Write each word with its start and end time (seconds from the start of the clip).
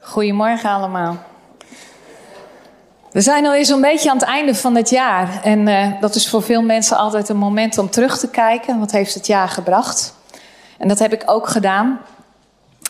Goedemorgen 0.00 0.70
allemaal. 0.70 1.16
We 3.10 3.20
zijn 3.20 3.46
alweer 3.46 3.64
zo'n 3.64 3.80
beetje 3.80 4.10
aan 4.10 4.16
het 4.16 4.26
einde 4.26 4.54
van 4.54 4.74
het 4.74 4.90
jaar. 4.90 5.42
En 5.42 5.66
uh, 5.66 6.00
dat 6.00 6.14
is 6.14 6.28
voor 6.28 6.42
veel 6.42 6.62
mensen 6.62 6.96
altijd 6.96 7.28
een 7.28 7.36
moment 7.36 7.78
om 7.78 7.90
terug 7.90 8.18
te 8.18 8.28
kijken. 8.28 8.78
Wat 8.78 8.90
heeft 8.90 9.14
het 9.14 9.26
jaar 9.26 9.48
gebracht? 9.48 10.14
En 10.78 10.88
dat 10.88 10.98
heb 10.98 11.12
ik 11.12 11.22
ook 11.26 11.48
gedaan. 11.48 12.00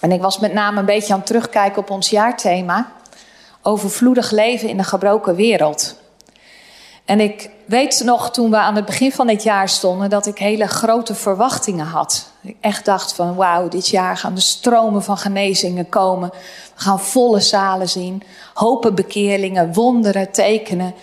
En 0.01 0.13
ik 0.13 0.21
was 0.21 0.39
met 0.39 0.53
name 0.53 0.79
een 0.79 0.85
beetje 0.85 1.13
aan 1.13 1.19
het 1.19 1.27
terugkijken 1.27 1.79
op 1.79 1.91
ons 1.91 2.11
jaarthema. 2.11 2.93
Overvloedig 3.63 4.31
leven 4.31 4.69
in 4.69 4.79
een 4.79 4.85
gebroken 4.85 5.35
wereld. 5.35 6.01
En 7.05 7.21
ik 7.21 7.51
weet 7.69 8.03
nog 8.05 8.31
toen 8.31 8.51
we 8.51 8.57
aan 8.57 8.77
het 8.77 8.85
begin 8.85 9.13
van 9.13 9.27
dit 9.27 9.43
jaar 9.43 9.69
stonden 9.69 10.11
dat 10.11 10.27
ik 10.27 10.39
hele 10.39 10.67
grote 10.67 11.15
verwachtingen 11.15 11.87
had. 11.87 12.31
Ik 12.41 12.57
echt 12.61 12.85
dacht 12.85 13.13
van 13.13 13.35
wauw, 13.35 13.69
dit 13.69 13.89
jaar 13.89 14.17
gaan 14.17 14.35
de 14.35 14.41
stromen 14.41 15.03
van 15.03 15.19
genezingen 15.19 15.89
komen. 15.89 16.29
We 16.75 16.83
gaan 16.83 17.01
volle 17.01 17.41
zalen 17.41 17.89
zien, 17.89 18.23
hopen 18.55 18.95
bekeerlingen, 18.95 19.73
wonderen, 19.73 20.31
tekenen. 20.31 20.95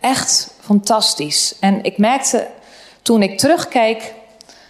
Echt 0.00 0.54
fantastisch. 0.60 1.56
En 1.60 1.84
ik 1.84 1.98
merkte 1.98 2.48
toen 3.02 3.22
ik 3.22 3.38
terugkeek 3.38 4.14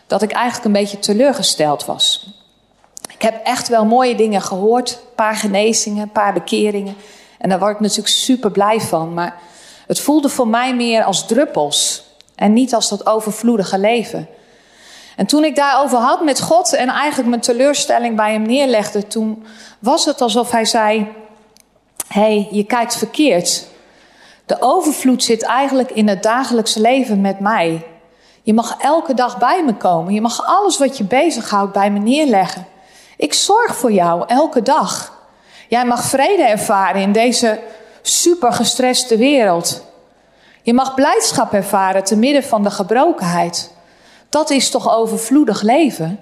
dat 0.07 0.23
ik 0.23 0.33
eigenlijk 0.33 0.65
een 0.65 0.83
beetje 0.83 0.99
teleurgesteld 0.99 1.85
was. 1.85 2.35
Ik 3.13 3.23
heb 3.23 3.45
echt 3.45 3.69
wel 3.69 3.85
mooie 3.85 4.15
dingen 4.15 4.43
gehoord, 4.43 4.91
een 4.91 5.15
paar 5.15 5.37
genezingen, 5.37 6.03
een 6.03 6.11
paar 6.11 6.33
bekeringen. 6.33 6.97
En 7.39 7.49
daar 7.49 7.59
word 7.59 7.75
ik 7.75 7.81
natuurlijk 7.81 8.09
super 8.09 8.51
blij 8.51 8.81
van. 8.81 9.15
Maar 9.15 9.39
het 9.87 10.01
voelde 10.01 10.29
voor 10.29 10.49
mij 10.49 10.75
meer 10.75 11.05
als 11.05 11.27
druppels 11.27 12.05
en 12.35 12.53
niet 12.53 12.75
als 12.75 12.89
dat 12.89 13.07
overvloedige 13.07 13.79
leven. 13.79 14.29
En 15.17 15.27
toen 15.27 15.45
ik 15.45 15.57
daarover 15.57 15.99
had 15.99 16.25
met 16.25 16.41
God 16.41 16.73
en 16.73 16.89
eigenlijk 16.89 17.29
mijn 17.29 17.41
teleurstelling 17.41 18.17
bij 18.17 18.33
hem 18.33 18.43
neerlegde, 18.43 19.07
toen 19.07 19.47
was 19.79 20.05
het 20.05 20.21
alsof 20.21 20.51
hij 20.51 20.65
zei: 20.65 21.09
Hé, 22.09 22.21
hey, 22.21 22.49
je 22.51 22.65
kijkt 22.65 22.97
verkeerd. 22.97 23.67
De 24.47 24.57
overvloed 24.61 25.25
zit 25.25 25.43
eigenlijk 25.43 25.91
in 25.91 26.09
het 26.09 26.23
dagelijkse 26.23 26.81
leven 26.81 27.21
met 27.21 27.41
mij. 27.41 27.87
Je 28.43 28.55
mag 28.55 28.77
elke 28.79 29.15
dag 29.15 29.39
bij 29.39 29.65
me 29.65 29.75
komen. 29.75 30.15
Je 30.15 30.21
mag 30.21 30.47
alles 30.47 30.79
wat 30.79 30.99
je 30.99 31.05
bezighoudt 31.05 31.73
bij 31.73 31.91
me 31.91 31.99
neerleggen. 31.99 32.67
Ik 33.17 33.35
zorg 33.35 33.77
voor 33.77 33.93
jou 33.93 34.25
elke 34.27 34.63
dag. 34.63 35.13
Jij 35.69 35.85
mag 35.85 36.05
vrede 36.05 36.43
ervaren 36.43 37.01
in 37.01 37.13
deze 37.13 37.61
super 38.09 38.53
gestreste 38.53 39.17
wereld. 39.17 39.85
Je 40.63 40.75
mag 40.75 40.95
blijdschap 40.95 41.53
ervaren 41.53 42.05
te 42.05 42.17
midden 42.17 42.45
van 42.45 42.63
de 42.63 42.71
gebrokenheid. 42.71 43.73
Dat 44.29 44.51
is 44.51 44.71
toch 44.71 44.97
overvloedig 44.97 45.63
leven? 45.63 46.19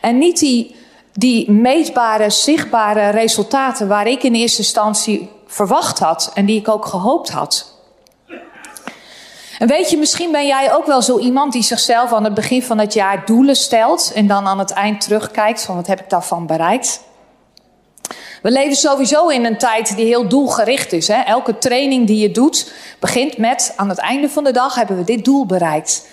En 0.00 0.18
niet 0.18 0.38
die, 0.38 0.76
die 1.12 1.50
meetbare, 1.50 2.30
zichtbare 2.30 3.08
resultaten 3.08 3.88
waar 3.88 4.06
ik 4.06 4.22
in 4.22 4.34
eerste 4.34 4.58
instantie 4.58 5.30
verwacht 5.46 5.98
had 5.98 6.30
en 6.34 6.44
die 6.44 6.58
ik 6.58 6.68
ook 6.68 6.86
gehoopt 6.86 7.30
had. 7.30 7.78
En 9.58 9.68
weet 9.68 9.90
je, 9.90 9.96
misschien 9.96 10.32
ben 10.32 10.46
jij 10.46 10.74
ook 10.74 10.86
wel 10.86 11.02
zo 11.02 11.18
iemand 11.18 11.52
die 11.52 11.62
zichzelf 11.62 12.12
aan 12.12 12.24
het 12.24 12.34
begin 12.34 12.62
van 12.62 12.78
het 12.78 12.92
jaar 12.92 13.26
doelen 13.26 13.56
stelt 13.56 14.12
en 14.14 14.26
dan 14.26 14.46
aan 14.46 14.58
het 14.58 14.70
eind 14.70 15.00
terugkijkt 15.00 15.62
van 15.62 15.74
wat 15.74 15.86
heb 15.86 16.00
ik 16.00 16.10
daarvan 16.10 16.46
bereikt. 16.46 17.00
We 18.42 18.50
leven 18.50 18.76
sowieso 18.76 19.28
in 19.28 19.44
een 19.44 19.58
tijd 19.58 19.96
die 19.96 20.06
heel 20.06 20.28
doelgericht 20.28 20.92
is. 20.92 21.08
Hè? 21.08 21.20
Elke 21.20 21.58
training 21.58 22.06
die 22.06 22.18
je 22.18 22.30
doet 22.30 22.72
begint 22.98 23.36
met 23.36 23.72
aan 23.76 23.88
het 23.88 23.98
einde 23.98 24.28
van 24.28 24.44
de 24.44 24.52
dag 24.52 24.74
hebben 24.74 24.96
we 24.96 25.04
dit 25.04 25.24
doel 25.24 25.46
bereikt. 25.46 26.08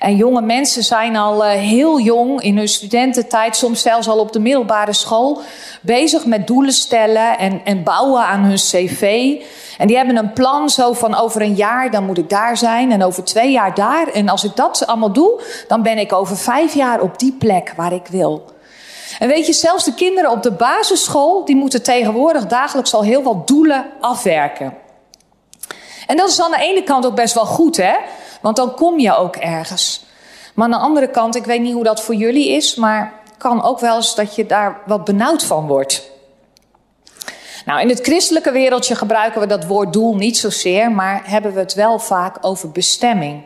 En 0.00 0.16
jonge 0.16 0.40
mensen 0.40 0.82
zijn 0.82 1.16
al 1.16 1.44
uh, 1.44 1.50
heel 1.50 2.00
jong 2.00 2.42
in 2.42 2.56
hun 2.56 2.68
studententijd, 2.68 3.56
soms 3.56 3.82
zelfs 3.82 4.08
al 4.08 4.18
op 4.18 4.32
de 4.32 4.40
middelbare 4.40 4.92
school, 4.92 5.40
bezig 5.82 6.26
met 6.26 6.46
doelen 6.46 6.72
stellen 6.72 7.38
en, 7.38 7.60
en 7.64 7.82
bouwen 7.82 8.22
aan 8.22 8.40
hun 8.40 8.56
cv. 8.56 9.34
En 9.78 9.86
die 9.86 9.96
hebben 9.96 10.16
een 10.16 10.32
plan 10.32 10.68
zo 10.68 10.92
van 10.92 11.14
over 11.14 11.42
een 11.42 11.54
jaar, 11.54 11.90
dan 11.90 12.04
moet 12.04 12.18
ik 12.18 12.28
daar 12.28 12.56
zijn 12.56 12.92
en 12.92 13.02
over 13.02 13.24
twee 13.24 13.50
jaar 13.50 13.74
daar. 13.74 14.08
En 14.08 14.28
als 14.28 14.44
ik 14.44 14.56
dat 14.56 14.86
allemaal 14.86 15.12
doe, 15.12 15.42
dan 15.68 15.82
ben 15.82 15.98
ik 15.98 16.12
over 16.12 16.36
vijf 16.36 16.74
jaar 16.74 17.00
op 17.00 17.18
die 17.18 17.32
plek 17.32 17.72
waar 17.76 17.92
ik 17.92 18.06
wil. 18.06 18.44
En 19.20 19.28
weet 19.28 19.46
je, 19.46 19.52
zelfs 19.52 19.84
de 19.84 19.94
kinderen 19.94 20.30
op 20.30 20.42
de 20.42 20.50
basisschool, 20.50 21.44
die 21.44 21.56
moeten 21.56 21.82
tegenwoordig 21.82 22.46
dagelijks 22.46 22.94
al 22.94 23.02
heel 23.02 23.22
wat 23.22 23.46
doelen 23.46 23.86
afwerken. 24.00 24.74
En 26.06 26.16
dat 26.16 26.28
is 26.28 26.40
aan 26.40 26.50
de 26.50 26.60
ene 26.60 26.82
kant 26.82 27.06
ook 27.06 27.14
best 27.14 27.34
wel 27.34 27.46
goed, 27.46 27.76
hè? 27.76 27.94
Want 28.40 28.56
dan 28.56 28.74
kom 28.74 28.98
je 28.98 29.16
ook 29.16 29.36
ergens. 29.36 30.04
Maar 30.54 30.64
aan 30.64 30.70
de 30.70 30.86
andere 30.86 31.10
kant, 31.10 31.36
ik 31.36 31.44
weet 31.44 31.60
niet 31.60 31.72
hoe 31.72 31.84
dat 31.84 32.02
voor 32.02 32.14
jullie 32.14 32.48
is, 32.48 32.74
maar 32.74 33.12
kan 33.38 33.62
ook 33.62 33.80
wel 33.80 33.96
eens 33.96 34.14
dat 34.14 34.34
je 34.34 34.46
daar 34.46 34.80
wat 34.86 35.04
benauwd 35.04 35.44
van 35.44 35.66
wordt. 35.66 36.10
Nou, 37.64 37.80
in 37.80 37.88
het 37.88 38.00
christelijke 38.00 38.50
wereldje 38.50 38.94
gebruiken 38.94 39.40
we 39.40 39.46
dat 39.46 39.66
woord 39.66 39.92
doel 39.92 40.14
niet 40.14 40.38
zozeer, 40.38 40.92
maar 40.92 41.22
hebben 41.24 41.54
we 41.54 41.60
het 41.60 41.74
wel 41.74 41.98
vaak 41.98 42.36
over 42.40 42.70
bestemming. 42.70 43.42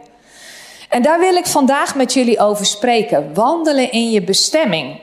En 0.88 1.02
daar 1.02 1.18
wil 1.18 1.34
ik 1.34 1.46
vandaag 1.46 1.94
met 1.94 2.12
jullie 2.12 2.40
over 2.40 2.66
spreken. 2.66 3.34
Wandelen 3.34 3.92
in 3.92 4.10
je 4.10 4.22
bestemming. 4.22 5.00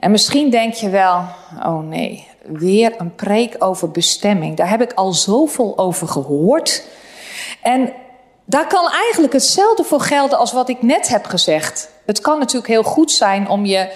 En 0.00 0.10
misschien 0.10 0.50
denk 0.50 0.74
je 0.74 0.88
wel, 0.88 1.24
oh 1.62 1.78
nee, 1.78 2.28
weer 2.42 2.94
een 2.98 3.14
preek 3.14 3.56
over 3.58 3.90
bestemming. 3.90 4.56
Daar 4.56 4.68
heb 4.68 4.82
ik 4.82 4.92
al 4.92 5.12
zoveel 5.12 5.78
over 5.78 6.08
gehoord. 6.08 6.84
En 7.62 7.92
daar 8.44 8.66
kan 8.66 8.90
eigenlijk 8.90 9.32
hetzelfde 9.32 9.84
voor 9.84 10.00
gelden 10.00 10.38
als 10.38 10.52
wat 10.52 10.68
ik 10.68 10.82
net 10.82 11.08
heb 11.08 11.24
gezegd. 11.26 11.90
Het 12.06 12.20
kan 12.20 12.38
natuurlijk 12.38 12.72
heel 12.72 12.82
goed 12.82 13.10
zijn 13.10 13.48
om 13.48 13.64
je 13.64 13.92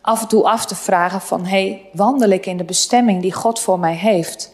af 0.00 0.20
en 0.20 0.28
toe 0.28 0.44
af 0.44 0.66
te 0.66 0.74
vragen 0.74 1.20
van... 1.20 1.44
hé, 1.44 1.48
hey, 1.48 1.88
wandel 1.92 2.28
ik 2.28 2.46
in 2.46 2.56
de 2.56 2.64
bestemming 2.64 3.22
die 3.22 3.32
God 3.32 3.60
voor 3.60 3.78
mij 3.78 3.94
heeft? 3.94 4.52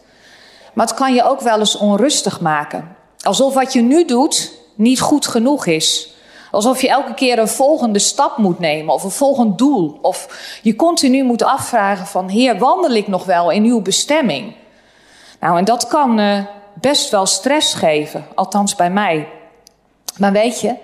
Maar 0.73 0.87
het 0.87 0.95
kan 0.95 1.13
je 1.13 1.23
ook 1.23 1.41
wel 1.41 1.59
eens 1.59 1.77
onrustig 1.77 2.41
maken. 2.41 2.95
Alsof 3.19 3.53
wat 3.53 3.73
je 3.73 3.81
nu 3.81 4.05
doet 4.05 4.51
niet 4.75 4.99
goed 5.01 5.27
genoeg 5.27 5.65
is. 5.65 6.14
Alsof 6.55 6.81
je 6.81 6.89
elke 6.89 7.13
keer 7.13 7.39
een 7.39 7.47
volgende 7.47 7.99
stap 7.99 8.37
moet 8.37 8.59
nemen 8.59 8.93
of 8.93 9.03
een 9.03 9.11
volgend 9.11 9.57
doel. 9.57 9.97
Of 10.01 10.27
je 10.61 10.75
continu 10.75 11.23
moet 11.23 11.43
afvragen 11.43 12.07
van, 12.07 12.29
Heer, 12.29 12.57
wandel 12.57 12.91
ik 12.91 13.07
nog 13.07 13.25
wel 13.25 13.51
in 13.51 13.63
uw 13.63 13.81
bestemming? 13.81 14.55
Nou, 15.39 15.57
en 15.57 15.65
dat 15.65 15.87
kan 15.87 16.19
uh, 16.19 16.39
best 16.73 17.09
wel 17.09 17.25
stress 17.25 17.73
geven, 17.73 18.25
althans 18.35 18.75
bij 18.75 18.89
mij. 18.89 19.27
Maar 20.17 20.31
weet 20.31 20.61
je, 20.61 20.75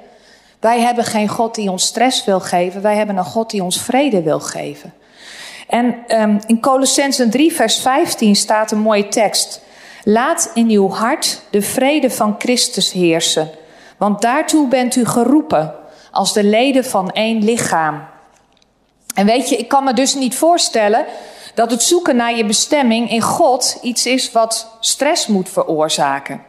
wij 0.59 0.79
hebben 0.79 1.03
geen 1.03 1.27
God 1.27 1.55
die 1.55 1.71
ons 1.71 1.85
stress 1.85 2.25
wil 2.25 2.39
geven, 2.39 2.81
wij 2.81 2.95
hebben 2.95 3.17
een 3.17 3.25
God 3.25 3.49
die 3.49 3.63
ons 3.63 3.81
vrede 3.81 4.21
wil 4.21 4.39
geven. 4.39 4.93
En 5.67 5.95
um, 6.07 6.39
in 6.45 6.59
Colossensen 6.59 7.29
3, 7.29 7.53
vers 7.53 7.77
15 7.77 8.35
staat 8.35 8.71
een 8.71 8.79
mooie 8.79 9.07
tekst. 9.07 9.61
Laat 10.03 10.51
in 10.53 10.69
uw 10.69 10.89
hart 10.89 11.41
de 11.49 11.61
vrede 11.61 12.09
van 12.09 12.35
Christus 12.37 12.91
heersen. 12.91 13.49
Want 14.01 14.21
daartoe 14.21 14.67
bent 14.67 14.95
u 14.95 15.05
geroepen 15.05 15.75
als 16.11 16.33
de 16.33 16.43
leden 16.43 16.85
van 16.85 17.11
één 17.11 17.43
lichaam. 17.43 18.07
En 19.15 19.25
weet 19.25 19.49
je, 19.49 19.55
ik 19.55 19.67
kan 19.67 19.83
me 19.83 19.93
dus 19.93 20.13
niet 20.13 20.35
voorstellen 20.35 21.05
dat 21.55 21.71
het 21.71 21.83
zoeken 21.83 22.15
naar 22.15 22.35
je 22.35 22.45
bestemming 22.45 23.11
in 23.11 23.21
God 23.21 23.77
iets 23.81 24.05
is 24.05 24.31
wat 24.31 24.77
stress 24.79 25.27
moet 25.27 25.49
veroorzaken. 25.49 26.41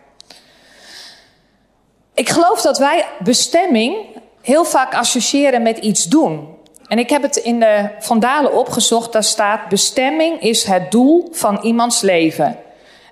Ik 2.14 2.28
geloof 2.28 2.60
dat 2.60 2.78
wij 2.78 3.06
bestemming 3.18 3.96
heel 4.42 4.64
vaak 4.64 4.94
associëren 4.94 5.62
met 5.62 5.78
iets 5.78 6.04
doen. 6.04 6.56
En 6.86 6.98
ik 6.98 7.10
heb 7.10 7.22
het 7.22 7.36
in 7.36 7.60
de 7.60 7.90
Vandalen 7.98 8.54
opgezocht, 8.54 9.12
daar 9.12 9.24
staat 9.24 9.68
bestemming 9.68 10.40
is 10.40 10.64
het 10.64 10.90
doel 10.90 11.28
van 11.32 11.58
iemands 11.62 12.00
leven. 12.00 12.58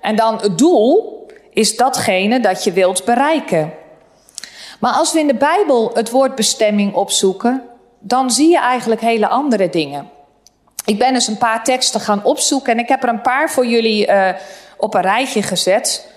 En 0.01 0.17
dan 0.17 0.37
het 0.41 0.59
doel 0.59 1.27
is 1.51 1.77
datgene 1.77 2.41
dat 2.41 2.65
je 2.65 2.73
wilt 2.73 3.05
bereiken. 3.05 3.80
Maar 4.81 4.93
als 4.93 5.13
we 5.13 5.19
in 5.19 5.27
de 5.27 5.35
Bijbel 5.35 5.91
het 5.95 6.11
woord 6.11 6.35
bestemming 6.35 6.95
opzoeken, 6.95 7.63
dan 7.99 8.31
zie 8.31 8.51
je 8.51 8.59
eigenlijk 8.59 9.01
hele 9.01 9.29
andere 9.29 9.71
dingen. 9.71 10.11
Ik 10.85 10.99
ben 10.99 11.15
eens 11.15 11.27
een 11.27 11.39
paar 11.39 11.65
teksten 11.65 12.01
gaan 12.01 12.25
opzoeken 12.25 12.73
en 12.73 12.79
ik 12.79 12.89
heb 12.89 13.03
er 13.03 13.09
een 13.09 13.23
paar 13.23 13.51
voor 13.51 13.67
jullie 13.67 14.09
uh, 14.09 14.29
op 14.77 14.95
een 14.95 15.01
rijtje 15.01 15.43
gezet. 15.43 16.09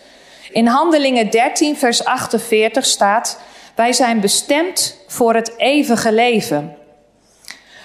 In 0.51 0.67
Handelingen 0.67 1.29
13, 1.29 1.77
vers 1.77 2.05
48 2.05 2.85
staat: 2.85 3.39
Wij 3.75 3.93
zijn 3.93 4.19
bestemd 4.19 4.97
voor 5.07 5.33
het 5.33 5.53
eeuwige 5.57 6.11
leven. 6.11 6.75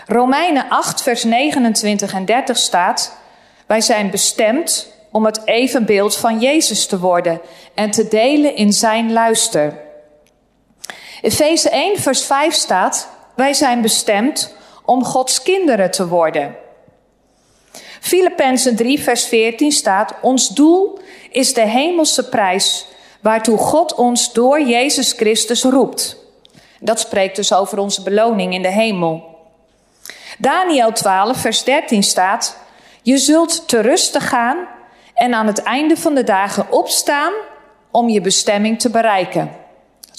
Romeinen 0.07 0.69
8, 0.69 1.03
vers 1.03 1.25
29 1.25 2.15
en 2.15 2.25
30 2.25 2.57
staat: 2.57 3.17
Wij 3.67 3.81
zijn 3.81 4.11
bestemd 4.11 4.93
om 5.11 5.25
het 5.25 5.41
evenbeeld 5.45 6.17
van 6.17 6.39
Jezus 6.39 6.87
te 6.87 6.99
worden 6.99 7.41
en 7.75 7.91
te 7.91 8.09
delen 8.09 8.57
in 8.57 8.73
zijn 8.73 9.13
luister. 9.13 9.87
Efeze 11.23 11.71
1, 11.71 11.99
vers 11.99 12.25
5 12.25 12.55
staat: 12.55 13.09
Wij 13.35 13.55
zijn 13.55 13.81
bestemd 13.81 14.55
om 14.85 15.05
Gods 15.05 15.43
kinderen 15.43 15.91
te 15.91 16.09
worden. 16.09 16.57
Filippenzen 18.01 18.77
3, 18.77 19.01
vers 19.03 19.25
14 19.25 19.73
staat: 19.73 20.15
Ons 20.21 20.49
doel 20.49 20.99
is 21.31 21.55
de 21.55 21.67
hemelse 21.67 22.29
prijs 22.29 22.87
waartoe 23.21 23.59
God 23.59 23.95
ons 23.95 24.33
door 24.33 24.61
Jezus 24.61 25.13
Christus 25.13 25.63
roept. 25.63 26.17
Dat 26.81 27.01
spreekt 27.01 27.37
dus 27.37 27.53
over 27.53 27.79
onze 27.79 28.03
beloning 28.03 28.55
in 28.55 28.63
de 28.63 28.71
hemel. 28.71 29.37
Daniel 30.39 30.93
12, 30.93 31.37
vers 31.37 31.65
13 31.65 32.03
staat: 32.03 32.59
Je 33.03 33.19
zult 33.19 33.69
te 33.69 33.81
rusten 33.81 34.21
gaan 34.21 34.69
en 35.15 35.35
aan 35.35 35.47
het 35.47 35.63
einde 35.63 35.97
van 35.97 36.15
de 36.15 36.25
dagen 36.25 36.73
opstaan 36.73 37.33
om 37.91 38.09
je 38.09 38.21
bestemming 38.21 38.81
te 38.81 38.91
bereiken. 38.91 39.58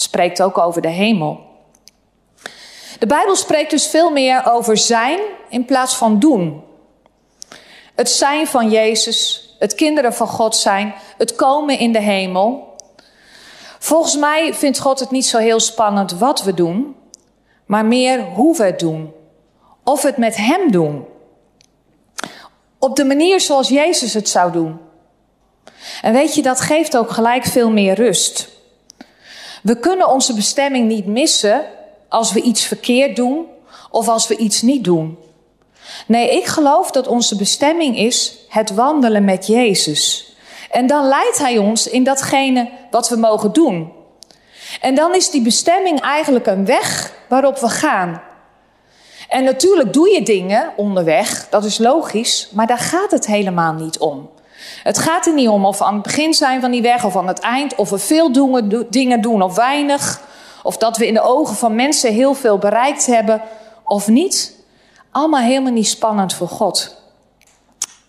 Spreekt 0.01 0.41
ook 0.41 0.57
over 0.57 0.81
de 0.81 0.87
hemel. 0.87 1.39
De 2.99 3.05
Bijbel 3.05 3.35
spreekt 3.35 3.69
dus 3.69 3.87
veel 3.87 4.11
meer 4.11 4.45
over 4.45 4.77
zijn 4.77 5.19
in 5.49 5.65
plaats 5.65 5.95
van 5.95 6.19
doen. 6.19 6.63
Het 7.95 8.09
zijn 8.09 8.47
van 8.47 8.69
Jezus, 8.69 9.49
het 9.59 9.75
kinderen 9.75 10.13
van 10.13 10.27
God 10.27 10.55
zijn, 10.55 10.93
het 11.17 11.35
komen 11.35 11.79
in 11.79 11.91
de 11.91 11.99
hemel. 11.99 12.75
Volgens 13.79 14.15
mij 14.15 14.53
vindt 14.53 14.79
God 14.79 14.99
het 14.99 15.11
niet 15.11 15.25
zo 15.25 15.37
heel 15.37 15.59
spannend 15.59 16.11
wat 16.11 16.43
we 16.43 16.53
doen, 16.53 16.95
maar 17.65 17.85
meer 17.85 18.23
hoe 18.23 18.57
we 18.57 18.63
het 18.63 18.79
doen. 18.79 19.13
Of 19.83 20.01
het 20.01 20.17
met 20.17 20.35
Hem 20.35 20.71
doen. 20.71 21.05
Op 22.77 22.95
de 22.95 23.05
manier 23.05 23.39
zoals 23.39 23.69
Jezus 23.69 24.13
het 24.13 24.29
zou 24.29 24.51
doen. 24.51 24.79
En 26.01 26.13
weet 26.13 26.35
je, 26.35 26.41
dat 26.41 26.61
geeft 26.61 26.97
ook 26.97 27.11
gelijk 27.11 27.45
veel 27.45 27.69
meer 27.69 27.93
rust. 27.93 28.57
We 29.63 29.79
kunnen 29.79 30.09
onze 30.09 30.33
bestemming 30.33 30.87
niet 30.87 31.05
missen 31.05 31.65
als 32.09 32.33
we 32.33 32.41
iets 32.41 32.65
verkeerd 32.65 33.15
doen 33.15 33.45
of 33.91 34.07
als 34.07 34.27
we 34.27 34.37
iets 34.37 34.61
niet 34.61 34.83
doen. 34.83 35.17
Nee, 36.07 36.37
ik 36.37 36.45
geloof 36.45 36.91
dat 36.91 37.07
onze 37.07 37.35
bestemming 37.35 37.97
is 37.97 38.37
het 38.49 38.73
wandelen 38.73 39.25
met 39.25 39.47
Jezus. 39.47 40.33
En 40.71 40.87
dan 40.87 41.07
leidt 41.07 41.37
Hij 41.37 41.57
ons 41.57 41.87
in 41.87 42.03
datgene 42.03 42.69
wat 42.91 43.09
we 43.09 43.15
mogen 43.15 43.53
doen. 43.53 43.91
En 44.81 44.95
dan 44.95 45.15
is 45.15 45.29
die 45.29 45.41
bestemming 45.41 46.01
eigenlijk 46.01 46.47
een 46.47 46.65
weg 46.65 47.13
waarop 47.29 47.59
we 47.59 47.69
gaan. 47.69 48.21
En 49.29 49.43
natuurlijk 49.43 49.93
doe 49.93 50.09
je 50.09 50.21
dingen 50.21 50.73
onderweg, 50.75 51.49
dat 51.49 51.63
is 51.63 51.77
logisch, 51.77 52.49
maar 52.51 52.67
daar 52.67 52.77
gaat 52.77 53.11
het 53.11 53.25
helemaal 53.25 53.73
niet 53.73 53.97
om. 53.97 54.29
Het 54.83 54.97
gaat 54.97 55.25
er 55.25 55.33
niet 55.33 55.47
om 55.47 55.65
of 55.65 55.77
we 55.77 55.83
aan 55.83 55.93
het 55.93 56.03
begin 56.03 56.33
zijn 56.33 56.61
van 56.61 56.71
die 56.71 56.81
weg 56.81 57.05
of 57.05 57.17
aan 57.17 57.27
het 57.27 57.39
eind, 57.39 57.75
of 57.75 57.89
we 57.89 57.97
veel 57.97 58.31
dingen 58.89 59.21
doen 59.21 59.41
of 59.41 59.55
weinig, 59.55 60.21
of 60.63 60.77
dat 60.77 60.97
we 60.97 61.07
in 61.07 61.13
de 61.13 61.21
ogen 61.21 61.55
van 61.55 61.75
mensen 61.75 62.13
heel 62.13 62.33
veel 62.33 62.57
bereikt 62.57 63.05
hebben 63.05 63.41
of 63.83 64.07
niet. 64.07 64.57
Allemaal 65.11 65.41
helemaal 65.41 65.71
niet 65.71 65.87
spannend 65.87 66.33
voor 66.33 66.47
God. 66.47 67.01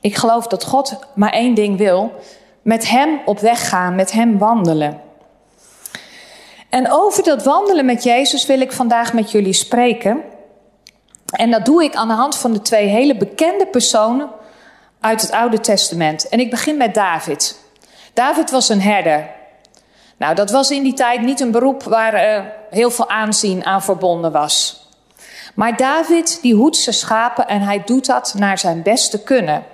Ik 0.00 0.16
geloof 0.16 0.46
dat 0.46 0.64
God 0.64 0.98
maar 1.14 1.32
één 1.32 1.54
ding 1.54 1.78
wil: 1.78 2.12
met 2.62 2.88
Hem 2.88 3.20
op 3.24 3.38
weg 3.38 3.68
gaan, 3.68 3.94
met 3.94 4.12
Hem 4.12 4.38
wandelen. 4.38 5.00
En 6.68 6.92
over 6.92 7.22
dat 7.22 7.44
wandelen 7.44 7.84
met 7.84 8.02
Jezus 8.02 8.46
wil 8.46 8.60
ik 8.60 8.72
vandaag 8.72 9.12
met 9.12 9.30
jullie 9.30 9.52
spreken. 9.52 10.20
En 11.30 11.50
dat 11.50 11.64
doe 11.64 11.84
ik 11.84 11.94
aan 11.94 12.08
de 12.08 12.14
hand 12.14 12.36
van 12.36 12.52
de 12.52 12.62
twee 12.62 12.86
hele 12.86 13.16
bekende 13.16 13.66
personen 13.66 14.28
uit 15.00 15.22
het 15.22 15.30
Oude 15.30 15.60
Testament. 15.60 16.28
En 16.28 16.40
ik 16.40 16.50
begin 16.50 16.76
met 16.76 16.94
David. 16.94 17.58
David 18.12 18.50
was 18.50 18.68
een 18.68 18.80
herder. 18.80 19.30
Nou, 20.16 20.34
dat 20.34 20.50
was 20.50 20.70
in 20.70 20.82
die 20.82 20.94
tijd 20.94 21.20
niet 21.20 21.40
een 21.40 21.50
beroep 21.50 21.82
waar 21.82 22.14
uh, 22.14 22.44
heel 22.70 22.90
veel 22.90 23.08
aanzien 23.08 23.64
aan 23.64 23.82
verbonden 23.82 24.32
was. 24.32 24.88
Maar 25.54 25.76
David, 25.76 26.38
die 26.42 26.54
hoedt 26.54 26.76
zijn 26.76 26.94
schapen 26.94 27.48
en 27.48 27.60
hij 27.60 27.82
doet 27.84 28.06
dat 28.06 28.34
naar 28.38 28.58
zijn 28.58 28.82
beste 28.82 29.22
kunnen. 29.22 29.64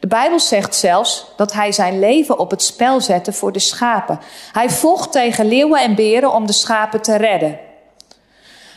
De 0.00 0.06
Bijbel 0.06 0.40
zegt 0.40 0.74
zelfs 0.74 1.26
dat 1.36 1.52
hij 1.52 1.72
zijn 1.72 1.98
leven 1.98 2.38
op 2.38 2.50
het 2.50 2.62
spel 2.62 3.00
zette 3.00 3.32
voor 3.32 3.52
de 3.52 3.58
schapen. 3.58 4.20
Hij 4.52 4.70
vocht 4.70 5.12
tegen 5.12 5.46
leeuwen 5.46 5.80
en 5.80 5.94
beren 5.94 6.32
om 6.32 6.46
de 6.46 6.52
schapen 6.52 7.02
te 7.02 7.16
redden. 7.16 7.58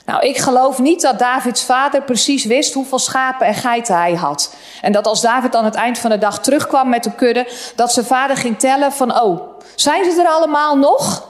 Nou, 0.10 0.28
ik 0.28 0.38
geloof 0.38 0.80
niet 0.80 1.02
dat 1.02 1.20
Davids 1.20 1.64
vader 1.64 2.02
precies 2.02 2.46
wist 2.46 2.74
hoeveel 2.74 3.00
schapen 3.00 3.48
en 3.48 3.54
geiten 3.54 3.96
hij 3.96 4.14
had. 4.14 4.56
En 4.82 4.92
dat 4.92 5.08
als 5.08 5.22
David 5.22 5.56
aan 5.56 5.66
het 5.66 5.76
eind 5.76 5.98
van 5.98 6.10
de 6.10 6.18
dag 6.18 6.40
terugkwam 6.40 6.90
met 6.90 7.04
de 7.04 7.12
kudde, 7.12 7.48
dat 7.76 7.94
zijn 7.94 8.06
vader 8.06 8.38
ging 8.38 8.60
tellen 8.60 8.92
van, 8.92 9.22
oh, 9.22 9.42
zijn 9.76 10.12
ze 10.12 10.22
er 10.22 10.28
allemaal 10.28 10.78
nog? 10.78 11.28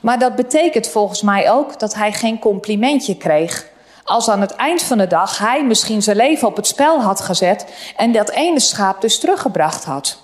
Maar 0.00 0.18
dat 0.18 0.36
betekent 0.36 0.88
volgens 0.88 1.22
mij 1.22 1.50
ook 1.50 1.78
dat 1.78 1.94
hij 1.94 2.12
geen 2.12 2.38
complimentje 2.38 3.16
kreeg. 3.16 3.66
Als 4.04 4.28
aan 4.28 4.40
het 4.40 4.54
eind 4.54 4.82
van 4.82 4.98
de 4.98 5.06
dag 5.06 5.38
hij 5.38 5.64
misschien 5.64 6.02
zijn 6.02 6.16
leven 6.16 6.48
op 6.48 6.56
het 6.56 6.66
spel 6.66 7.00
had 7.00 7.20
gezet 7.20 7.66
en 7.96 8.12
dat 8.12 8.30
ene 8.30 8.60
schaap 8.60 9.00
dus 9.00 9.18
teruggebracht 9.18 9.84
had. 9.84 10.18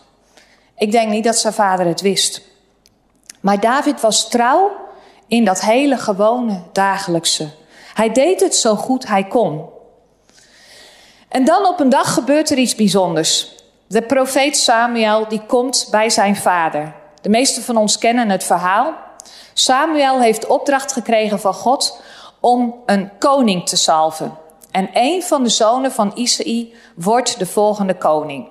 Ik 0.76 0.92
denk 0.92 1.10
niet 1.10 1.24
dat 1.24 1.36
zijn 1.38 1.52
vader 1.54 1.86
het 1.86 2.00
wist. 2.00 2.40
Maar 3.40 3.60
David 3.60 4.00
was 4.00 4.28
trouw 4.28 4.70
in 5.26 5.44
dat 5.44 5.60
hele 5.60 5.96
gewone 5.96 6.62
dagelijkse. 6.72 7.62
Hij 7.94 8.12
deed 8.12 8.40
het 8.40 8.56
zo 8.56 8.74
goed 8.74 9.06
hij 9.06 9.24
kon. 9.24 9.64
En 11.28 11.44
dan 11.44 11.66
op 11.66 11.80
een 11.80 11.88
dag 11.88 12.14
gebeurt 12.14 12.50
er 12.50 12.58
iets 12.58 12.74
bijzonders. 12.74 13.54
De 13.86 14.02
profeet 14.02 14.56
Samuel 14.56 15.28
die 15.28 15.42
komt 15.46 15.88
bij 15.90 16.10
zijn 16.10 16.36
vader. 16.36 16.94
De 17.20 17.28
meesten 17.28 17.62
van 17.62 17.76
ons 17.76 17.98
kennen 17.98 18.30
het 18.30 18.44
verhaal. 18.44 18.94
Samuel 19.52 20.20
heeft 20.20 20.46
opdracht 20.46 20.92
gekregen 20.92 21.40
van 21.40 21.54
God 21.54 22.00
om 22.40 22.74
een 22.86 23.10
koning 23.18 23.68
te 23.68 23.76
salven. 23.76 24.38
En 24.70 24.88
een 24.92 25.22
van 25.22 25.42
de 25.42 25.48
zonen 25.48 25.92
van 25.92 26.12
Isaïe 26.14 26.74
wordt 26.94 27.38
de 27.38 27.46
volgende 27.46 27.94
koning. 27.94 28.48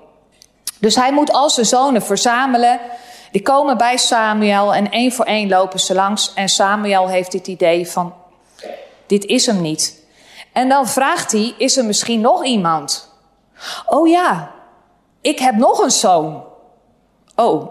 Dus 0.80 0.96
hij 0.96 1.14
moet 1.14 1.32
al 1.32 1.50
zijn 1.50 1.66
zonen 1.66 2.02
verzamelen. 2.02 2.80
Die 3.32 3.42
komen 3.42 3.78
bij 3.78 3.98
Samuel 3.98 4.74
en 4.74 4.92
één 4.92 5.12
voor 5.12 5.26
één 5.26 5.50
lopen 5.50 5.80
ze 5.80 5.94
langs. 5.94 6.34
En 6.34 6.50
Samuel 6.50 7.08
heeft 7.08 7.32
dit 7.32 7.48
idee 7.48 7.88
van, 7.88 8.14
dit 9.14 9.26
is 9.26 9.46
hem 9.46 9.62
niet. 9.62 10.02
En 10.54 10.70
dan 10.70 10.88
vraagt 10.88 11.32
hij, 11.32 11.54
is 11.58 11.78
er 11.78 11.86
misschien 11.86 12.22
nog 12.22 12.46
iemand? 12.46 13.12
Oh 13.86 14.08
ja, 14.08 14.52
ik 15.22 15.40
heb 15.40 15.56
nog 15.56 15.80
een 15.80 15.92
zoon. 15.92 16.44
Oh, 17.36 17.70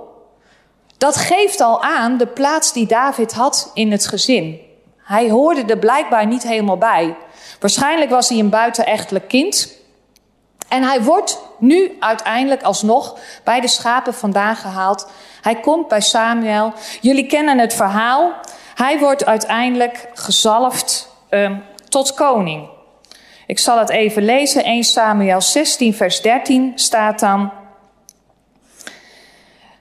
dat 0.98 1.16
geeft 1.16 1.60
al 1.60 1.82
aan 1.82 2.16
de 2.16 2.26
plaats 2.26 2.72
die 2.72 2.86
David 2.86 3.32
had 3.32 3.70
in 3.74 3.92
het 3.92 4.06
gezin. 4.06 4.60
Hij 4.96 5.30
hoorde 5.30 5.64
er 5.64 5.78
blijkbaar 5.78 6.26
niet 6.26 6.42
helemaal 6.42 6.78
bij. 6.78 7.16
Waarschijnlijk 7.60 8.10
was 8.10 8.28
hij 8.28 8.38
een 8.38 8.50
buitenechtelijk 8.50 9.28
kind. 9.28 9.72
En 10.68 10.82
hij 10.82 11.02
wordt 11.02 11.38
nu 11.58 11.96
uiteindelijk 12.00 12.62
alsnog 12.62 13.18
bij 13.44 13.60
de 13.60 13.68
schapen 13.68 14.14
vandaan 14.14 14.56
gehaald. 14.56 15.10
Hij 15.40 15.60
komt 15.60 15.88
bij 15.88 16.00
Samuel. 16.00 16.72
Jullie 17.00 17.26
kennen 17.26 17.58
het 17.58 17.74
verhaal. 17.74 18.32
Hij 18.74 18.98
wordt 18.98 19.24
uiteindelijk 19.24 20.08
gezalfd 20.14 21.10
um, 21.34 21.62
tot 21.88 22.14
koning. 22.14 22.68
Ik 23.46 23.58
zal 23.58 23.78
het 23.78 23.90
even 23.90 24.24
lezen. 24.24 24.64
1 24.64 24.84
Samuel 24.84 25.40
16, 25.40 25.94
vers 25.94 26.20
13 26.20 26.72
staat 26.74 27.20
dan. 27.20 27.52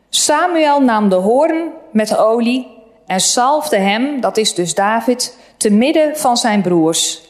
Samuel 0.10 0.82
nam 0.82 1.10
de 1.10 1.16
hoorn 1.16 1.72
met 1.92 2.18
olie 2.18 2.68
en 3.06 3.20
salfde 3.20 3.78
hem, 3.78 4.22
dat 4.22 4.38
is 4.38 4.54
dus 4.54 4.76
David, 4.76 5.38
te 5.58 5.70
midden 5.70 6.18
van 6.18 6.38
zijn 6.38 6.62
broers. 6.62 7.22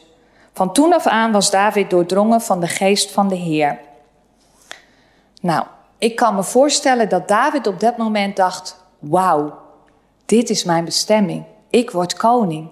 Van 0.52 0.72
toen 0.72 0.94
af 0.94 1.06
aan 1.06 1.32
was 1.32 1.50
David 1.50 1.90
doordrongen 1.90 2.40
van 2.40 2.60
de 2.60 2.66
geest 2.66 3.10
van 3.10 3.28
de 3.28 3.34
Heer. 3.34 3.78
Nou, 5.40 5.66
ik 5.98 6.16
kan 6.16 6.34
me 6.34 6.42
voorstellen 6.42 7.08
dat 7.08 7.28
David 7.28 7.66
op 7.66 7.80
dat 7.80 7.96
moment 7.96 8.36
dacht: 8.36 8.76
Wauw, 8.98 9.58
dit 10.26 10.50
is 10.50 10.64
mijn 10.64 10.84
bestemming. 10.84 11.44
Ik 11.70 11.90
word 11.90 12.14
koning. 12.14 12.70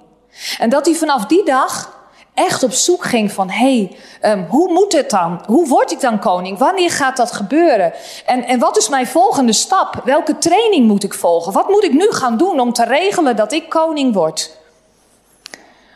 En 0.58 0.70
dat 0.70 0.86
hij 0.86 0.94
vanaf 0.94 1.26
die 1.26 1.44
dag 1.44 1.98
echt 2.34 2.62
op 2.62 2.72
zoek 2.72 3.04
ging 3.04 3.32
van, 3.32 3.50
hé, 3.50 3.90
hey, 4.20 4.32
um, 4.32 4.46
hoe 4.48 4.72
moet 4.72 4.92
het 4.92 5.10
dan? 5.10 5.42
Hoe 5.46 5.68
word 5.68 5.92
ik 5.92 6.00
dan 6.00 6.18
koning? 6.18 6.58
Wanneer 6.58 6.90
gaat 6.90 7.16
dat 7.16 7.32
gebeuren? 7.32 7.92
En, 8.26 8.44
en 8.44 8.58
wat 8.58 8.76
is 8.76 8.88
mijn 8.88 9.06
volgende 9.06 9.52
stap? 9.52 10.00
Welke 10.04 10.38
training 10.38 10.86
moet 10.86 11.04
ik 11.04 11.14
volgen? 11.14 11.52
Wat 11.52 11.68
moet 11.68 11.84
ik 11.84 11.92
nu 11.92 12.12
gaan 12.12 12.36
doen 12.36 12.60
om 12.60 12.72
te 12.72 12.84
regelen 12.84 13.36
dat 13.36 13.52
ik 13.52 13.68
koning 13.68 14.14
word? 14.14 14.56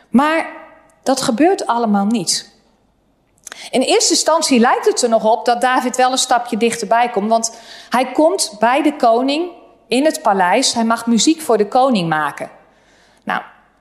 Maar 0.09 0.47
dat 1.03 1.21
gebeurt 1.21 1.67
allemaal 1.67 2.05
niet. 2.05 2.53
In 3.69 3.81
eerste 3.81 4.13
instantie 4.13 4.59
lijkt 4.59 4.85
het 4.85 5.01
er 5.01 5.09
nog 5.09 5.31
op 5.31 5.45
dat 5.45 5.61
David 5.61 5.95
wel 5.95 6.11
een 6.11 6.17
stapje 6.17 6.57
dichterbij 6.57 7.09
komt, 7.09 7.29
want 7.29 7.57
hij 7.89 8.11
komt 8.11 8.55
bij 8.59 8.81
de 8.81 8.95
koning 8.95 9.51
in 9.87 10.05
het 10.05 10.21
paleis. 10.21 10.73
Hij 10.73 10.83
mag 10.83 11.05
muziek 11.05 11.41
voor 11.41 11.57
de 11.57 11.67
koning 11.67 12.09
maken. 12.09 12.49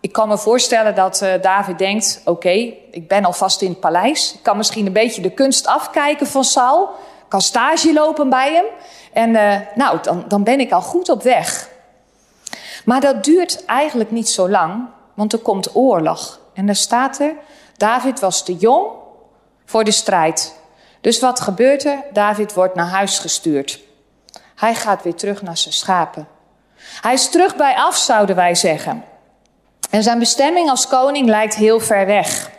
Ik 0.04 0.12
kan 0.12 0.28
me 0.28 0.38
voorstellen 0.38 0.94
dat 0.94 1.22
uh, 1.22 1.32
David 1.40 1.78
denkt: 1.78 2.20
oké, 2.24 2.74
ik 2.90 3.08
ben 3.08 3.24
alvast 3.24 3.62
in 3.62 3.68
het 3.68 3.80
paleis. 3.80 4.34
Ik 4.34 4.42
kan 4.42 4.56
misschien 4.56 4.86
een 4.86 4.92
beetje 4.92 5.22
de 5.22 5.30
kunst 5.30 5.66
afkijken 5.66 6.26
van 6.26 6.44
Saul. 6.44 6.82
Ik 7.18 7.28
kan 7.28 7.40
stage 7.40 7.92
lopen 7.92 8.30
bij 8.30 8.52
hem. 8.52 8.64
En 9.12 9.30
uh, 9.30 9.56
nou, 9.74 9.98
dan, 10.02 10.24
dan 10.28 10.42
ben 10.42 10.60
ik 10.60 10.72
al 10.72 10.80
goed 10.80 11.08
op 11.08 11.22
weg. 11.22 11.68
Maar 12.84 13.00
dat 13.00 13.24
duurt 13.24 13.64
eigenlijk 13.64 14.10
niet 14.10 14.28
zo 14.28 14.48
lang, 14.48 14.86
want 15.14 15.32
er 15.32 15.38
komt 15.38 15.76
oorlog. 15.76 16.40
En 16.54 16.66
daar 16.66 16.76
staat 16.76 17.20
er: 17.20 17.32
David 17.76 18.20
was 18.20 18.44
te 18.44 18.56
jong 18.56 18.86
voor 19.64 19.84
de 19.84 19.90
strijd. 19.90 20.54
Dus 21.00 21.20
wat 21.20 21.40
gebeurt 21.40 21.84
er? 21.84 22.04
David 22.12 22.54
wordt 22.54 22.74
naar 22.74 22.88
huis 22.88 23.18
gestuurd. 23.18 23.80
Hij 24.54 24.74
gaat 24.74 25.02
weer 25.02 25.14
terug 25.14 25.42
naar 25.42 25.58
zijn 25.58 25.74
schapen. 25.74 26.28
Hij 27.00 27.12
is 27.12 27.28
terug 27.28 27.56
bij 27.56 27.74
af, 27.76 27.96
zouden 27.96 28.36
wij 28.36 28.54
zeggen. 28.54 29.04
En 29.94 30.02
zijn 30.02 30.18
bestemming 30.18 30.70
als 30.70 30.86
koning 30.86 31.28
lijkt 31.28 31.54
heel 31.54 31.80
ver 31.80 32.06
weg. 32.06 32.50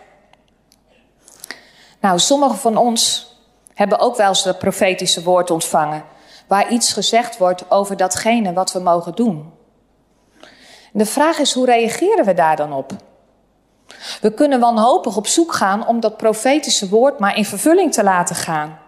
Nou, 1.99 2.19
sommigen 2.19 2.57
van 2.57 2.77
ons 2.77 3.33
hebben 3.73 3.99
ook 3.99 4.15
wel 4.15 4.27
eens 4.27 4.43
dat 4.43 4.59
profetische 4.59 5.23
woord 5.23 5.51
ontvangen, 5.51 6.03
waar 6.47 6.71
iets 6.71 6.93
gezegd 6.93 7.37
wordt 7.37 7.71
over 7.71 7.97
datgene 7.97 8.53
wat 8.53 8.71
we 8.71 8.79
mogen 8.79 9.15
doen. 9.15 9.53
De 10.91 11.05
vraag 11.05 11.37
is, 11.37 11.53
hoe 11.53 11.65
reageren 11.65 12.25
we 12.25 12.33
daar 12.33 12.55
dan 12.55 12.73
op? 12.73 12.91
We 14.21 14.33
kunnen 14.33 14.59
wanhopig 14.59 15.17
op 15.17 15.27
zoek 15.27 15.53
gaan 15.53 15.87
om 15.87 15.99
dat 15.99 16.17
profetische 16.17 16.89
woord 16.89 17.19
maar 17.19 17.37
in 17.37 17.45
vervulling 17.45 17.93
te 17.93 18.03
laten 18.03 18.35
gaan. 18.35 18.79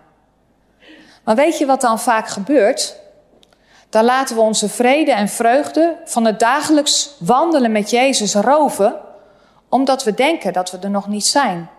Maar 1.24 1.36
weet 1.36 1.58
je 1.58 1.66
wat 1.66 1.82
dan 1.82 2.00
vaak 2.00 2.28
gebeurt? 2.28 3.00
Dan 3.90 4.04
laten 4.06 4.36
we 4.36 4.42
onze 4.42 4.70
vrede 4.70 5.12
en 5.12 5.28
vreugde 5.28 5.98
van 6.06 6.26
het 6.26 6.40
dagelijks 6.40 7.16
wandelen 7.20 7.72
met 7.72 7.90
Jezus 7.90 8.34
roven, 8.34 8.96
omdat 9.70 10.04
we 10.04 10.14
denken 10.14 10.54
dat 10.54 10.72
we 10.72 10.78
er 10.78 10.90
nog 10.90 11.08
niet 11.08 11.26
zijn. 11.26 11.70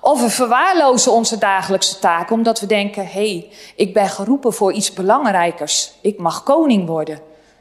Of 0.00 0.20
we 0.20 0.30
verwaarlozen 0.30 1.12
onze 1.12 1.38
dagelijkse 1.38 1.98
taken 1.98 2.36
omdat 2.36 2.60
we 2.60 2.66
denken: 2.66 3.06
hé, 3.06 3.10
hey, 3.10 3.50
ik 3.76 3.94
ben 3.94 4.08
geroepen 4.08 4.52
voor 4.52 4.72
iets 4.72 4.92
belangrijkers. 4.92 5.92
Ik 6.00 6.18
mag 6.18 6.42
koning 6.42 6.86
worden. 6.86 7.20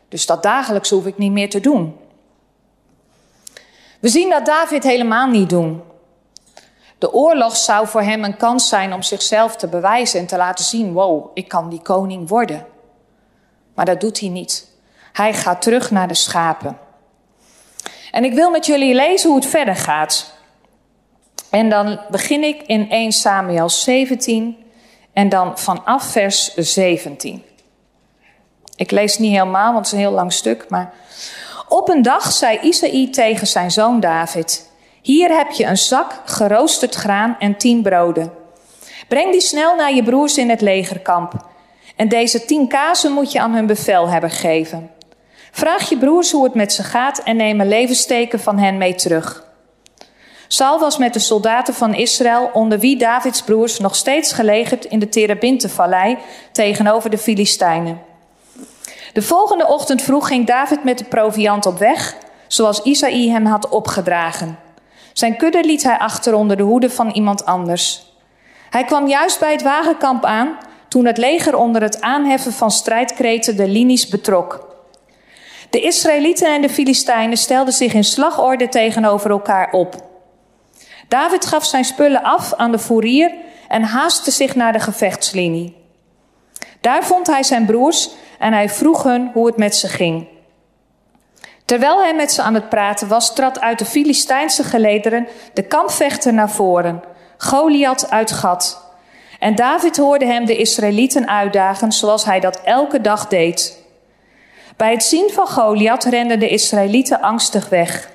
Dus 0.09 0.25
dat 0.25 0.43
dagelijks 0.43 0.89
hoef 0.89 1.05
ik 1.05 1.17
niet 1.17 1.31
meer 1.31 1.49
te 1.49 1.59
doen. 1.59 1.97
We 3.99 4.09
zien 4.09 4.29
dat 4.29 4.45
David 4.45 4.83
helemaal 4.83 5.27
niet 5.27 5.49
doen. 5.49 5.81
De 6.97 7.13
oorlog 7.13 7.55
zou 7.55 7.87
voor 7.87 8.01
hem 8.01 8.23
een 8.23 8.37
kans 8.37 8.69
zijn 8.69 8.93
om 8.93 9.01
zichzelf 9.01 9.55
te 9.55 9.67
bewijzen 9.67 10.19
en 10.19 10.27
te 10.27 10.37
laten 10.37 10.65
zien: 10.65 10.93
wow, 10.93 11.31
ik 11.33 11.47
kan 11.47 11.69
die 11.69 11.81
koning 11.81 12.29
worden. 12.29 12.65
Maar 13.73 13.85
dat 13.85 14.01
doet 14.01 14.19
hij 14.19 14.29
niet. 14.29 14.67
Hij 15.13 15.33
gaat 15.33 15.61
terug 15.61 15.91
naar 15.91 16.07
de 16.07 16.13
schapen. 16.13 16.77
En 18.11 18.23
ik 18.23 18.33
wil 18.33 18.49
met 18.49 18.65
jullie 18.65 18.93
lezen 18.93 19.29
hoe 19.29 19.39
het 19.39 19.49
verder 19.49 19.75
gaat. 19.75 20.33
En 21.49 21.69
dan 21.69 21.99
begin 22.09 22.43
ik 22.43 22.61
in 22.61 22.89
1 22.89 23.11
Samuel 23.11 23.69
17 23.69 24.57
en 25.13 25.29
dan 25.29 25.57
vanaf 25.57 26.03
vers 26.03 26.53
17. 26.55 27.43
Ik 28.75 28.91
lees 28.91 29.17
niet 29.17 29.31
helemaal, 29.31 29.73
want 29.73 29.77
het 29.77 29.85
is 29.85 29.91
een 29.91 29.97
heel 29.97 30.11
lang 30.11 30.33
stuk, 30.33 30.65
maar 30.69 30.93
op 31.67 31.89
een 31.89 32.01
dag 32.01 32.31
zei 32.31 32.59
Isaïe 32.61 33.09
tegen 33.09 33.47
zijn 33.47 33.71
zoon 33.71 33.99
David: 33.99 34.69
Hier 35.01 35.37
heb 35.37 35.51
je 35.51 35.65
een 35.65 35.77
zak 35.77 36.21
geroosterd 36.25 36.95
graan 36.95 37.35
en 37.39 37.57
tien 37.57 37.81
broden. 37.81 38.33
Breng 39.07 39.31
die 39.31 39.41
snel 39.41 39.75
naar 39.75 39.93
je 39.93 40.03
broers 40.03 40.37
in 40.37 40.49
het 40.49 40.61
legerkamp. 40.61 41.51
En 41.95 42.07
deze 42.07 42.45
tien 42.45 42.67
kazen 42.67 43.11
moet 43.11 43.31
je 43.31 43.39
aan 43.39 43.53
hun 43.53 43.65
bevelhebber 43.65 44.31
geven. 44.31 44.89
Vraag 45.51 45.89
je 45.89 45.97
broers 45.97 46.31
hoe 46.31 46.43
het 46.43 46.53
met 46.53 46.73
ze 46.73 46.83
gaat 46.83 47.19
en 47.19 47.35
neem 47.35 47.59
een 47.59 47.67
levensteken 47.67 48.39
van 48.39 48.57
hen 48.59 48.77
mee 48.77 48.95
terug. 48.95 49.43
Saul 50.47 50.79
was 50.79 50.97
met 50.97 51.13
de 51.13 51.19
soldaten 51.19 51.73
van 51.73 51.93
Israël, 51.93 52.49
onder 52.53 52.79
wie 52.79 52.97
Davids 52.97 53.41
broers 53.41 53.79
nog 53.79 53.95
steeds 53.95 54.33
gelegerd 54.33 54.85
in 54.85 54.99
de 54.99 55.09
Terebintenvallei 55.09 56.17
tegenover 56.51 57.09
de 57.09 57.17
Filistijnen. 57.17 58.01
De 59.13 59.21
volgende 59.21 59.67
ochtend 59.67 60.01
vroeg 60.01 60.27
ging 60.27 60.47
David 60.47 60.83
met 60.83 60.97
de 60.97 61.03
proviant 61.03 61.65
op 61.65 61.77
weg, 61.77 62.15
zoals 62.47 62.81
Isaïe 62.81 63.31
hem 63.31 63.45
had 63.45 63.69
opgedragen. 63.69 64.59
Zijn 65.13 65.37
kudde 65.37 65.63
liet 65.63 65.83
hij 65.83 65.97
achter 65.97 66.33
onder 66.33 66.57
de 66.57 66.63
hoede 66.63 66.89
van 66.89 67.09
iemand 67.09 67.45
anders. 67.45 68.13
Hij 68.69 68.83
kwam 68.83 69.07
juist 69.07 69.39
bij 69.39 69.51
het 69.51 69.61
wagenkamp 69.61 70.25
aan 70.25 70.57
toen 70.93 71.05
het 71.05 71.17
leger 71.17 71.55
onder 71.55 71.81
het 71.81 72.01
aanheffen 72.01 72.53
van 72.53 72.71
strijdkreten 72.71 73.57
de 73.57 73.67
linies 73.67 74.07
betrok. 74.07 74.75
De 75.69 75.81
Israëlieten 75.81 76.53
en 76.53 76.61
de 76.61 76.69
Filistijnen 76.69 77.37
stelden 77.37 77.73
zich 77.73 77.93
in 77.93 78.03
slagorde 78.03 78.69
tegenover 78.69 79.29
elkaar 79.29 79.71
op. 79.71 79.95
David 81.07 81.45
gaf 81.45 81.65
zijn 81.65 81.85
spullen 81.85 82.23
af 82.23 82.53
aan 82.53 82.71
de 82.71 82.79
fourier 82.79 83.31
en 83.67 83.83
haastte 83.83 84.31
zich 84.31 84.55
naar 84.55 84.73
de 84.73 84.79
gevechtslinie. 84.79 85.75
Daar 86.81 87.03
vond 87.03 87.27
hij 87.27 87.43
zijn 87.43 87.65
broers 87.65 88.09
en 88.39 88.53
hij 88.53 88.69
vroeg 88.69 89.03
hun 89.03 89.29
hoe 89.33 89.45
het 89.45 89.57
met 89.57 89.75
ze 89.75 89.87
ging. 89.87 90.27
Terwijl 91.65 92.01
hij 92.01 92.15
met 92.15 92.31
ze 92.31 92.41
aan 92.41 92.53
het 92.53 92.69
praten 92.69 93.07
was, 93.07 93.35
trad 93.35 93.59
uit 93.59 93.79
de 93.79 93.85
Filistijnse 93.85 94.63
gelederen 94.63 95.27
de 95.53 95.63
kampvechter 95.63 96.33
naar 96.33 96.49
voren, 96.49 97.03
Goliath 97.37 98.09
uit 98.09 98.31
Gat. 98.31 98.82
En 99.43 99.55
David 99.55 99.97
hoorde 99.97 100.25
hem 100.25 100.45
de 100.45 100.57
Israëlieten 100.57 101.27
uitdagen 101.27 101.91
zoals 101.91 102.25
hij 102.25 102.39
dat 102.39 102.61
elke 102.63 103.01
dag 103.01 103.27
deed. 103.27 103.83
Bij 104.77 104.91
het 104.91 105.03
zien 105.03 105.29
van 105.33 105.47
Goliath 105.47 106.03
renden 106.03 106.39
de 106.39 106.49
Israëlieten 106.49 107.21
angstig 107.21 107.69
weg. 107.69 108.11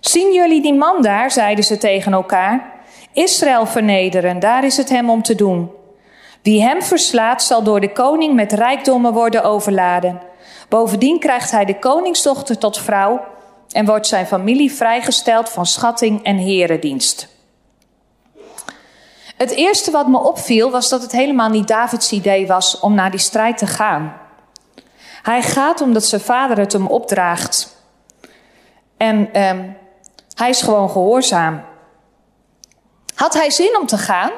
Zien 0.00 0.32
jullie 0.32 0.62
die 0.62 0.74
man 0.74 1.02
daar, 1.02 1.30
zeiden 1.30 1.64
ze 1.64 1.78
tegen 1.78 2.12
elkaar. 2.12 2.72
Israël 3.12 3.66
vernederen, 3.66 4.38
daar 4.38 4.64
is 4.64 4.76
het 4.76 4.88
hem 4.88 5.10
om 5.10 5.22
te 5.22 5.34
doen. 5.34 5.70
Wie 6.42 6.62
hem 6.62 6.82
verslaat, 6.82 7.42
zal 7.42 7.62
door 7.62 7.80
de 7.80 7.92
koning 7.92 8.34
met 8.34 8.52
rijkdommen 8.52 9.12
worden 9.12 9.44
overladen. 9.44 10.20
Bovendien 10.68 11.18
krijgt 11.18 11.50
hij 11.50 11.64
de 11.64 11.78
koningsdochter 11.78 12.58
tot 12.58 12.78
vrouw 12.78 13.20
en 13.70 13.86
wordt 13.86 14.06
zijn 14.06 14.26
familie 14.26 14.72
vrijgesteld 14.72 15.48
van 15.48 15.66
schatting 15.66 16.24
en 16.24 16.36
herendienst. 16.36 17.31
Het 19.42 19.50
eerste 19.50 19.90
wat 19.90 20.08
me 20.08 20.18
opviel 20.18 20.70
was 20.70 20.88
dat 20.88 21.02
het 21.02 21.12
helemaal 21.12 21.48
niet 21.48 21.68
Davids 21.68 22.12
idee 22.12 22.46
was 22.46 22.80
om 22.80 22.94
naar 22.94 23.10
die 23.10 23.20
strijd 23.20 23.58
te 23.58 23.66
gaan. 23.66 24.16
Hij 25.22 25.42
gaat 25.42 25.80
omdat 25.80 26.04
zijn 26.04 26.20
vader 26.20 26.58
het 26.58 26.72
hem 26.72 26.86
opdraagt. 26.86 27.76
En 28.96 29.32
ehm, 29.32 29.68
hij 30.34 30.48
is 30.48 30.62
gewoon 30.62 30.90
gehoorzaam. 30.90 31.64
Had 33.14 33.34
hij 33.34 33.50
zin 33.50 33.78
om 33.80 33.86
te 33.86 33.98
gaan? 33.98 34.30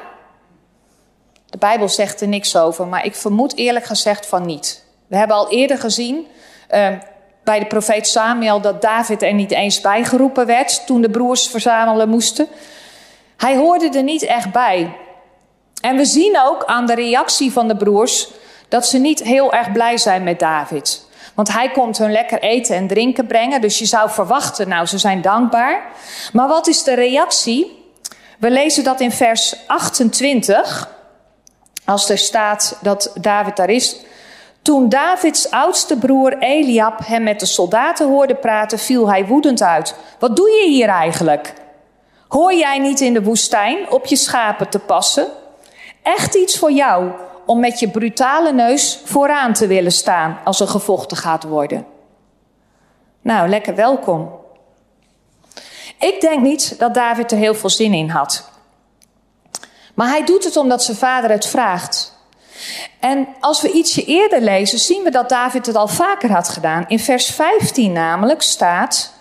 De 1.45 1.57
Bijbel 1.57 1.89
zegt 1.89 2.21
er 2.21 2.27
niks 2.27 2.55
over, 2.55 2.87
maar 2.87 3.05
ik 3.05 3.15
vermoed 3.15 3.55
eerlijk 3.55 3.85
gezegd 3.85 4.25
van 4.25 4.45
niet. 4.45 4.85
We 5.07 5.17
hebben 5.17 5.37
al 5.37 5.49
eerder 5.49 5.77
gezien 5.77 6.27
ehm, 6.67 6.99
bij 7.43 7.59
de 7.59 7.65
profeet 7.65 8.07
Samuel 8.07 8.61
dat 8.61 8.81
David 8.81 9.21
er 9.21 9.33
niet 9.33 9.51
eens 9.51 9.81
bijgeroepen 9.81 10.45
werd 10.45 10.85
toen 10.85 11.01
de 11.01 11.09
broers 11.09 11.47
verzamelen 11.47 12.09
moesten. 12.09 12.47
Hij 13.37 13.55
hoorde 13.55 13.89
er 13.89 14.03
niet 14.03 14.23
echt 14.23 14.51
bij. 14.51 14.95
En 15.81 15.95
we 15.95 16.05
zien 16.05 16.39
ook 16.45 16.65
aan 16.65 16.85
de 16.85 16.95
reactie 16.95 17.51
van 17.51 17.67
de 17.67 17.75
broers 17.75 18.27
dat 18.67 18.87
ze 18.87 18.97
niet 18.97 19.23
heel 19.23 19.53
erg 19.53 19.71
blij 19.71 19.97
zijn 19.97 20.23
met 20.23 20.39
David. 20.39 21.05
Want 21.35 21.53
hij 21.53 21.69
komt 21.71 21.97
hun 21.97 22.11
lekker 22.11 22.39
eten 22.39 22.75
en 22.75 22.87
drinken 22.87 23.27
brengen. 23.27 23.61
Dus 23.61 23.79
je 23.79 23.85
zou 23.85 24.09
verwachten, 24.09 24.67
nou, 24.67 24.85
ze 24.85 24.97
zijn 24.97 25.21
dankbaar. 25.21 25.83
Maar 26.33 26.47
wat 26.47 26.67
is 26.67 26.83
de 26.83 26.93
reactie? 26.93 27.83
We 28.39 28.49
lezen 28.51 28.83
dat 28.83 28.99
in 28.99 29.11
vers 29.11 29.55
28. 29.67 30.89
Als 31.85 32.09
er 32.09 32.17
staat 32.17 32.77
dat 32.81 33.11
David 33.21 33.55
daar 33.55 33.69
is. 33.69 33.97
Toen 34.61 34.89
Davids 34.89 35.51
oudste 35.51 35.97
broer 35.97 36.37
Eliab 36.37 36.99
hem 37.05 37.23
met 37.23 37.39
de 37.39 37.45
soldaten 37.45 38.07
hoorde 38.07 38.35
praten, 38.35 38.79
viel 38.79 39.09
hij 39.09 39.25
woedend 39.25 39.61
uit. 39.61 39.95
Wat 40.19 40.35
doe 40.35 40.49
je 40.49 40.69
hier 40.69 40.87
eigenlijk? 40.87 41.53
Hoor 42.35 42.53
jij 42.53 42.79
niet 42.79 42.99
in 42.99 43.13
de 43.13 43.23
woestijn 43.23 43.91
op 43.91 44.05
je 44.05 44.15
schapen 44.15 44.69
te 44.69 44.79
passen? 44.79 45.27
Echt 46.03 46.35
iets 46.35 46.57
voor 46.57 46.71
jou 46.71 47.11
om 47.45 47.59
met 47.59 47.79
je 47.79 47.89
brutale 47.89 48.53
neus 48.53 48.99
vooraan 49.05 49.53
te 49.53 49.67
willen 49.67 49.91
staan 49.91 50.39
als 50.43 50.59
er 50.59 50.67
gevochten 50.67 51.17
gaat 51.17 51.43
worden. 51.43 51.85
Nou, 53.21 53.49
lekker 53.49 53.75
welkom. 53.75 54.31
Ik 55.99 56.21
denk 56.21 56.41
niet 56.41 56.79
dat 56.79 56.93
David 56.93 57.31
er 57.31 57.37
heel 57.37 57.55
veel 57.55 57.69
zin 57.69 57.93
in 57.93 58.09
had. 58.09 58.49
Maar 59.93 60.07
hij 60.07 60.25
doet 60.25 60.43
het 60.43 60.57
omdat 60.57 60.83
zijn 60.83 60.97
vader 60.97 61.29
het 61.29 61.47
vraagt. 61.47 62.17
En 62.99 63.27
als 63.39 63.61
we 63.61 63.71
ietsje 63.71 64.05
eerder 64.05 64.41
lezen, 64.41 64.79
zien 64.79 65.03
we 65.03 65.09
dat 65.09 65.29
David 65.29 65.65
het 65.65 65.75
al 65.75 65.87
vaker 65.87 66.31
had 66.31 66.49
gedaan. 66.49 66.85
In 66.87 66.99
vers 66.99 67.25
15 67.25 67.91
namelijk 67.91 68.41
staat. 68.41 69.14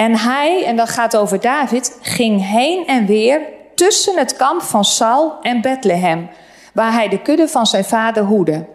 En 0.00 0.16
hij, 0.16 0.64
en 0.64 0.76
dat 0.76 0.88
gaat 0.88 1.16
over 1.16 1.40
David, 1.40 1.98
ging 2.00 2.46
heen 2.46 2.86
en 2.86 3.06
weer 3.06 3.40
tussen 3.74 4.18
het 4.18 4.36
kamp 4.36 4.62
van 4.62 4.84
Saul 4.84 5.38
en 5.42 5.60
Bethlehem, 5.60 6.30
waar 6.74 6.92
hij 6.92 7.08
de 7.08 7.22
kudde 7.22 7.48
van 7.48 7.66
zijn 7.66 7.84
vader 7.84 8.22
hoedde. 8.22 8.66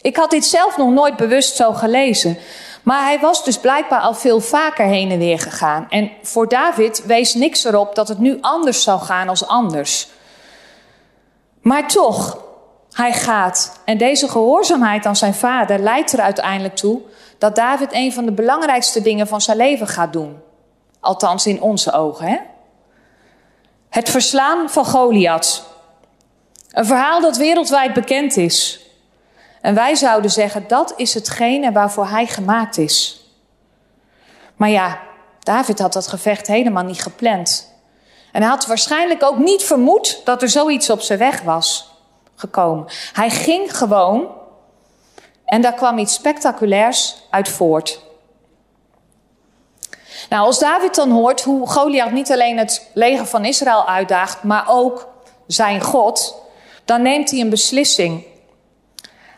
Ik 0.00 0.16
had 0.16 0.30
dit 0.30 0.44
zelf 0.44 0.76
nog 0.76 0.90
nooit 0.90 1.16
bewust 1.16 1.56
zo 1.56 1.72
gelezen, 1.72 2.38
maar 2.82 3.02
hij 3.02 3.18
was 3.18 3.44
dus 3.44 3.58
blijkbaar 3.58 4.00
al 4.00 4.14
veel 4.14 4.40
vaker 4.40 4.84
heen 4.86 5.10
en 5.10 5.18
weer 5.18 5.38
gegaan. 5.38 5.86
En 5.88 6.10
voor 6.22 6.48
David 6.48 7.04
wees 7.06 7.34
niks 7.34 7.64
erop 7.64 7.94
dat 7.94 8.08
het 8.08 8.18
nu 8.18 8.38
anders 8.40 8.82
zou 8.82 9.00
gaan 9.00 9.28
als 9.28 9.46
anders. 9.46 10.08
Maar 11.60 11.88
toch, 11.88 12.38
hij 12.92 13.12
gaat. 13.12 13.80
En 13.84 13.98
deze 13.98 14.28
gehoorzaamheid 14.28 15.06
aan 15.06 15.16
zijn 15.16 15.34
vader 15.34 15.78
leidt 15.78 16.12
er 16.12 16.20
uiteindelijk 16.20 16.76
toe 16.76 17.00
dat 17.38 17.56
David 17.56 17.92
een 17.92 18.12
van 18.12 18.24
de 18.24 18.32
belangrijkste 18.32 19.02
dingen 19.02 19.26
van 19.26 19.40
zijn 19.40 19.56
leven 19.56 19.86
gaat 19.86 20.12
doen. 20.12 20.48
Althans 21.00 21.46
in 21.46 21.60
onze 21.60 21.92
ogen, 21.92 22.26
hè? 22.26 22.38
Het 23.88 24.10
verslaan 24.10 24.70
van 24.70 24.84
Goliath. 24.84 25.62
Een 26.70 26.84
verhaal 26.84 27.20
dat 27.20 27.36
wereldwijd 27.36 27.92
bekend 27.92 28.36
is. 28.36 28.80
En 29.60 29.74
wij 29.74 29.94
zouden 29.94 30.30
zeggen 30.30 30.64
dat 30.68 30.92
is 30.96 31.14
hetgene 31.14 31.72
waarvoor 31.72 32.06
hij 32.06 32.26
gemaakt 32.26 32.78
is. 32.78 33.24
Maar 34.56 34.68
ja, 34.68 35.00
David 35.40 35.78
had 35.78 35.92
dat 35.92 36.06
gevecht 36.06 36.46
helemaal 36.46 36.84
niet 36.84 37.02
gepland. 37.02 37.74
En 38.32 38.40
hij 38.40 38.50
had 38.50 38.66
waarschijnlijk 38.66 39.22
ook 39.22 39.38
niet 39.38 39.62
vermoed 39.62 40.20
dat 40.24 40.42
er 40.42 40.48
zoiets 40.48 40.90
op 40.90 41.00
zijn 41.00 41.18
weg 41.18 41.42
was 41.42 41.94
gekomen. 42.34 42.86
Hij 43.12 43.30
ging 43.30 43.76
gewoon 43.76 44.28
en 45.44 45.60
daar 45.60 45.74
kwam 45.74 45.98
iets 45.98 46.14
spectaculairs 46.14 47.16
uit 47.30 47.48
voort. 47.48 48.00
Nou, 50.30 50.46
als 50.46 50.58
David 50.58 50.94
dan 50.94 51.10
hoort 51.10 51.42
hoe 51.42 51.68
Goliath 51.68 52.12
niet 52.12 52.32
alleen 52.32 52.58
het 52.58 52.90
leger 52.92 53.26
van 53.26 53.44
Israël 53.44 53.86
uitdaagt, 53.88 54.42
maar 54.42 54.64
ook 54.68 55.08
zijn 55.46 55.80
God, 55.80 56.42
dan 56.84 57.02
neemt 57.02 57.30
hij 57.30 57.40
een 57.40 57.50
beslissing. 57.50 58.24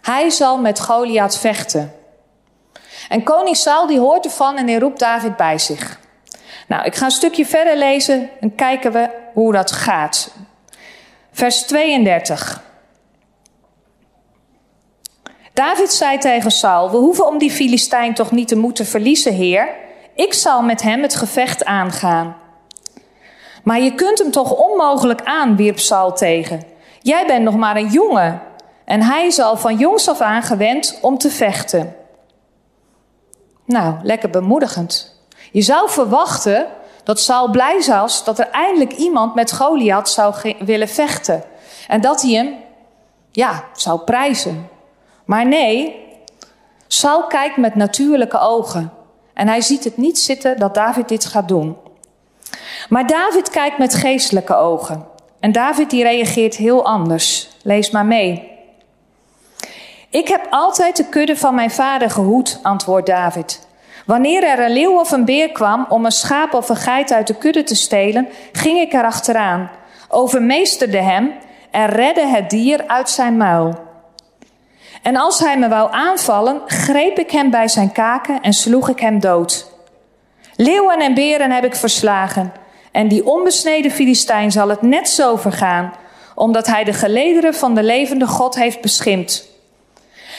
Hij 0.00 0.30
zal 0.30 0.58
met 0.58 0.80
Goliath 0.80 1.38
vechten. 1.38 1.94
En 3.08 3.22
koning 3.22 3.56
Saul 3.56 3.86
die 3.86 3.98
hoort 3.98 4.24
ervan 4.24 4.56
en 4.56 4.68
hij 4.68 4.78
roept 4.78 4.98
David 4.98 5.36
bij 5.36 5.58
zich. 5.58 5.98
Nou, 6.66 6.84
ik 6.84 6.94
ga 6.94 7.04
een 7.04 7.10
stukje 7.10 7.46
verder 7.46 7.76
lezen 7.76 8.30
en 8.40 8.54
kijken 8.54 8.92
we 8.92 9.10
hoe 9.32 9.52
dat 9.52 9.72
gaat. 9.72 10.30
Vers 11.32 11.62
32. 11.62 12.62
David 15.52 15.92
zei 15.92 16.18
tegen 16.18 16.50
Saul: 16.50 16.90
We 16.90 16.96
hoeven 16.96 17.26
om 17.26 17.38
die 17.38 17.50
Filistijn 17.50 18.14
toch 18.14 18.30
niet 18.30 18.48
te 18.48 18.56
moeten 18.56 18.86
verliezen, 18.86 19.32
Heer. 19.32 19.80
Ik 20.14 20.34
zal 20.34 20.62
met 20.62 20.82
hem 20.82 21.02
het 21.02 21.14
gevecht 21.14 21.64
aangaan. 21.64 22.36
Maar 23.62 23.80
je 23.80 23.94
kunt 23.94 24.18
hem 24.18 24.30
toch 24.30 24.50
onmogelijk 24.50 25.22
aan, 25.24 25.56
wierp 25.56 25.78
Saul 25.78 26.12
tegen. 26.12 26.62
Jij 27.00 27.26
bent 27.26 27.44
nog 27.44 27.56
maar 27.56 27.76
een 27.76 27.90
jongen 27.90 28.42
en 28.84 29.02
hij 29.02 29.26
is 29.26 29.38
al 29.38 29.56
van 29.56 29.76
jongs 29.76 30.08
af 30.08 30.20
aan 30.20 30.42
gewend 30.42 30.98
om 31.00 31.18
te 31.18 31.30
vechten. 31.30 31.96
Nou, 33.64 33.94
lekker 34.02 34.30
bemoedigend. 34.30 35.20
Je 35.52 35.62
zou 35.62 35.90
verwachten 35.90 36.66
dat 37.04 37.20
Saul 37.20 37.50
blij 37.50 37.82
was 37.86 38.24
dat 38.24 38.38
er 38.38 38.48
eindelijk 38.50 38.92
iemand 38.92 39.34
met 39.34 39.52
Goliath 39.52 40.08
zou 40.08 40.34
willen 40.58 40.88
vechten. 40.88 41.42
En 41.88 42.00
dat 42.00 42.22
hij 42.22 42.30
hem, 42.30 42.54
ja, 43.30 43.64
zou 43.72 44.00
prijzen. 44.00 44.68
Maar 45.24 45.46
nee, 45.46 46.06
Saul 46.86 47.26
kijkt 47.26 47.56
met 47.56 47.74
natuurlijke 47.74 48.38
ogen. 48.38 48.92
En 49.34 49.48
hij 49.48 49.60
ziet 49.60 49.84
het 49.84 49.96
niet 49.96 50.18
zitten 50.18 50.58
dat 50.58 50.74
David 50.74 51.08
dit 51.08 51.24
gaat 51.24 51.48
doen. 51.48 51.76
Maar 52.88 53.06
David 53.06 53.50
kijkt 53.50 53.78
met 53.78 53.94
geestelijke 53.94 54.54
ogen. 54.54 55.06
En 55.40 55.52
David 55.52 55.90
die 55.90 56.02
reageert 56.02 56.56
heel 56.56 56.84
anders. 56.84 57.48
Lees 57.62 57.90
maar 57.90 58.06
mee. 58.06 58.50
Ik 60.10 60.28
heb 60.28 60.46
altijd 60.50 60.96
de 60.96 61.08
kudde 61.08 61.36
van 61.36 61.54
mijn 61.54 61.70
vader 61.70 62.10
gehoed, 62.10 62.58
antwoordt 62.62 63.06
David. 63.06 63.66
Wanneer 64.06 64.44
er 64.44 64.64
een 64.64 64.72
leeuw 64.72 64.98
of 64.98 65.10
een 65.10 65.24
beer 65.24 65.52
kwam 65.52 65.86
om 65.88 66.04
een 66.04 66.12
schaap 66.12 66.54
of 66.54 66.68
een 66.68 66.76
geit 66.76 67.12
uit 67.12 67.26
de 67.26 67.34
kudde 67.34 67.64
te 67.64 67.74
stelen, 67.74 68.28
ging 68.52 68.78
ik 68.78 68.92
er 68.92 69.04
achteraan, 69.04 69.70
overmeesterde 70.08 71.00
hem 71.02 71.32
en 71.70 71.86
redde 71.86 72.26
het 72.26 72.50
dier 72.50 72.84
uit 72.86 73.10
zijn 73.10 73.36
muil. 73.36 73.91
En 75.02 75.16
als 75.16 75.38
hij 75.38 75.58
me 75.58 75.68
wou 75.68 75.92
aanvallen, 75.92 76.60
greep 76.66 77.18
ik 77.18 77.30
hem 77.30 77.50
bij 77.50 77.68
zijn 77.68 77.92
kaken 77.92 78.40
en 78.40 78.52
sloeg 78.52 78.88
ik 78.88 79.00
hem 79.00 79.20
dood. 79.20 79.70
Leeuwen 80.56 80.98
en 80.98 81.14
beren 81.14 81.50
heb 81.50 81.64
ik 81.64 81.74
verslagen, 81.74 82.52
en 82.92 83.08
die 83.08 83.26
onbesneden 83.26 83.90
Filistijn 83.90 84.52
zal 84.52 84.68
het 84.68 84.82
net 84.82 85.08
zo 85.08 85.36
vergaan, 85.36 85.92
omdat 86.34 86.66
hij 86.66 86.84
de 86.84 86.92
gelederen 86.92 87.54
van 87.54 87.74
de 87.74 87.82
levende 87.82 88.26
God 88.26 88.54
heeft 88.54 88.80
beschimpt. 88.80 89.50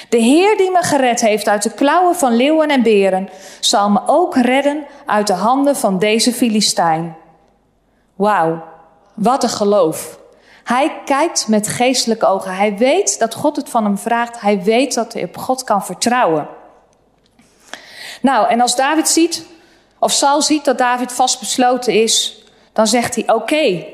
De 0.10 0.18
Heer 0.18 0.58
die 0.58 0.72
me 0.72 0.84
gered 0.84 1.22
heeft 1.22 1.48
uit 1.48 1.64
de 1.64 1.74
klauwen 1.74 2.16
van 2.16 2.36
leeuwen 2.36 2.70
en 2.70 2.84
beren, 2.84 3.30
zal 3.60 3.90
me 3.90 4.02
ook 4.06 4.36
redden 4.36 4.86
uit 5.06 5.28
de 5.28 5.34
handen 5.34 5.76
van 5.76 6.00
deze 6.00 6.34
Filistijn. 6.34 7.16
Wauw, 8.16 8.64
wat 9.14 9.44
een 9.44 9.50
geloof. 9.50 10.20
Hij 10.64 11.02
kijkt 11.06 11.48
met 11.48 11.68
geestelijke 11.68 12.26
ogen. 12.26 12.56
Hij 12.56 12.78
weet 12.78 13.20
dat 13.20 13.34
God 13.34 13.56
het 13.56 13.70
van 13.70 13.84
hem 13.84 13.98
vraagt. 13.98 14.42
Hij 14.42 14.64
weet 14.64 14.94
dat 14.94 15.14
hij 15.14 15.24
op 15.24 15.38
God 15.38 15.64
kan 15.64 15.86
vertrouwen. 15.86 16.48
Nou, 18.22 18.50
en 18.50 18.62
als 18.62 18.76
David 18.76 19.08
ziet, 19.08 19.46
of 20.00 20.12
Saul 20.12 20.42
ziet 20.42 20.66
dat 20.66 20.78
David 20.78 21.12
vastbesloten 21.12 21.94
is, 21.94 22.44
dan 22.74 22.88
zegt 22.88 23.16
hij: 23.16 23.34
Oké, 23.34 23.86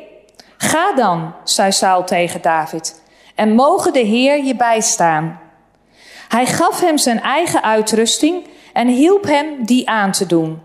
ga 0.57 0.93
dan, 0.93 1.33
zei 1.43 1.71
Saul 1.71 2.03
tegen 2.03 2.41
David, 2.41 3.01
en 3.35 3.55
mogen 3.55 3.93
de 3.93 3.99
Heer 3.99 4.43
je 4.43 4.55
bijstaan. 4.55 5.39
Hij 6.27 6.45
gaf 6.45 6.79
hem 6.79 6.97
zijn 6.97 7.21
eigen 7.21 7.63
uitrusting 7.63 8.47
en 8.73 8.87
hielp 8.87 9.23
hem 9.23 9.65
die 9.65 9.89
aan 9.89 10.11
te 10.11 10.25
doen. 10.25 10.61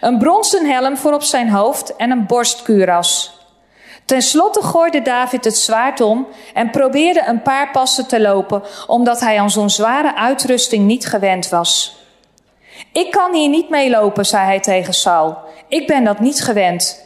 Een 0.00 0.18
bronzen 0.18 0.66
helm 0.66 0.96
voor 0.96 1.12
op 1.12 1.22
zijn 1.22 1.50
hoofd 1.50 1.96
en 1.96 2.10
een 2.10 2.26
borstkuras. 2.26 3.35
Ten 4.06 4.22
slotte 4.22 4.62
gooide 4.62 5.02
David 5.02 5.44
het 5.44 5.56
zwaard 5.56 6.00
om 6.00 6.26
en 6.54 6.70
probeerde 6.70 7.22
een 7.26 7.42
paar 7.42 7.70
passen 7.70 8.06
te 8.06 8.20
lopen, 8.20 8.62
omdat 8.86 9.20
hij 9.20 9.40
aan 9.40 9.50
zo'n 9.50 9.70
zware 9.70 10.14
uitrusting 10.16 10.86
niet 10.86 11.06
gewend 11.06 11.48
was. 11.48 11.96
Ik 12.92 13.10
kan 13.10 13.34
hier 13.34 13.48
niet 13.48 13.68
mee 13.68 13.90
lopen, 13.90 14.26
zei 14.26 14.44
hij 14.44 14.60
tegen 14.60 14.94
Saul. 14.94 15.38
Ik 15.68 15.86
ben 15.86 16.04
dat 16.04 16.20
niet 16.20 16.42
gewend. 16.42 17.04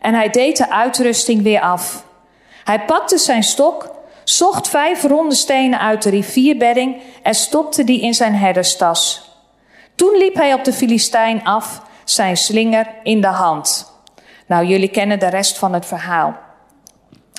En 0.00 0.14
hij 0.14 0.30
deed 0.30 0.56
de 0.56 0.70
uitrusting 0.70 1.42
weer 1.42 1.60
af. 1.60 2.04
Hij 2.64 2.84
pakte 2.84 3.18
zijn 3.18 3.42
stok, 3.42 3.90
zocht 4.24 4.68
vijf 4.68 5.02
ronde 5.02 5.34
stenen 5.34 5.80
uit 5.80 6.02
de 6.02 6.10
rivierbedding 6.10 7.02
en 7.22 7.34
stopte 7.34 7.84
die 7.84 8.00
in 8.00 8.14
zijn 8.14 8.34
herderstas. 8.34 9.30
Toen 9.94 10.16
liep 10.16 10.34
hij 10.34 10.54
op 10.54 10.64
de 10.64 10.72
Filistijn 10.72 11.44
af, 11.44 11.82
zijn 12.04 12.36
slinger 12.36 12.86
in 13.02 13.20
de 13.20 13.26
hand. 13.26 13.89
Nou, 14.50 14.66
jullie 14.66 14.88
kennen 14.88 15.18
de 15.18 15.28
rest 15.28 15.58
van 15.58 15.72
het 15.72 15.86
verhaal. 15.86 16.36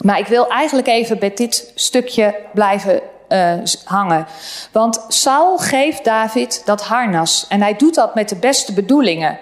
Maar 0.03 0.19
ik 0.19 0.27
wil 0.27 0.47
eigenlijk 0.47 0.87
even 0.87 1.19
bij 1.19 1.33
dit 1.33 1.71
stukje 1.75 2.35
blijven 2.53 3.01
uh, 3.29 3.53
hangen. 3.83 4.27
Want 4.71 5.05
Saul 5.07 5.57
geeft 5.57 6.03
David 6.03 6.61
dat 6.65 6.81
harnas. 6.81 7.45
En 7.49 7.61
hij 7.61 7.75
doet 7.75 7.95
dat 7.95 8.15
met 8.15 8.29
de 8.29 8.35
beste 8.35 8.73
bedoelingen. 8.73 9.39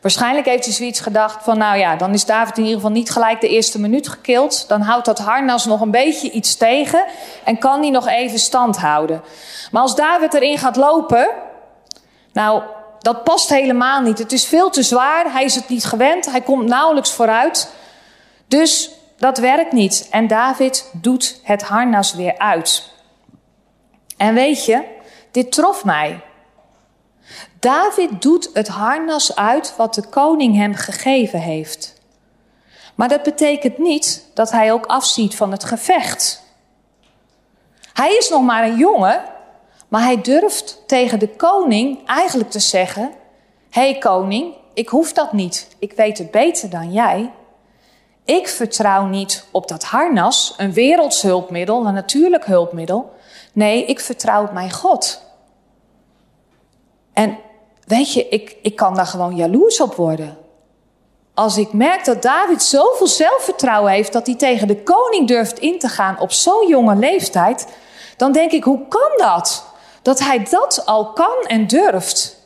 Waarschijnlijk 0.00 0.46
heeft 0.46 0.64
hij 0.64 0.74
zoiets 0.74 1.00
gedacht 1.00 1.44
van, 1.44 1.58
nou 1.58 1.78
ja, 1.78 1.96
dan 1.96 2.12
is 2.12 2.24
David 2.24 2.56
in 2.56 2.62
ieder 2.62 2.76
geval 2.76 2.92
niet 2.92 3.10
gelijk 3.10 3.40
de 3.40 3.48
eerste 3.48 3.80
minuut 3.80 4.08
gekild. 4.08 4.68
Dan 4.68 4.80
houdt 4.80 5.06
dat 5.06 5.18
harnas 5.18 5.66
nog 5.66 5.80
een 5.80 5.90
beetje 5.90 6.30
iets 6.30 6.56
tegen 6.56 7.04
en 7.44 7.58
kan 7.58 7.80
hij 7.80 7.90
nog 7.90 8.08
even 8.08 8.38
stand 8.38 8.76
houden. 8.76 9.22
Maar 9.70 9.82
als 9.82 9.96
David 9.96 10.34
erin 10.34 10.58
gaat 10.58 10.76
lopen, 10.76 11.28
nou, 12.32 12.62
dat 12.98 13.24
past 13.24 13.48
helemaal 13.48 14.00
niet. 14.00 14.18
Het 14.18 14.32
is 14.32 14.46
veel 14.46 14.70
te 14.70 14.82
zwaar, 14.82 15.32
hij 15.32 15.44
is 15.44 15.54
het 15.54 15.68
niet 15.68 15.84
gewend, 15.84 16.30
hij 16.30 16.40
komt 16.40 16.68
nauwelijks 16.68 17.12
vooruit. 17.12 17.70
Dus 18.46 18.90
dat 19.16 19.38
werkt 19.38 19.72
niet. 19.72 20.08
En 20.10 20.26
David 20.26 20.90
doet 20.92 21.40
het 21.42 21.62
harnas 21.62 22.14
weer 22.14 22.38
uit. 22.38 22.90
En 24.16 24.34
weet 24.34 24.64
je, 24.64 24.84
dit 25.30 25.52
trof 25.52 25.84
mij. 25.84 26.20
David 27.60 28.22
doet 28.22 28.50
het 28.52 28.68
harnas 28.68 29.36
uit 29.36 29.74
wat 29.76 29.94
de 29.94 30.08
koning 30.08 30.56
hem 30.56 30.74
gegeven 30.74 31.40
heeft. 31.40 31.94
Maar 32.94 33.08
dat 33.08 33.22
betekent 33.22 33.78
niet 33.78 34.24
dat 34.34 34.50
hij 34.50 34.72
ook 34.72 34.86
afziet 34.86 35.36
van 35.36 35.50
het 35.50 35.64
gevecht. 35.64 36.42
Hij 37.92 38.16
is 38.16 38.28
nog 38.28 38.42
maar 38.42 38.64
een 38.64 38.76
jongen, 38.76 39.22
maar 39.88 40.02
hij 40.02 40.20
durft 40.20 40.82
tegen 40.86 41.18
de 41.18 41.28
koning 41.28 42.06
eigenlijk 42.06 42.50
te 42.50 42.60
zeggen: 42.60 43.10
Hé 43.70 43.90
hey 43.90 43.98
koning, 43.98 44.54
ik 44.74 44.88
hoef 44.88 45.12
dat 45.12 45.32
niet. 45.32 45.68
Ik 45.78 45.92
weet 45.92 46.18
het 46.18 46.30
beter 46.30 46.70
dan 46.70 46.92
jij. 46.92 47.32
Ik 48.24 48.48
vertrouw 48.48 49.06
niet 49.06 49.44
op 49.50 49.68
dat 49.68 49.84
harnas, 49.84 50.54
een 50.56 50.72
werelds 50.72 51.22
hulpmiddel, 51.22 51.86
een 51.86 51.94
natuurlijk 51.94 52.44
hulpmiddel. 52.44 53.12
Nee, 53.52 53.84
ik 53.84 54.00
vertrouw 54.00 54.42
op 54.42 54.52
mijn 54.52 54.72
God. 54.72 55.22
En 57.12 57.38
weet 57.86 58.12
je, 58.12 58.28
ik, 58.28 58.56
ik 58.62 58.76
kan 58.76 58.94
daar 58.94 59.06
gewoon 59.06 59.36
jaloers 59.36 59.80
op 59.80 59.94
worden. 59.94 60.36
Als 61.34 61.56
ik 61.56 61.72
merk 61.72 62.04
dat 62.04 62.22
David 62.22 62.62
zoveel 62.62 63.06
zelfvertrouwen 63.06 63.92
heeft 63.92 64.12
dat 64.12 64.26
hij 64.26 64.36
tegen 64.36 64.66
de 64.66 64.82
koning 64.82 65.28
durft 65.28 65.58
in 65.58 65.78
te 65.78 65.88
gaan 65.88 66.20
op 66.20 66.32
zo'n 66.32 66.68
jonge 66.68 66.96
leeftijd, 66.96 67.68
dan 68.16 68.32
denk 68.32 68.52
ik, 68.52 68.64
hoe 68.64 68.88
kan 68.88 69.12
dat? 69.16 69.64
Dat 70.08 70.18
hij 70.18 70.46
dat 70.50 70.82
al 70.86 71.12
kan 71.12 71.44
en 71.46 71.66
durft. 71.66 72.36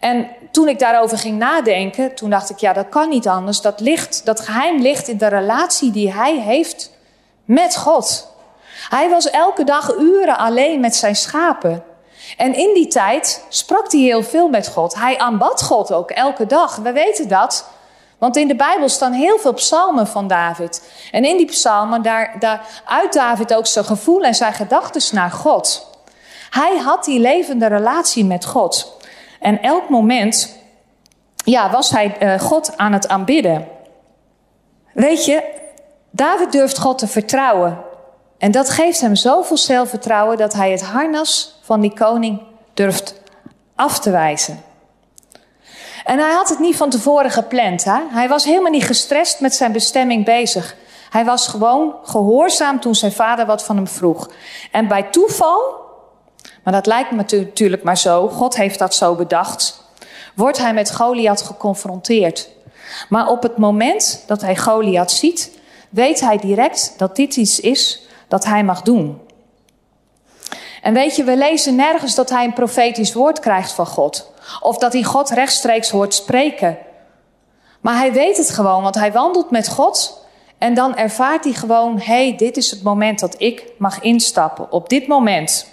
En 0.00 0.28
toen 0.50 0.68
ik 0.68 0.78
daarover 0.78 1.18
ging 1.18 1.38
nadenken, 1.38 2.14
toen 2.14 2.30
dacht 2.30 2.50
ik, 2.50 2.58
ja, 2.58 2.72
dat 2.72 2.88
kan 2.88 3.08
niet 3.08 3.28
anders. 3.28 3.60
Dat, 3.60 3.80
ligt, 3.80 4.24
dat 4.24 4.40
geheim 4.40 4.80
ligt 4.80 5.08
in 5.08 5.18
de 5.18 5.26
relatie 5.26 5.90
die 5.90 6.12
hij 6.12 6.40
heeft 6.40 6.90
met 7.44 7.76
God. 7.76 8.28
Hij 8.88 9.10
was 9.10 9.30
elke 9.30 9.64
dag 9.64 9.98
uren 9.98 10.38
alleen 10.38 10.80
met 10.80 10.96
zijn 10.96 11.16
schapen. 11.16 11.84
En 12.36 12.54
in 12.54 12.74
die 12.74 12.88
tijd 12.88 13.44
sprak 13.48 13.92
hij 13.92 14.00
heel 14.00 14.22
veel 14.22 14.48
met 14.48 14.68
God. 14.68 14.94
Hij 14.94 15.18
aanbad 15.18 15.62
God 15.62 15.92
ook 15.92 16.10
elke 16.10 16.46
dag. 16.46 16.76
We 16.76 16.92
weten 16.92 17.28
dat. 17.28 17.68
Want 18.18 18.36
in 18.36 18.48
de 18.48 18.56
Bijbel 18.56 18.88
staan 18.88 19.12
heel 19.12 19.38
veel 19.38 19.54
psalmen 19.54 20.06
van 20.06 20.26
David. 20.26 20.90
En 21.10 21.24
in 21.24 21.36
die 21.36 21.46
psalmen, 21.46 22.02
daar, 22.02 22.36
daar 22.38 22.66
uit 22.84 23.12
David 23.12 23.54
ook 23.54 23.66
zijn 23.66 23.84
gevoel 23.84 24.20
en 24.20 24.34
zijn 24.34 24.52
gedachten 24.52 25.14
naar 25.14 25.30
God. 25.30 25.90
Hij 26.52 26.78
had 26.78 27.04
die 27.04 27.20
levende 27.20 27.66
relatie 27.66 28.24
met 28.24 28.44
God. 28.44 28.96
En 29.40 29.62
elk 29.62 29.88
moment 29.88 30.58
ja, 31.44 31.70
was 31.70 31.90
hij 31.90 32.16
uh, 32.20 32.40
God 32.40 32.76
aan 32.76 32.92
het 32.92 33.08
aanbidden. 33.08 33.68
Weet 34.92 35.24
je, 35.24 35.42
David 36.10 36.52
durft 36.52 36.78
God 36.78 36.98
te 36.98 37.06
vertrouwen. 37.06 37.78
En 38.38 38.50
dat 38.50 38.70
geeft 38.70 39.00
hem 39.00 39.14
zoveel 39.14 39.56
zelfvertrouwen 39.56 40.36
dat 40.36 40.52
hij 40.52 40.70
het 40.70 40.82
harnas 40.82 41.58
van 41.62 41.80
die 41.80 41.94
koning 41.94 42.40
durft 42.74 43.20
af 43.74 43.98
te 43.98 44.10
wijzen. 44.10 44.62
En 46.04 46.18
hij 46.18 46.32
had 46.32 46.48
het 46.48 46.58
niet 46.58 46.76
van 46.76 46.90
tevoren 46.90 47.30
gepland. 47.30 47.84
Hè? 47.84 47.98
Hij 48.08 48.28
was 48.28 48.44
helemaal 48.44 48.70
niet 48.70 48.86
gestrest 48.86 49.40
met 49.40 49.54
zijn 49.54 49.72
bestemming 49.72 50.24
bezig. 50.24 50.76
Hij 51.10 51.24
was 51.24 51.46
gewoon 51.46 51.94
gehoorzaam 52.02 52.80
toen 52.80 52.94
zijn 52.94 53.12
vader 53.12 53.46
wat 53.46 53.64
van 53.64 53.76
hem 53.76 53.88
vroeg. 53.88 54.30
En 54.70 54.88
bij 54.88 55.02
toeval, 55.02 55.81
maar 56.62 56.72
dat 56.72 56.86
lijkt 56.86 57.10
me 57.10 57.16
natuurlijk 57.16 57.82
maar 57.82 57.98
zo, 57.98 58.28
God 58.28 58.56
heeft 58.56 58.78
dat 58.78 58.94
zo 58.94 59.14
bedacht, 59.14 59.84
wordt 60.34 60.58
hij 60.58 60.74
met 60.74 60.94
Goliath 60.94 61.42
geconfronteerd. 61.42 62.48
Maar 63.08 63.28
op 63.28 63.42
het 63.42 63.56
moment 63.56 64.24
dat 64.26 64.40
hij 64.40 64.56
Goliath 64.56 65.10
ziet, 65.10 65.58
weet 65.90 66.20
hij 66.20 66.36
direct 66.36 66.94
dat 66.96 67.16
dit 67.16 67.36
iets 67.36 67.60
is 67.60 68.06
dat 68.28 68.44
hij 68.44 68.64
mag 68.64 68.82
doen. 68.82 69.20
En 70.82 70.94
weet 70.94 71.16
je, 71.16 71.24
we 71.24 71.36
lezen 71.36 71.74
nergens 71.74 72.14
dat 72.14 72.30
hij 72.30 72.44
een 72.44 72.52
profetisch 72.52 73.12
woord 73.12 73.40
krijgt 73.40 73.72
van 73.72 73.86
God. 73.86 74.32
Of 74.60 74.78
dat 74.78 74.92
hij 74.92 75.02
God 75.02 75.30
rechtstreeks 75.30 75.90
hoort 75.90 76.14
spreken. 76.14 76.78
Maar 77.80 77.96
hij 77.96 78.12
weet 78.12 78.36
het 78.36 78.50
gewoon, 78.50 78.82
want 78.82 78.94
hij 78.94 79.12
wandelt 79.12 79.50
met 79.50 79.68
God. 79.68 80.26
En 80.58 80.74
dan 80.74 80.96
ervaart 80.96 81.44
hij 81.44 81.52
gewoon: 81.52 81.98
hé, 81.98 82.04
hey, 82.04 82.36
dit 82.36 82.56
is 82.56 82.70
het 82.70 82.82
moment 82.82 83.20
dat 83.20 83.34
ik 83.38 83.64
mag 83.78 84.00
instappen. 84.00 84.72
Op 84.72 84.88
dit 84.88 85.06
moment. 85.06 85.66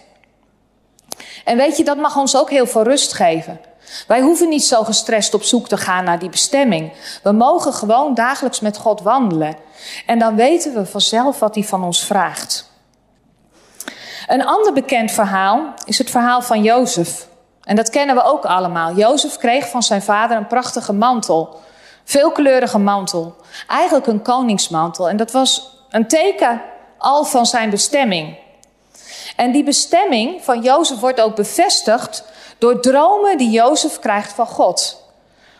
En 1.49 1.57
weet 1.57 1.77
je, 1.77 1.83
dat 1.83 1.97
mag 1.97 2.17
ons 2.17 2.37
ook 2.37 2.49
heel 2.49 2.67
veel 2.67 2.83
rust 2.83 3.13
geven. 3.13 3.59
Wij 4.07 4.21
hoeven 4.21 4.49
niet 4.49 4.63
zo 4.63 4.83
gestrest 4.83 5.33
op 5.33 5.43
zoek 5.43 5.67
te 5.67 5.77
gaan 5.77 6.03
naar 6.03 6.19
die 6.19 6.29
bestemming. 6.29 6.93
We 7.23 7.31
mogen 7.31 7.73
gewoon 7.73 8.13
dagelijks 8.13 8.59
met 8.59 8.77
God 8.77 9.01
wandelen. 9.01 9.55
En 10.05 10.19
dan 10.19 10.35
weten 10.35 10.73
we 10.73 10.85
vanzelf 10.85 11.39
wat 11.39 11.55
hij 11.55 11.63
van 11.63 11.83
ons 11.83 12.05
vraagt. 12.05 12.71
Een 14.27 14.45
ander 14.45 14.73
bekend 14.73 15.11
verhaal 15.11 15.73
is 15.85 15.97
het 15.97 16.09
verhaal 16.09 16.41
van 16.41 16.63
Jozef. 16.63 17.27
En 17.63 17.75
dat 17.75 17.89
kennen 17.89 18.15
we 18.15 18.23
ook 18.23 18.45
allemaal. 18.45 18.93
Jozef 18.93 19.37
kreeg 19.37 19.69
van 19.69 19.83
zijn 19.83 20.01
vader 20.01 20.37
een 20.37 20.47
prachtige 20.47 20.93
mantel. 20.93 21.59
Veelkleurige 22.03 22.77
mantel. 22.79 23.35
Eigenlijk 23.67 24.07
een 24.07 24.21
koningsmantel. 24.21 25.09
En 25.09 25.17
dat 25.17 25.31
was 25.31 25.77
een 25.89 26.07
teken 26.07 26.61
al 26.97 27.23
van 27.23 27.45
zijn 27.45 27.69
bestemming. 27.69 28.37
En 29.39 29.51
die 29.51 29.63
bestemming 29.63 30.43
van 30.43 30.61
Jozef 30.61 30.99
wordt 30.99 31.21
ook 31.21 31.35
bevestigd 31.35 32.23
door 32.57 32.81
dromen 32.81 33.37
die 33.37 33.49
Jozef 33.49 33.99
krijgt 33.99 34.33
van 34.33 34.47
God. 34.47 35.03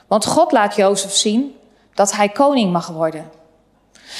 Want 0.07 0.25
God 0.25 0.51
laat 0.51 0.75
Jozef 0.75 1.11
zien 1.11 1.55
dat 1.93 2.11
hij 2.11 2.29
koning 2.29 2.71
mag 2.71 2.87
worden. 2.87 3.31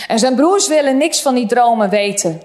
En 0.07 0.19
zijn 0.19 0.35
broers 0.35 0.67
willen 0.67 0.97
niks 0.97 1.21
van 1.21 1.35
die 1.35 1.45
dromen 1.45 1.89
weten. 1.89 2.41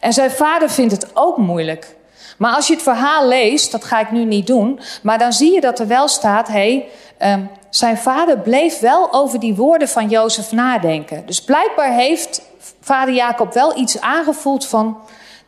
En 0.00 0.12
zijn 0.12 0.30
vader 0.30 0.70
vindt 0.70 0.92
het 0.92 1.06
ook 1.14 1.36
moeilijk. 1.36 1.96
Maar 2.38 2.54
als 2.54 2.66
je 2.66 2.74
het 2.74 2.82
verhaal 2.82 3.26
leest, 3.28 3.72
dat 3.72 3.84
ga 3.84 4.00
ik 4.00 4.10
nu 4.10 4.24
niet 4.24 4.46
doen, 4.46 4.80
maar 5.02 5.18
dan 5.18 5.32
zie 5.32 5.52
je 5.52 5.60
dat 5.60 5.78
er 5.78 5.86
wel 5.86 6.08
staat: 6.08 6.48
hé, 6.48 6.86
hey, 7.18 7.32
um, 7.32 7.50
zijn 7.70 7.98
vader 7.98 8.38
bleef 8.38 8.78
wel 8.78 9.12
over 9.12 9.40
die 9.40 9.54
woorden 9.54 9.88
van 9.88 10.08
Jozef 10.08 10.52
nadenken. 10.52 11.26
Dus 11.26 11.42
blijkbaar 11.44 11.92
heeft 11.92 12.42
vader 12.80 13.14
Jacob 13.14 13.52
wel 13.52 13.78
iets 13.78 14.00
aangevoeld 14.00 14.66
van, 14.66 14.98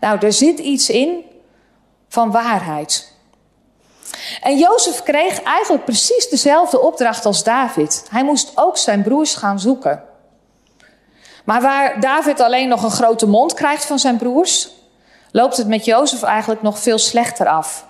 nou, 0.01 0.19
er 0.19 0.33
zit 0.33 0.59
iets 0.59 0.91
in 0.91 1.25
van 2.09 2.31
waarheid. 2.31 3.13
En 4.43 4.59
Jozef 4.59 5.03
kreeg 5.03 5.43
eigenlijk 5.43 5.85
precies 5.85 6.29
dezelfde 6.29 6.81
opdracht 6.81 7.25
als 7.25 7.45
David. 7.45 8.07
Hij 8.11 8.25
moest 8.25 8.53
ook 8.55 8.77
zijn 8.77 9.03
broers 9.03 9.35
gaan 9.35 9.61
zoeken. 9.61 10.03
Maar 11.45 11.61
waar 11.61 12.01
David 12.01 12.41
alleen 12.41 12.69
nog 12.69 12.83
een 12.83 12.91
grote 12.91 13.27
mond 13.27 13.55
krijgt 13.55 13.85
van 13.85 13.99
zijn 13.99 14.17
broers, 14.17 14.71
loopt 15.31 15.57
het 15.57 15.67
met 15.67 15.85
Jozef 15.85 16.23
eigenlijk 16.23 16.63
nog 16.63 16.79
veel 16.79 16.99
slechter 16.99 17.47
af. 17.47 17.87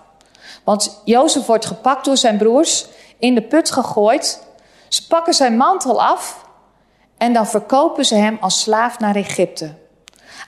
Want 0.64 1.00
Jozef 1.04 1.46
wordt 1.46 1.66
gepakt 1.66 2.04
door 2.04 2.16
zijn 2.16 2.38
broers, 2.38 2.86
in 3.18 3.34
de 3.34 3.42
put 3.42 3.70
gegooid. 3.70 4.42
Ze 4.88 5.06
pakken 5.06 5.34
zijn 5.34 5.56
mantel 5.56 6.02
af 6.02 6.46
en 7.16 7.32
dan 7.32 7.46
verkopen 7.46 8.04
ze 8.04 8.14
hem 8.14 8.38
als 8.40 8.60
slaaf 8.60 8.98
naar 8.98 9.16
Egypte. 9.16 9.74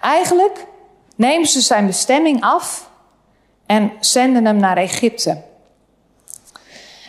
Eigenlijk 0.01 0.67
nemen 1.21 1.49
ze 1.49 1.61
zijn 1.61 1.87
bestemming 1.87 2.43
af 2.43 2.91
en 3.67 3.93
zenden 4.01 4.45
hem 4.45 4.57
naar 4.57 4.77
Egypte. 4.77 5.43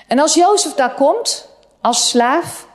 En 0.07 0.19
als 0.19 0.33
Jozef 0.33 0.73
daar 0.73 0.93
komt 0.93 1.49
als 1.81 2.09
slaaf, 2.09 2.67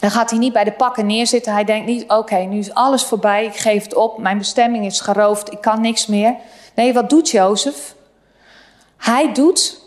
dan 0.00 0.10
gaat 0.10 0.30
hij 0.30 0.38
niet 0.38 0.52
bij 0.52 0.64
de 0.64 0.72
pakken 0.72 1.06
neerzitten. 1.06 1.52
Hij 1.52 1.64
denkt 1.64 1.86
niet: 1.86 2.10
oké, 2.10 2.36
nu 2.36 2.58
is 2.58 2.74
alles 2.74 3.04
voorbij, 3.04 3.44
ik 3.44 3.56
geef 3.56 3.82
het 3.82 3.94
op, 3.94 4.18
mijn 4.18 4.38
bestemming 4.38 4.84
is 4.84 5.00
geroofd, 5.00 5.52
ik 5.52 5.60
kan 5.60 5.80
niks 5.80 6.06
meer. 6.06 6.34
Nee, 6.74 6.92
wat 6.92 7.10
doet 7.10 7.30
Jozef? 7.30 7.94
Hij 8.96 9.32
doet 9.32 9.80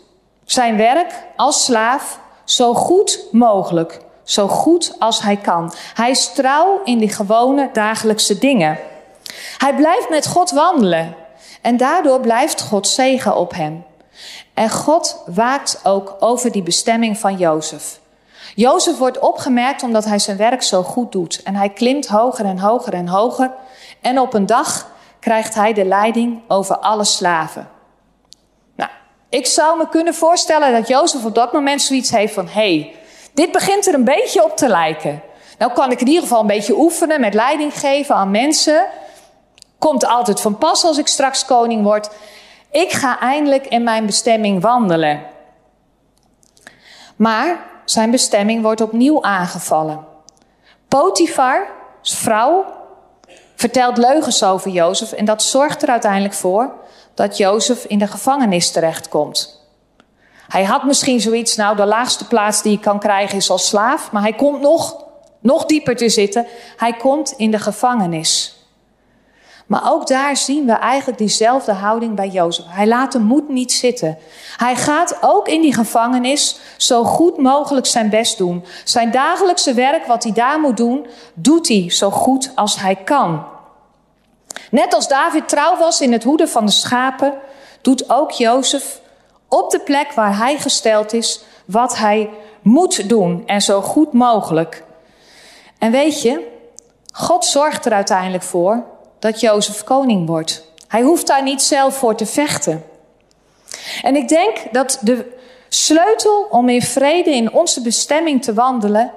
zijn 0.44 0.76
werk 0.76 1.12
als 1.36 1.64
slaaf 1.64 2.20
zo 2.44 2.74
goed 2.74 3.24
mogelijk, 3.32 4.00
zo 4.22 4.48
goed 4.48 4.94
als 4.98 5.22
hij 5.22 5.36
kan. 5.36 5.72
Hij 5.94 6.10
is 6.10 6.32
trouw 6.32 6.80
in 6.84 6.98
die 6.98 7.12
gewone 7.12 7.70
dagelijkse 7.72 8.38
dingen. 8.38 8.78
Hij 9.58 9.74
blijft 9.74 10.08
met 10.08 10.26
God 10.26 10.50
wandelen 10.50 11.14
en 11.62 11.76
daardoor 11.76 12.20
blijft 12.20 12.62
God 12.62 12.88
zegen 12.88 13.36
op 13.36 13.54
hem. 13.54 13.84
En 14.54 14.70
God 14.70 15.22
waakt 15.26 15.80
ook 15.82 16.16
over 16.18 16.52
die 16.52 16.62
bestemming 16.62 17.18
van 17.18 17.36
Jozef. 17.36 18.00
Jozef 18.54 18.98
wordt 18.98 19.18
opgemerkt 19.18 19.82
omdat 19.82 20.04
hij 20.04 20.18
zijn 20.18 20.36
werk 20.36 20.62
zo 20.62 20.82
goed 20.82 21.12
doet. 21.12 21.42
En 21.42 21.54
hij 21.54 21.68
klimt 21.68 22.06
hoger 22.06 22.44
en 22.44 22.58
hoger 22.58 22.92
en 22.92 23.08
hoger. 23.08 23.50
En 24.00 24.18
op 24.18 24.34
een 24.34 24.46
dag 24.46 24.90
krijgt 25.20 25.54
hij 25.54 25.72
de 25.72 25.84
leiding 25.84 26.40
over 26.48 26.78
alle 26.78 27.04
slaven. 27.04 27.68
Nou, 28.76 28.90
ik 29.28 29.46
zou 29.46 29.78
me 29.78 29.88
kunnen 29.88 30.14
voorstellen 30.14 30.72
dat 30.72 30.88
Jozef 30.88 31.24
op 31.24 31.34
dat 31.34 31.52
moment 31.52 31.82
zoiets 31.82 32.10
heeft 32.10 32.34
van: 32.34 32.48
hey, 32.48 32.94
dit 33.34 33.52
begint 33.52 33.86
er 33.86 33.94
een 33.94 34.04
beetje 34.04 34.44
op 34.44 34.56
te 34.56 34.68
lijken. 34.68 35.22
Nou 35.58 35.72
kan 35.72 35.90
ik 35.90 36.00
in 36.00 36.06
ieder 36.06 36.22
geval 36.22 36.40
een 36.40 36.46
beetje 36.46 36.78
oefenen 36.78 37.20
met 37.20 37.34
leiding 37.34 37.78
geven 37.78 38.14
aan 38.14 38.30
mensen. 38.30 38.86
Komt 39.82 40.06
altijd 40.06 40.40
van 40.40 40.58
pas 40.58 40.84
als 40.84 40.98
ik 40.98 41.06
straks 41.06 41.44
koning 41.44 41.82
word. 41.82 42.10
Ik 42.70 42.92
ga 42.92 43.20
eindelijk 43.20 43.66
in 43.66 43.82
mijn 43.82 44.06
bestemming 44.06 44.60
wandelen. 44.60 45.22
Maar 47.16 47.66
zijn 47.84 48.10
bestemming 48.10 48.62
wordt 48.62 48.80
opnieuw 48.80 49.22
aangevallen. 49.22 50.04
Potifar, 50.88 51.66
vrouw, 52.02 52.64
vertelt 53.54 53.96
leugens 53.96 54.44
over 54.44 54.70
Jozef 54.70 55.12
en 55.12 55.24
dat 55.24 55.42
zorgt 55.42 55.82
er 55.82 55.88
uiteindelijk 55.88 56.34
voor 56.34 56.72
dat 57.14 57.36
Jozef 57.36 57.84
in 57.84 57.98
de 57.98 58.06
gevangenis 58.06 58.70
terechtkomt. 58.70 59.66
Hij 60.48 60.64
had 60.64 60.84
misschien 60.84 61.20
zoiets, 61.20 61.56
nou 61.56 61.76
de 61.76 61.86
laagste 61.86 62.26
plaats 62.26 62.62
die 62.62 62.72
ik 62.72 62.80
kan 62.80 62.98
krijgen 62.98 63.36
is 63.36 63.50
als 63.50 63.66
slaaf, 63.68 64.12
maar 64.12 64.22
hij 64.22 64.34
komt 64.34 64.60
nog, 64.60 65.04
nog 65.40 65.64
dieper 65.64 65.96
te 65.96 66.08
zitten. 66.08 66.46
Hij 66.76 66.92
komt 66.92 67.32
in 67.36 67.50
de 67.50 67.58
gevangenis. 67.58 68.51
Maar 69.66 69.92
ook 69.92 70.06
daar 70.06 70.36
zien 70.36 70.66
we 70.66 70.72
eigenlijk 70.72 71.18
diezelfde 71.18 71.72
houding 71.72 72.14
bij 72.14 72.28
Jozef. 72.28 72.64
Hij 72.68 72.86
laat 72.86 73.12
de 73.12 73.18
moed 73.18 73.48
niet 73.48 73.72
zitten. 73.72 74.18
Hij 74.56 74.76
gaat 74.76 75.18
ook 75.20 75.48
in 75.48 75.60
die 75.60 75.74
gevangenis 75.74 76.60
zo 76.76 77.04
goed 77.04 77.36
mogelijk 77.36 77.86
zijn 77.86 78.10
best 78.10 78.38
doen. 78.38 78.64
Zijn 78.84 79.10
dagelijkse 79.10 79.74
werk, 79.74 80.06
wat 80.06 80.22
hij 80.22 80.32
daar 80.32 80.60
moet 80.60 80.76
doen, 80.76 81.06
doet 81.34 81.68
hij 81.68 81.90
zo 81.90 82.10
goed 82.10 82.52
als 82.54 82.80
hij 82.80 82.96
kan. 82.96 83.44
Net 84.70 84.94
als 84.94 85.08
David 85.08 85.48
trouw 85.48 85.76
was 85.76 86.00
in 86.00 86.12
het 86.12 86.24
hoeden 86.24 86.48
van 86.48 86.66
de 86.66 86.72
schapen, 86.72 87.34
doet 87.82 88.10
ook 88.10 88.30
Jozef 88.30 89.00
op 89.48 89.70
de 89.70 89.80
plek 89.80 90.12
waar 90.12 90.36
hij 90.36 90.58
gesteld 90.58 91.12
is 91.12 91.44
wat 91.64 91.96
hij 91.96 92.30
moet 92.62 93.08
doen 93.08 93.42
en 93.46 93.62
zo 93.62 93.80
goed 93.80 94.12
mogelijk. 94.12 94.84
En 95.78 95.90
weet 95.90 96.22
je, 96.22 96.48
God 97.12 97.44
zorgt 97.44 97.86
er 97.86 97.92
uiteindelijk 97.92 98.42
voor 98.42 98.84
dat 99.22 99.40
Jozef 99.40 99.84
koning 99.84 100.26
wordt. 100.26 100.64
Hij 100.88 101.02
hoeft 101.02 101.26
daar 101.26 101.42
niet 101.42 101.62
zelf 101.62 101.96
voor 101.96 102.14
te 102.14 102.26
vechten. 102.26 102.84
En 104.02 104.16
ik 104.16 104.28
denk 104.28 104.56
dat 104.72 104.98
de 105.00 105.38
sleutel 105.68 106.46
om 106.50 106.68
in 106.68 106.82
vrede 106.82 107.30
in 107.30 107.52
onze 107.52 107.82
bestemming 107.82 108.42
te 108.42 108.54
wandelen 108.54 109.12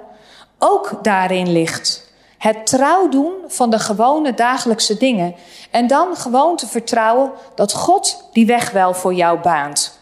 ook 0.58 0.98
daarin 1.02 1.52
ligt. 1.52 2.12
Het 2.38 2.66
trouw 2.66 3.08
doen 3.08 3.32
van 3.46 3.70
de 3.70 3.78
gewone 3.78 4.34
dagelijkse 4.34 4.96
dingen. 4.96 5.34
En 5.70 5.86
dan 5.86 6.16
gewoon 6.16 6.56
te 6.56 6.66
vertrouwen 6.66 7.30
dat 7.54 7.72
God 7.72 8.28
die 8.32 8.46
weg 8.46 8.70
wel 8.70 8.94
voor 8.94 9.14
jou 9.14 9.38
baant. 9.38 9.98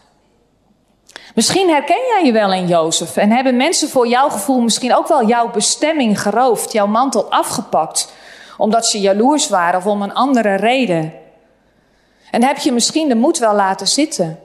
Misschien 1.35 1.69
herken 1.69 2.01
jij 2.09 2.25
je 2.25 2.31
wel 2.31 2.53
in 2.53 2.67
Jozef 2.67 3.17
en 3.17 3.31
hebben 3.31 3.57
mensen 3.57 3.89
voor 3.89 4.07
jouw 4.07 4.29
gevoel 4.29 4.61
misschien 4.61 4.95
ook 4.95 5.07
wel 5.07 5.27
jouw 5.27 5.51
bestemming 5.51 6.21
geroofd, 6.21 6.71
jouw 6.71 6.87
mantel 6.87 7.31
afgepakt 7.31 8.13
omdat 8.57 8.87
ze 8.87 8.99
jaloers 8.99 9.49
waren 9.49 9.79
of 9.79 9.85
om 9.85 10.01
een 10.01 10.13
andere 10.13 10.55
reden. 10.55 11.13
En 12.31 12.43
heb 12.43 12.57
je 12.57 12.71
misschien 12.71 13.07
de 13.07 13.15
moed 13.15 13.37
wel 13.37 13.55
laten 13.55 13.87
zitten. 13.87 14.39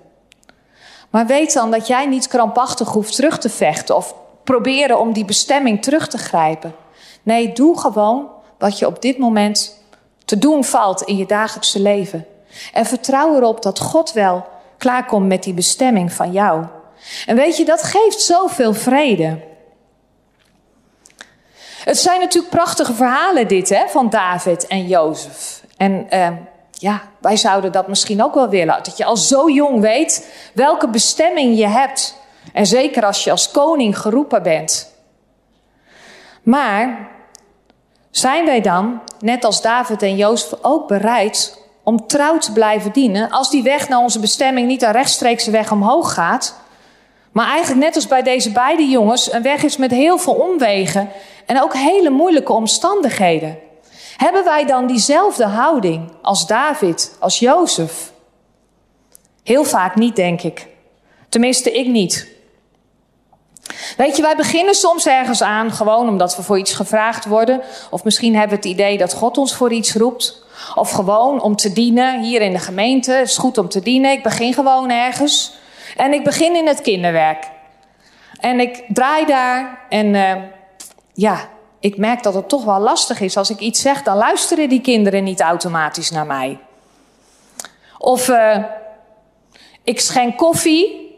Maar 1.11 1.27
weet 1.27 1.53
dan 1.53 1.71
dat 1.71 1.87
jij 1.87 2.07
niet 2.07 2.29
krampachtig 2.29 2.89
hoeft 2.89 3.15
terug 3.15 3.39
te 3.39 3.49
vechten 3.49 3.97
of 3.97 4.15
proberen 4.45 5.01
om 5.01 5.13
die 5.13 5.25
bestemming 5.25 5.83
terug 5.83 6.09
te 6.09 6.19
grijpen. 6.19 6.75
Nee, 7.23 7.53
doe 7.53 7.79
gewoon 7.79 8.29
wat 8.59 8.79
je 8.79 8.87
op 8.87 9.03
dit 9.03 9.19
moment 9.19 9.79
te 10.25 10.39
doen 10.39 10.65
valt 10.65 11.03
in 11.03 11.17
je 11.17 11.27
dagelijkse 11.27 11.81
leven. 11.81 12.27
En 12.73 12.87
vertrouw 12.87 13.37
erop 13.37 13.63
dat 13.63 13.81
God 13.81 14.13
wel 14.13 14.47
klaarkomt 14.79 15.27
met 15.27 15.43
die 15.43 15.55
bestemming 15.55 16.13
van 16.13 16.33
jou. 16.33 16.65
En 17.27 17.37
weet 17.37 17.57
je, 17.57 17.65
dat 17.65 17.83
geeft 17.83 18.21
zoveel 18.21 18.75
vrede. 18.75 19.39
Het 21.91 21.99
zijn 21.99 22.21
natuurlijk 22.21 22.55
prachtige 22.55 22.95
verhalen 22.95 23.49
dit, 23.49 23.69
hè, 23.69 23.89
van 23.89 24.11
David 24.11 24.67
en 24.67 24.87
Jozef. 24.87 25.63
En 25.77 26.07
uh, 26.11 26.29
ja, 26.71 27.03
wij 27.21 27.37
zouden 27.37 27.73
dat 27.73 27.89
misschien 27.89 28.23
ook 28.23 28.35
wel 28.35 28.49
willen. 28.49 28.81
Dat 28.83 28.97
je 28.97 29.05
al 29.05 29.17
zo 29.17 29.49
jong 29.49 29.81
weet 29.81 30.31
welke 30.55 30.89
bestemming 30.89 31.59
je 31.59 31.67
hebt. 31.67 32.17
En 32.53 32.67
zeker 32.67 33.05
als 33.05 33.25
je 33.25 33.31
als 33.31 33.51
koning 33.51 33.99
geroepen 33.99 34.43
bent. 34.43 34.95
Maar 36.43 37.09
zijn 38.11 38.45
wij 38.45 38.61
dan, 38.61 39.01
net 39.21 39.45
als 39.45 39.63
David 39.63 40.03
en 40.03 40.17
Jozef, 40.17 40.53
ook 40.63 40.89
bereid 40.89 41.59
om 41.83 42.07
trouw 42.07 42.39
te 42.39 42.53
blijven 42.53 42.93
dienen 42.93 43.31
als 43.31 43.51
die 43.51 43.63
weg 43.63 43.89
naar 43.89 44.01
onze 44.01 44.21
bestemming 44.21 44.67
niet 44.67 44.83
een 44.83 44.93
rechtstreekse 44.93 45.51
weg 45.51 45.73
omhoog 45.73 46.15
gaat, 46.15 46.55
maar 47.33 47.47
eigenlijk 47.47 47.85
net 47.85 47.95
als 47.95 48.07
bij 48.07 48.23
deze 48.23 48.53
beide 48.53 48.89
jongens 48.89 49.33
een 49.33 49.43
weg 49.43 49.63
is 49.63 49.77
met 49.77 49.91
heel 49.91 50.19
veel 50.19 50.35
omwegen 50.35 51.11
en 51.51 51.63
ook 51.63 51.75
hele 51.75 52.11
moeilijke 52.11 52.53
omstandigheden? 52.53 53.59
Hebben 54.17 54.45
wij 54.45 54.67
dan 54.67 54.87
diezelfde 54.87 55.47
houding 55.47 56.13
als 56.23 56.47
David, 56.47 57.17
als 57.19 57.39
Jozef? 57.39 58.13
Heel 59.43 59.65
vaak 59.65 59.95
niet, 59.95 60.17
denk 60.17 60.43
ik. 60.43 60.67
Tenminste, 61.29 61.73
ik 61.73 61.87
niet. 61.87 62.29
Weet 63.97 64.17
je, 64.17 64.23
wij 64.23 64.37
beginnen 64.37 64.75
soms 64.75 65.07
ergens 65.07 65.43
aan 65.43 65.71
gewoon 65.71 66.09
omdat 66.09 66.37
we 66.37 66.43
voor 66.43 66.59
iets 66.59 66.73
gevraagd 66.73 67.27
worden. 67.27 67.61
Of 67.91 68.05
misschien 68.05 68.37
hebben 68.37 68.61
we 68.61 68.69
het 68.69 68.79
idee 68.79 68.99
dat 68.99 69.15
God 69.15 69.39
ons 69.39 69.55
voor 69.55 69.73
iets 69.73 69.95
roept. 69.95 70.45
Of 70.75 70.91
gewoon 70.91 71.43
om 71.43 71.57
te 71.57 71.73
dienen 71.73 72.23
hier 72.23 72.41
in 72.41 72.53
de 72.53 72.59
gemeente. 72.59 73.13
Het 73.13 73.29
is 73.29 73.39
goed 73.39 73.59
om 73.59 73.69
te 73.69 73.81
dienen. 73.81 74.13
Ik 74.13 74.23
begin 74.23 74.55
gewoon 74.55 74.91
ergens. 74.91 75.53
En 75.97 76.13
ik 76.13 76.25
begin 76.25 76.57
in 76.57 76.67
het 76.67 76.81
kinderwerk. 76.81 77.49
En 78.41 78.61
ik 78.61 78.85
draai 78.89 79.27
daar. 79.27 79.79
En 79.89 80.15
uh, 80.15 80.35
ja, 81.21 81.49
ik 81.81 81.97
merk 81.97 82.23
dat 82.23 82.35
het 82.35 82.49
toch 82.49 82.65
wel 82.65 82.79
lastig 82.79 83.21
is. 83.21 83.37
Als 83.37 83.51
ik 83.51 83.59
iets 83.59 83.81
zeg, 83.81 84.03
dan 84.03 84.17
luisteren 84.17 84.69
die 84.69 84.81
kinderen 84.81 85.25
niet 85.25 85.41
automatisch 85.41 86.11
naar 86.11 86.27
mij. 86.27 86.59
Of 87.99 88.29
uh, 88.29 88.57
ik 89.85 90.01
schenk 90.01 90.37
koffie. 90.37 91.09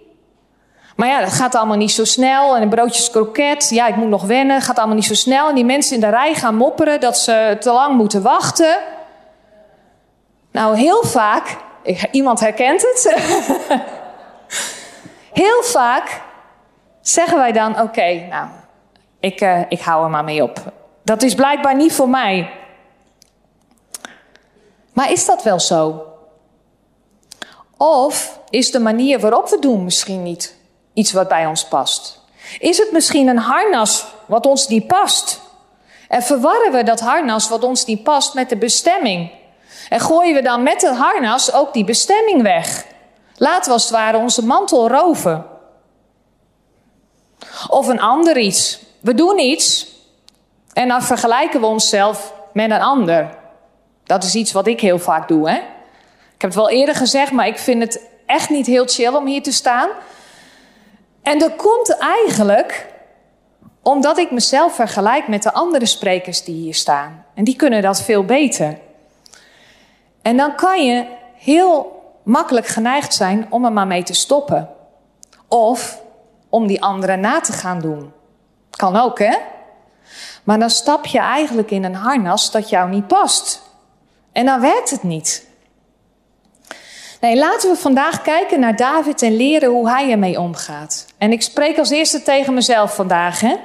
Maar 0.96 1.08
ja, 1.08 1.20
dat 1.20 1.32
gaat 1.32 1.54
allemaal 1.54 1.76
niet 1.76 1.92
zo 1.92 2.04
snel. 2.04 2.56
En 2.56 2.62
een 2.62 2.68
broodjes 2.68 3.10
kroket, 3.10 3.70
ja, 3.70 3.86
ik 3.86 3.96
moet 3.96 4.08
nog 4.08 4.22
wennen, 4.22 4.60
gaat 4.60 4.78
allemaal 4.78 4.96
niet 4.96 5.04
zo 5.04 5.14
snel. 5.14 5.48
En 5.48 5.54
die 5.54 5.64
mensen 5.64 5.94
in 5.94 6.00
de 6.00 6.08
rij 6.08 6.34
gaan 6.34 6.56
mopperen 6.56 7.00
dat 7.00 7.18
ze 7.18 7.56
te 7.60 7.72
lang 7.72 7.96
moeten 7.96 8.22
wachten. 8.22 8.76
Nou, 10.52 10.76
heel 10.76 11.02
vaak, 11.04 11.56
iemand 12.10 12.40
herkent 12.40 12.82
het. 12.82 13.16
heel 15.42 15.62
vaak 15.62 16.20
zeggen 17.00 17.38
wij 17.38 17.52
dan: 17.52 17.80
Oké, 17.80 18.26
nou, 18.30 18.48
ik, 19.22 19.40
uh, 19.40 19.60
ik 19.68 19.80
hou 19.80 20.04
er 20.04 20.10
maar 20.10 20.24
mee 20.24 20.42
op. 20.42 20.72
Dat 21.04 21.22
is 21.22 21.34
blijkbaar 21.34 21.76
niet 21.76 21.92
voor 21.92 22.08
mij. 22.08 22.50
Maar 24.92 25.12
is 25.12 25.26
dat 25.26 25.42
wel 25.42 25.60
zo? 25.60 26.06
Of 27.76 28.40
is 28.50 28.70
de 28.70 28.78
manier 28.78 29.20
waarop 29.20 29.48
we 29.48 29.58
doen 29.58 29.84
misschien 29.84 30.22
niet 30.22 30.56
iets 30.92 31.12
wat 31.12 31.28
bij 31.28 31.46
ons 31.46 31.64
past? 31.68 32.20
Is 32.58 32.78
het 32.78 32.92
misschien 32.92 33.28
een 33.28 33.38
harnas 33.38 34.04
wat 34.26 34.46
ons 34.46 34.68
niet 34.68 34.86
past? 34.86 35.40
En 36.08 36.22
verwarren 36.22 36.72
we 36.72 36.82
dat 36.82 37.00
harnas 37.00 37.48
wat 37.48 37.64
ons 37.64 37.84
niet 37.84 38.02
past 38.02 38.34
met 38.34 38.48
de 38.48 38.56
bestemming? 38.56 39.30
En 39.88 40.00
gooien 40.00 40.34
we 40.34 40.42
dan 40.42 40.62
met 40.62 40.82
het 40.82 40.96
harnas 40.96 41.52
ook 41.52 41.72
die 41.72 41.84
bestemming 41.84 42.42
weg? 42.42 42.84
Laten 43.36 43.64
we 43.64 43.72
als 43.72 43.82
het 43.82 43.92
ware 43.92 44.18
onze 44.18 44.44
mantel 44.44 44.88
roven. 44.88 45.46
Of 47.68 47.86
een 47.86 48.00
ander 48.00 48.38
iets. 48.38 48.81
We 49.02 49.14
doen 49.14 49.38
iets 49.38 49.86
en 50.72 50.88
dan 50.88 51.02
vergelijken 51.02 51.60
we 51.60 51.66
onszelf 51.66 52.34
met 52.52 52.70
een 52.70 52.82
ander. 52.82 53.36
Dat 54.04 54.24
is 54.24 54.34
iets 54.34 54.52
wat 54.52 54.66
ik 54.66 54.80
heel 54.80 54.98
vaak 54.98 55.28
doe. 55.28 55.50
Hè? 55.50 55.56
Ik 56.34 56.48
heb 56.48 56.50
het 56.50 56.54
wel 56.54 56.70
eerder 56.70 56.94
gezegd, 56.94 57.32
maar 57.32 57.46
ik 57.46 57.58
vind 57.58 57.82
het 57.82 58.00
echt 58.26 58.50
niet 58.50 58.66
heel 58.66 58.86
chill 58.86 59.14
om 59.14 59.26
hier 59.26 59.42
te 59.42 59.52
staan. 59.52 59.88
En 61.22 61.38
dat 61.38 61.56
komt 61.56 61.96
eigenlijk 61.98 62.90
omdat 63.82 64.18
ik 64.18 64.30
mezelf 64.30 64.74
vergelijk 64.74 65.28
met 65.28 65.42
de 65.42 65.52
andere 65.52 65.86
sprekers 65.86 66.44
die 66.44 66.54
hier 66.54 66.74
staan. 66.74 67.24
En 67.34 67.44
die 67.44 67.56
kunnen 67.56 67.82
dat 67.82 68.02
veel 68.02 68.24
beter. 68.24 68.78
En 70.22 70.36
dan 70.36 70.54
kan 70.54 70.86
je 70.86 71.06
heel 71.34 72.02
makkelijk 72.22 72.66
geneigd 72.66 73.14
zijn 73.14 73.46
om 73.50 73.64
er 73.64 73.72
maar 73.72 73.86
mee 73.86 74.02
te 74.02 74.14
stoppen. 74.14 74.68
Of 75.48 76.02
om 76.48 76.66
die 76.66 76.82
anderen 76.82 77.20
na 77.20 77.40
te 77.40 77.52
gaan 77.52 77.80
doen. 77.80 78.12
Kan 78.82 78.96
ook, 78.96 79.18
hè? 79.18 79.36
Maar 80.44 80.58
dan 80.58 80.70
stap 80.70 81.06
je 81.06 81.18
eigenlijk 81.18 81.70
in 81.70 81.84
een 81.84 81.94
harnas 81.94 82.50
dat 82.50 82.68
jou 82.68 82.90
niet 82.90 83.06
past. 83.06 83.62
En 84.32 84.46
dan 84.46 84.60
werkt 84.60 84.90
het 84.90 85.02
niet. 85.02 85.46
Nee, 87.20 87.36
laten 87.36 87.70
we 87.70 87.76
vandaag 87.76 88.22
kijken 88.22 88.60
naar 88.60 88.76
David 88.76 89.22
en 89.22 89.36
leren 89.36 89.70
hoe 89.70 89.90
hij 89.90 90.10
ermee 90.10 90.40
omgaat. 90.40 91.06
En 91.18 91.32
ik 91.32 91.42
spreek 91.42 91.78
als 91.78 91.90
eerste 91.90 92.22
tegen 92.22 92.54
mezelf 92.54 92.94
vandaag, 92.94 93.40
hè? 93.40 93.56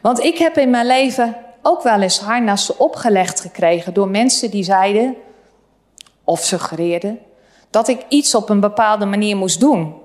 Want 0.00 0.20
ik 0.20 0.38
heb 0.38 0.58
in 0.58 0.70
mijn 0.70 0.86
leven 0.86 1.36
ook 1.62 1.82
wel 1.82 2.00
eens 2.00 2.20
harnassen 2.20 2.78
opgelegd 2.78 3.40
gekregen 3.40 3.94
door 3.94 4.08
mensen 4.08 4.50
die 4.50 4.64
zeiden 4.64 5.16
of 6.24 6.40
suggereerden 6.40 7.18
dat 7.70 7.88
ik 7.88 8.04
iets 8.08 8.34
op 8.34 8.48
een 8.48 8.60
bepaalde 8.60 9.06
manier 9.06 9.36
moest 9.36 9.60
doen. 9.60 10.01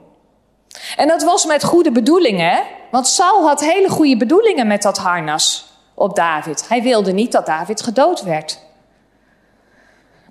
En 0.95 1.07
dat 1.07 1.23
was 1.23 1.45
met 1.45 1.63
goede 1.63 1.91
bedoelingen? 1.91 2.63
Want 2.91 3.07
Saul 3.07 3.47
had 3.47 3.59
hele 3.59 3.89
goede 3.89 4.17
bedoelingen 4.17 4.67
met 4.67 4.81
dat 4.81 4.97
harnas 4.97 5.65
op 5.93 6.15
David. 6.15 6.67
Hij 6.67 6.81
wilde 6.81 7.11
niet 7.11 7.31
dat 7.31 7.45
David 7.45 7.81
gedood 7.81 8.21
werd. 8.21 8.59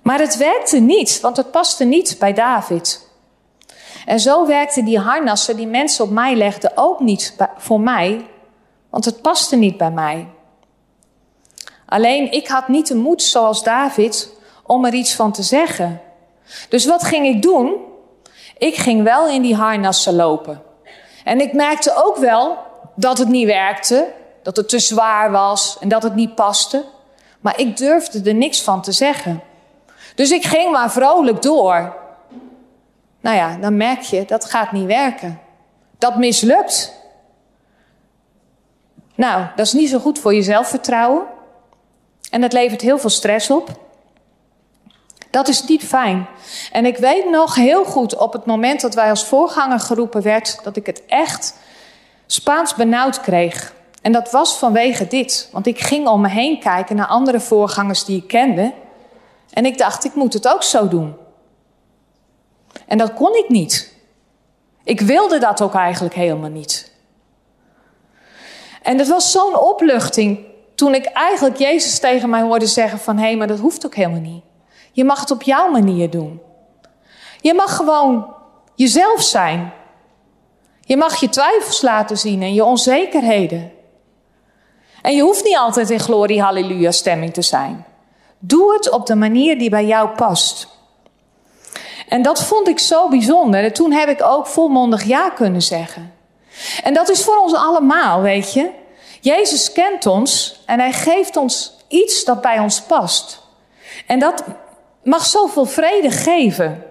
Maar 0.01 0.19
het 0.19 0.37
werkte 0.37 0.79
niet, 0.79 1.19
want 1.19 1.37
het 1.37 1.51
paste 1.51 1.83
niet 1.83 2.15
bij 2.19 2.33
David. 2.33 3.07
En 4.05 4.19
zo 4.19 4.45
werkten 4.45 4.85
die 4.85 4.99
harnassen 4.99 5.55
die 5.55 5.67
mensen 5.67 6.03
op 6.03 6.09
mij 6.09 6.35
legden 6.35 6.71
ook 6.75 6.99
niet 6.99 7.35
voor 7.57 7.79
mij, 7.79 8.27
want 8.89 9.05
het 9.05 9.21
paste 9.21 9.55
niet 9.55 9.77
bij 9.77 9.91
mij. 9.91 10.27
Alleen 11.85 12.31
ik 12.31 12.47
had 12.47 12.67
niet 12.67 12.87
de 12.87 12.95
moed 12.95 13.23
zoals 13.23 13.63
David 13.63 14.31
om 14.63 14.85
er 14.85 14.93
iets 14.93 15.13
van 15.15 15.31
te 15.31 15.43
zeggen. 15.43 16.01
Dus 16.69 16.85
wat 16.85 17.03
ging 17.03 17.25
ik 17.25 17.41
doen? 17.41 17.75
Ik 18.57 18.75
ging 18.75 19.03
wel 19.03 19.27
in 19.27 19.41
die 19.41 19.55
harnassen 19.55 20.15
lopen. 20.15 20.61
En 21.23 21.39
ik 21.39 21.53
merkte 21.53 22.03
ook 22.05 22.17
wel 22.17 22.57
dat 22.95 23.17
het 23.17 23.27
niet 23.27 23.45
werkte, 23.45 24.13
dat 24.43 24.57
het 24.57 24.69
te 24.69 24.79
zwaar 24.79 25.31
was 25.31 25.77
en 25.79 25.89
dat 25.89 26.03
het 26.03 26.15
niet 26.15 26.35
paste. 26.35 26.83
Maar 27.39 27.59
ik 27.59 27.77
durfde 27.77 28.29
er 28.29 28.35
niks 28.35 28.61
van 28.61 28.81
te 28.81 28.91
zeggen. 28.91 29.41
Dus 30.15 30.31
ik 30.31 30.45
ging 30.45 30.71
maar 30.71 30.91
vrolijk 30.91 31.41
door. 31.41 31.95
Nou 33.21 33.35
ja, 33.35 33.57
dan 33.57 33.77
merk 33.77 34.01
je 34.01 34.25
dat 34.25 34.45
gaat 34.45 34.71
niet 34.71 34.85
werken. 34.85 35.39
Dat 35.97 36.17
mislukt. 36.17 36.93
Nou, 39.15 39.45
dat 39.55 39.65
is 39.65 39.73
niet 39.73 39.89
zo 39.89 39.99
goed 39.99 40.19
voor 40.19 40.33
je 40.33 40.41
zelfvertrouwen. 40.41 41.23
En 42.29 42.41
dat 42.41 42.53
levert 42.53 42.81
heel 42.81 42.99
veel 42.99 43.09
stress 43.09 43.49
op. 43.49 43.86
Dat 45.37 45.47
is 45.47 45.63
niet 45.63 45.83
fijn. 45.83 46.27
En 46.71 46.85
ik 46.85 46.97
weet 46.97 47.29
nog 47.29 47.55
heel 47.55 47.85
goed 47.85 48.15
op 48.15 48.33
het 48.33 48.45
moment 48.45 48.81
dat 48.81 48.93
wij 48.93 49.09
als 49.09 49.25
voorganger 49.25 49.79
geroepen 49.79 50.21
werd, 50.21 50.59
dat 50.63 50.75
ik 50.75 50.85
het 50.85 51.05
echt 51.05 51.53
Spaans 52.25 52.75
benauwd 52.75 53.21
kreeg. 53.21 53.73
En 54.01 54.11
dat 54.11 54.31
was 54.31 54.57
vanwege 54.57 55.07
dit. 55.07 55.49
Want 55.51 55.67
ik 55.67 55.79
ging 55.79 56.07
om 56.07 56.21
me 56.21 56.29
heen 56.29 56.59
kijken 56.59 56.95
naar 56.95 57.07
andere 57.07 57.39
voorgangers 57.39 58.05
die 58.05 58.17
ik 58.17 58.27
kende. 58.27 58.73
En 59.49 59.65
ik 59.65 59.77
dacht, 59.77 60.05
ik 60.05 60.15
moet 60.15 60.33
het 60.33 60.47
ook 60.47 60.63
zo 60.63 60.87
doen. 60.87 61.15
En 62.87 62.97
dat 62.97 63.13
kon 63.13 63.35
ik 63.35 63.49
niet. 63.49 63.93
Ik 64.83 65.01
wilde 65.01 65.39
dat 65.39 65.61
ook 65.61 65.73
eigenlijk 65.73 66.15
helemaal 66.15 66.49
niet. 66.49 66.91
En 68.81 68.97
het 68.97 69.07
was 69.07 69.31
zo'n 69.31 69.59
opluchting 69.59 70.45
toen 70.75 70.93
ik 70.93 71.05
eigenlijk 71.05 71.57
Jezus 71.57 71.99
tegen 71.99 72.29
mij 72.29 72.41
hoorde 72.41 72.67
zeggen 72.67 72.99
van... 72.99 73.17
hé, 73.17 73.23
hey, 73.23 73.35
maar 73.35 73.47
dat 73.47 73.59
hoeft 73.59 73.85
ook 73.85 73.95
helemaal 73.95 74.19
niet. 74.19 74.45
Je 74.97 75.05
mag 75.05 75.19
het 75.19 75.31
op 75.31 75.41
jouw 75.41 75.69
manier 75.69 76.09
doen. 76.09 76.41
Je 77.41 77.53
mag 77.53 77.75
gewoon 77.75 78.33
jezelf 78.75 79.21
zijn. 79.21 79.73
Je 80.81 80.97
mag 80.97 81.19
je 81.19 81.29
twijfels 81.29 81.81
laten 81.81 82.17
zien 82.17 82.41
en 82.41 82.53
je 82.53 82.63
onzekerheden. 82.63 83.71
En 85.01 85.15
je 85.15 85.21
hoeft 85.21 85.43
niet 85.43 85.57
altijd 85.57 85.89
in 85.89 85.99
glorie 85.99 86.41
halleluja 86.41 86.91
stemming 86.91 87.33
te 87.33 87.41
zijn. 87.41 87.85
Doe 88.39 88.73
het 88.73 88.89
op 88.89 89.05
de 89.05 89.15
manier 89.15 89.59
die 89.59 89.69
bij 89.69 89.85
jou 89.85 90.09
past. 90.09 90.67
En 92.07 92.21
dat 92.21 92.43
vond 92.43 92.67
ik 92.67 92.79
zo 92.79 93.09
bijzonder. 93.09 93.63
En 93.63 93.73
toen 93.73 93.91
heb 93.91 94.09
ik 94.09 94.23
ook 94.23 94.47
volmondig 94.47 95.03
ja 95.03 95.29
kunnen 95.29 95.61
zeggen. 95.61 96.13
En 96.83 96.93
dat 96.93 97.09
is 97.09 97.23
voor 97.23 97.37
ons 97.37 97.53
allemaal, 97.53 98.21
weet 98.21 98.53
je. 98.53 98.69
Jezus 99.21 99.71
kent 99.71 100.05
ons 100.05 100.61
en 100.65 100.79
hij 100.79 100.93
geeft 100.93 101.35
ons 101.35 101.77
iets 101.87 102.23
dat 102.23 102.41
bij 102.41 102.59
ons 102.59 102.81
past. 102.81 103.41
En 104.07 104.19
dat 104.19 104.43
mag 105.07 105.25
zoveel 105.25 105.65
vrede 105.65 106.11
geven. 106.11 106.83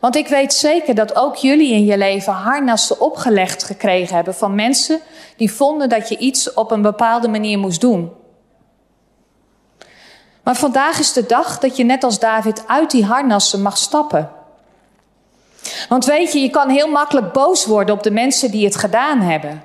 Want 0.00 0.16
ik 0.16 0.28
weet 0.28 0.52
zeker 0.52 0.94
dat 0.94 1.16
ook 1.16 1.36
jullie 1.36 1.72
in 1.72 1.84
je 1.84 1.98
leven 1.98 2.32
harnassen 2.32 3.00
opgelegd 3.00 3.64
gekregen 3.64 4.14
hebben 4.14 4.34
van 4.34 4.54
mensen 4.54 5.00
die 5.36 5.52
vonden 5.52 5.88
dat 5.88 6.08
je 6.08 6.18
iets 6.18 6.54
op 6.54 6.70
een 6.70 6.82
bepaalde 6.82 7.28
manier 7.28 7.58
moest 7.58 7.80
doen. 7.80 8.12
Maar 10.42 10.54
vandaag 10.54 10.98
is 10.98 11.12
de 11.12 11.26
dag 11.26 11.58
dat 11.58 11.76
je 11.76 11.84
net 11.84 12.04
als 12.04 12.18
David 12.18 12.68
uit 12.68 12.90
die 12.90 13.04
harnassen 13.04 13.62
mag 13.62 13.76
stappen. 13.76 14.30
Want 15.88 16.04
weet 16.04 16.32
je, 16.32 16.40
je 16.40 16.50
kan 16.50 16.68
heel 16.68 16.88
makkelijk 16.88 17.32
boos 17.32 17.66
worden 17.66 17.94
op 17.94 18.02
de 18.02 18.10
mensen 18.10 18.50
die 18.50 18.64
het 18.64 18.76
gedaan 18.76 19.20
hebben. 19.20 19.62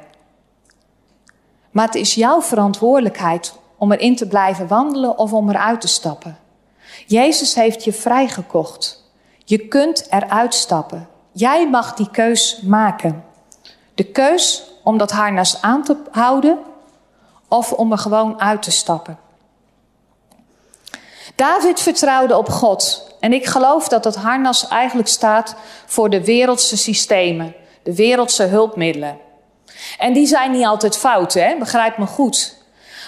Maar 1.72 1.86
het 1.86 1.96
is 1.96 2.16
jouw 2.16 2.42
verantwoordelijkheid 2.42 3.54
om 3.78 3.92
erin 3.92 4.16
te 4.16 4.28
blijven 4.28 4.68
wandelen 4.68 5.18
of 5.18 5.34
om 5.34 5.50
eruit 5.50 5.82
te 5.82 5.88
stappen. 5.88 6.44
Jezus 7.06 7.56
heeft 7.56 7.84
je 7.84 7.94
vrijgekocht. 7.94 9.04
Je 9.46 9.68
kunt 9.68 10.08
eruit 10.10 10.54
stappen. 10.54 11.08
Jij 11.32 11.70
mag 11.70 11.94
die 11.94 12.10
keus 12.12 12.62
maken. 12.62 13.24
De 13.96 14.04
keus 14.04 14.64
om 14.84 14.98
dat 14.98 15.12
harnas 15.12 15.62
aan 15.62 15.84
te 15.84 15.98
houden 16.12 16.60
of 17.48 17.74
om 17.74 17.92
er 17.92 17.98
gewoon 17.98 18.42
uit 18.42 18.62
te 18.62 18.72
stappen. 18.72 19.20
David 21.36 21.80
vertrouwde 21.80 22.38
op 22.38 22.50
God. 22.50 23.12
En 23.20 23.34
ik 23.34 23.46
geloof 23.46 23.88
dat 23.88 24.04
het 24.04 24.16
harnas 24.16 24.68
eigenlijk 24.68 25.08
staat 25.08 25.56
voor 25.86 26.10
de 26.10 26.26
wereldse 26.26 26.78
systemen, 26.78 27.56
de 27.84 27.96
wereldse 27.96 28.44
hulpmiddelen. 28.44 29.18
En 29.98 30.14
die 30.14 30.28
zijn 30.28 30.52
niet 30.52 30.66
altijd 30.66 30.98
fout, 30.98 31.34
hè? 31.34 31.56
begrijp 31.58 31.98
me 31.98 32.06
goed. 32.06 32.58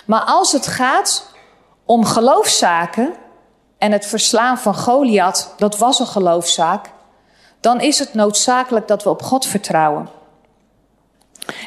Maar 0.05 0.21
als 0.21 0.51
het 0.51 0.67
gaat 0.67 1.31
om 1.85 2.05
geloofszaken 2.05 3.13
en 3.77 3.91
het 3.91 4.05
verslaan 4.05 4.57
van 4.57 4.75
Goliath, 4.75 5.53
dat 5.57 5.77
was 5.77 5.99
een 5.99 6.07
geloofszaak, 6.07 6.89
dan 7.59 7.81
is 7.81 7.99
het 7.99 8.13
noodzakelijk 8.13 8.87
dat 8.87 9.03
we 9.03 9.09
op 9.09 9.21
God 9.21 9.45
vertrouwen. 9.45 10.09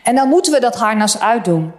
En 0.02 0.14
dan 0.14 0.28
moeten 0.28 0.52
we 0.52 0.60
dat 0.60 0.76
harnas 0.76 1.20
uitdoen. 1.20 1.72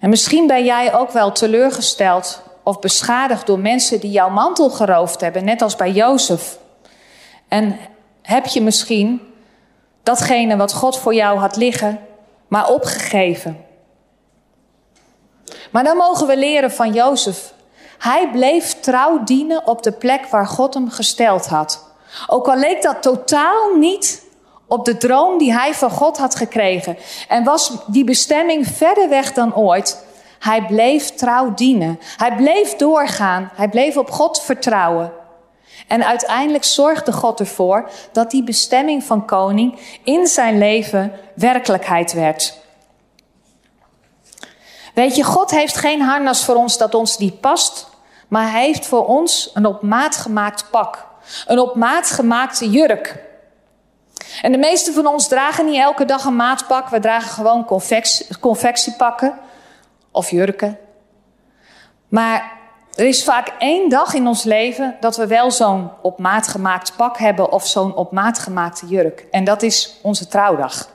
En 0.00 0.10
misschien 0.10 0.46
ben 0.46 0.64
jij 0.64 0.94
ook 0.94 1.10
wel 1.10 1.32
teleurgesteld 1.32 2.42
of 2.62 2.78
beschadigd 2.78 3.46
door 3.46 3.58
mensen 3.58 4.00
die 4.00 4.10
jouw 4.10 4.28
mantel 4.28 4.70
geroofd 4.70 5.20
hebben, 5.20 5.44
net 5.44 5.62
als 5.62 5.76
bij 5.76 5.90
Jozef. 5.90 6.58
En 7.48 7.78
heb 8.22 8.46
je 8.46 8.62
misschien 8.62 9.20
datgene 10.02 10.56
wat 10.56 10.72
God 10.72 10.98
voor 10.98 11.14
jou 11.14 11.38
had 11.38 11.56
liggen, 11.56 12.00
maar 12.48 12.68
opgegeven. 12.68 13.64
Maar 15.70 15.84
dan 15.84 15.96
mogen 15.96 16.26
we 16.26 16.36
leren 16.36 16.70
van 16.70 16.92
Jozef. 16.92 17.52
Hij 17.98 18.30
bleef 18.30 18.80
trouw 18.80 19.24
dienen 19.24 19.66
op 19.66 19.82
de 19.82 19.92
plek 19.92 20.26
waar 20.26 20.46
God 20.46 20.74
hem 20.74 20.90
gesteld 20.90 21.46
had. 21.46 21.92
Ook 22.26 22.48
al 22.48 22.56
leek 22.56 22.82
dat 22.82 23.02
totaal 23.02 23.76
niet 23.76 24.22
op 24.66 24.84
de 24.84 24.96
droom 24.96 25.38
die 25.38 25.52
hij 25.52 25.74
van 25.74 25.90
God 25.90 26.18
had 26.18 26.34
gekregen. 26.34 26.96
En 27.28 27.44
was 27.44 27.72
die 27.86 28.04
bestemming 28.04 28.66
verder 28.66 29.08
weg 29.08 29.32
dan 29.32 29.54
ooit. 29.54 30.04
Hij 30.38 30.64
bleef 30.64 31.10
trouw 31.10 31.54
dienen. 31.54 31.98
Hij 32.16 32.34
bleef 32.34 32.76
doorgaan. 32.76 33.50
Hij 33.54 33.68
bleef 33.68 33.96
op 33.96 34.10
God 34.10 34.42
vertrouwen. 34.42 35.12
En 35.88 36.06
uiteindelijk 36.06 36.64
zorgde 36.64 37.12
God 37.12 37.40
ervoor 37.40 37.90
dat 38.12 38.30
die 38.30 38.44
bestemming 38.44 39.04
van 39.04 39.26
koning 39.26 39.78
in 40.04 40.26
zijn 40.26 40.58
leven 40.58 41.12
werkelijkheid 41.34 42.12
werd. 42.12 42.62
Weet 44.94 45.16
je, 45.16 45.22
God 45.22 45.50
heeft 45.50 45.76
geen 45.76 46.02
harnas 46.02 46.44
voor 46.44 46.54
ons 46.54 46.78
dat 46.78 46.94
ons 46.94 47.18
niet 47.18 47.40
past, 47.40 47.88
maar 48.28 48.50
hij 48.50 48.64
heeft 48.64 48.86
voor 48.86 49.06
ons 49.06 49.50
een 49.54 49.66
op 49.66 49.82
maat 49.82 50.16
gemaakt 50.16 50.70
pak. 50.70 51.06
Een 51.46 51.58
op 51.58 51.74
maat 51.74 52.10
gemaakte 52.10 52.70
jurk. 52.70 53.22
En 54.42 54.52
de 54.52 54.58
meeste 54.58 54.92
van 54.92 55.06
ons 55.06 55.28
dragen 55.28 55.64
niet 55.66 55.80
elke 55.80 56.04
dag 56.04 56.24
een 56.24 56.36
maatpak. 56.36 56.88
We 56.88 57.00
dragen 57.00 57.30
gewoon 57.30 57.66
confectiepakken 58.40 59.38
of 60.10 60.30
jurken. 60.30 60.78
Maar 62.08 62.52
er 62.94 63.06
is 63.06 63.24
vaak 63.24 63.52
één 63.58 63.88
dag 63.88 64.14
in 64.14 64.26
ons 64.26 64.42
leven 64.42 64.96
dat 65.00 65.16
we 65.16 65.26
wel 65.26 65.50
zo'n 65.50 65.90
op 66.02 66.18
maat 66.18 66.48
gemaakt 66.48 66.96
pak 66.96 67.18
hebben 67.18 67.52
of 67.52 67.66
zo'n 67.66 67.94
op 67.94 68.12
maat 68.12 68.38
gemaakte 68.38 68.86
jurk. 68.86 69.26
En 69.30 69.44
dat 69.44 69.62
is 69.62 69.98
onze 70.02 70.26
trouwdag. 70.26 70.88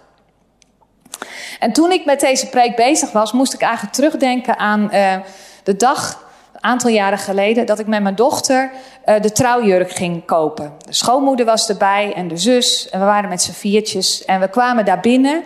En 1.60 1.74
toen 1.74 1.92
ik 1.92 2.06
met 2.06 2.20
deze 2.20 2.50
preek 2.50 2.76
bezig 2.76 3.12
was, 3.12 3.32
moest 3.32 3.54
ik 3.54 3.62
eigenlijk 3.62 3.94
terugdenken 3.94 4.58
aan 4.58 4.90
uh, 4.94 5.16
de 5.64 5.76
dag, 5.76 6.28
een 6.54 6.64
aantal 6.64 6.90
jaren 6.90 7.18
geleden, 7.18 7.66
dat 7.66 7.80
ik 7.80 7.88
met 7.88 8.02
mijn 8.02 8.16
dochter 8.16 8.72
uh, 9.06 9.22
de 9.22 9.32
trouwjurk 9.32 9.92
ging 9.92 10.26
kopen. 10.26 10.74
De 10.78 10.94
schoonmoeder 10.94 11.46
was 11.46 11.70
erbij 11.70 12.14
en 12.16 12.28
de 12.28 12.38
zus. 12.38 12.90
En 12.90 13.00
we 13.00 13.06
waren 13.06 13.30
met 13.30 13.42
z'n 13.42 13.52
viertjes. 13.52 14.26
En 14.26 14.40
we 14.40 14.48
kwamen 14.48 14.86
daar 14.86 15.00
binnen. 15.00 15.44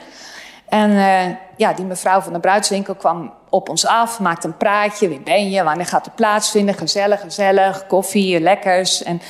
En 0.70 0.90
uh, 0.92 1.22
ja, 1.56 1.74
die 1.74 1.86
mevrouw 1.86 2.22
van 2.22 2.34
de 2.34 2.40
bruidswinkel 2.40 2.96
kwam 2.96 3.34
op 3.50 3.70
ons 3.70 3.86
af, 3.86 4.20
maakte 4.20 4.48
een 4.48 4.58
praatje. 4.58 5.08
Wie 5.08 5.20
ben 5.20 5.50
je? 5.50 5.64
Wanneer 5.64 5.86
gaat 5.86 6.06
het 6.06 6.16
plaatsvinden? 6.16 6.76
Gezellig, 6.76 7.20
gezellig. 7.20 7.88
Koffie, 7.88 8.40
lekkers. 8.40 9.04
En 9.04 9.22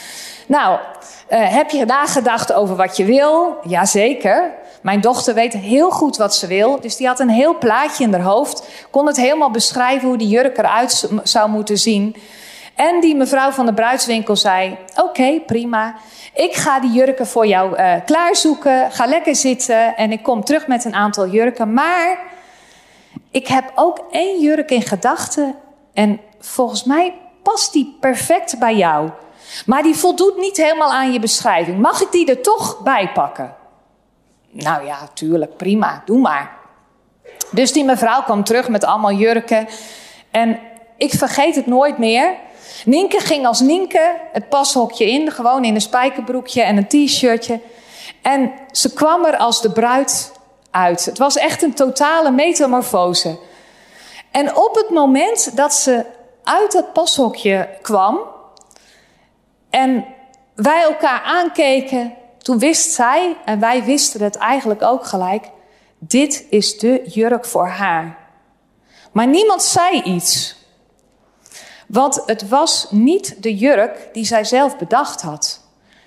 nou, 0.47 0.79
heb 1.27 1.69
je 1.69 1.85
nagedacht 1.85 2.53
over 2.53 2.75
wat 2.75 2.97
je 2.97 3.05
wil? 3.05 3.57
Jazeker. 3.63 4.53
Mijn 4.83 5.01
dochter 5.01 5.33
weet 5.33 5.53
heel 5.53 5.91
goed 5.91 6.17
wat 6.17 6.35
ze 6.35 6.47
wil. 6.47 6.79
Dus 6.81 6.95
die 6.95 7.07
had 7.07 7.19
een 7.19 7.29
heel 7.29 7.57
plaatje 7.57 8.03
in 8.03 8.13
haar 8.13 8.21
hoofd. 8.21 8.67
Kon 8.89 9.07
het 9.07 9.17
helemaal 9.17 9.51
beschrijven 9.51 10.07
hoe 10.07 10.17
die 10.17 10.27
jurk 10.27 10.57
eruit 10.57 11.09
zou 11.23 11.49
moeten 11.49 11.77
zien. 11.77 12.15
En 12.75 12.99
die 13.01 13.15
mevrouw 13.15 13.51
van 13.51 13.65
de 13.65 13.73
bruidswinkel 13.73 14.35
zei: 14.35 14.77
Oké, 14.95 15.39
prima. 15.45 15.95
Ik 16.33 16.53
ga 16.53 16.79
die 16.79 16.91
jurken 16.91 17.27
voor 17.27 17.47
jou 17.47 17.77
uh, 17.77 17.93
klaarzoeken. 18.05 18.91
Ga 18.91 19.05
lekker 19.05 19.35
zitten. 19.35 19.95
En 19.95 20.11
ik 20.11 20.23
kom 20.23 20.43
terug 20.43 20.67
met 20.67 20.85
een 20.85 20.95
aantal 20.95 21.27
jurken. 21.27 21.73
Maar 21.73 22.19
ik 23.31 23.47
heb 23.47 23.71
ook 23.75 23.99
één 24.11 24.39
jurk 24.39 24.71
in 24.71 24.81
gedachten. 24.81 25.55
En 25.93 26.19
volgens 26.39 26.83
mij 26.83 27.13
past 27.43 27.73
die 27.73 27.97
perfect 27.99 28.59
bij 28.59 28.75
jou. 28.75 29.09
Maar 29.65 29.83
die 29.83 29.95
voldoet 29.95 30.37
niet 30.37 30.57
helemaal 30.57 30.93
aan 30.93 31.11
je 31.13 31.19
beschrijving. 31.19 31.79
Mag 31.79 32.01
ik 32.01 32.11
die 32.11 32.29
er 32.29 32.41
toch 32.41 32.81
bij 32.81 33.09
pakken? 33.13 33.61
Nou 34.53 34.85
ja, 34.85 35.07
tuurlijk, 35.13 35.57
prima, 35.57 36.01
doe 36.05 36.19
maar. 36.19 36.57
Dus 37.51 37.71
die 37.71 37.83
mevrouw 37.83 38.23
kwam 38.23 38.43
terug 38.43 38.69
met 38.69 38.83
allemaal 38.83 39.11
jurken. 39.11 39.67
En 40.31 40.59
ik 40.97 41.11
vergeet 41.11 41.55
het 41.55 41.65
nooit 41.65 41.97
meer. 41.97 42.35
Nienke 42.85 43.19
ging 43.19 43.45
als 43.45 43.59
Nienke 43.59 44.19
het 44.31 44.49
pashokje 44.49 45.09
in, 45.09 45.31
gewoon 45.31 45.63
in 45.63 45.75
een 45.75 45.81
spijkerbroekje 45.81 46.61
en 46.61 46.77
een 46.77 46.87
t-shirtje. 46.87 47.59
En 48.21 48.51
ze 48.71 48.93
kwam 48.93 49.25
er 49.25 49.37
als 49.37 49.61
de 49.61 49.71
bruid 49.71 50.31
uit. 50.71 51.05
Het 51.05 51.17
was 51.17 51.37
echt 51.37 51.61
een 51.61 51.73
totale 51.73 52.31
metamorfose. 52.31 53.37
En 54.31 54.55
op 54.55 54.75
het 54.75 54.89
moment 54.89 55.55
dat 55.57 55.73
ze 55.73 56.05
uit 56.43 56.71
dat 56.71 56.93
pashokje 56.93 57.69
kwam 57.81 58.19
en 59.69 60.05
wij 60.55 60.81
elkaar 60.81 61.21
aankeken, 61.21 62.13
toen 62.43 62.59
wist 62.59 62.91
zij, 62.91 63.37
en 63.45 63.59
wij 63.59 63.83
wisten 63.83 64.21
het 64.21 64.35
eigenlijk 64.35 64.81
ook 64.81 65.05
gelijk, 65.05 65.49
dit 65.99 66.45
is 66.49 66.77
de 66.77 67.01
jurk 67.05 67.45
voor 67.45 67.67
haar. 67.67 68.17
Maar 69.11 69.27
niemand 69.27 69.63
zei 69.63 70.01
iets. 70.01 70.55
Want 71.87 72.23
het 72.25 72.49
was 72.49 72.87
niet 72.89 73.43
de 73.43 73.55
jurk 73.55 74.09
die 74.13 74.25
zij 74.25 74.43
zelf 74.43 74.77
bedacht 74.77 75.21
had. 75.21 75.61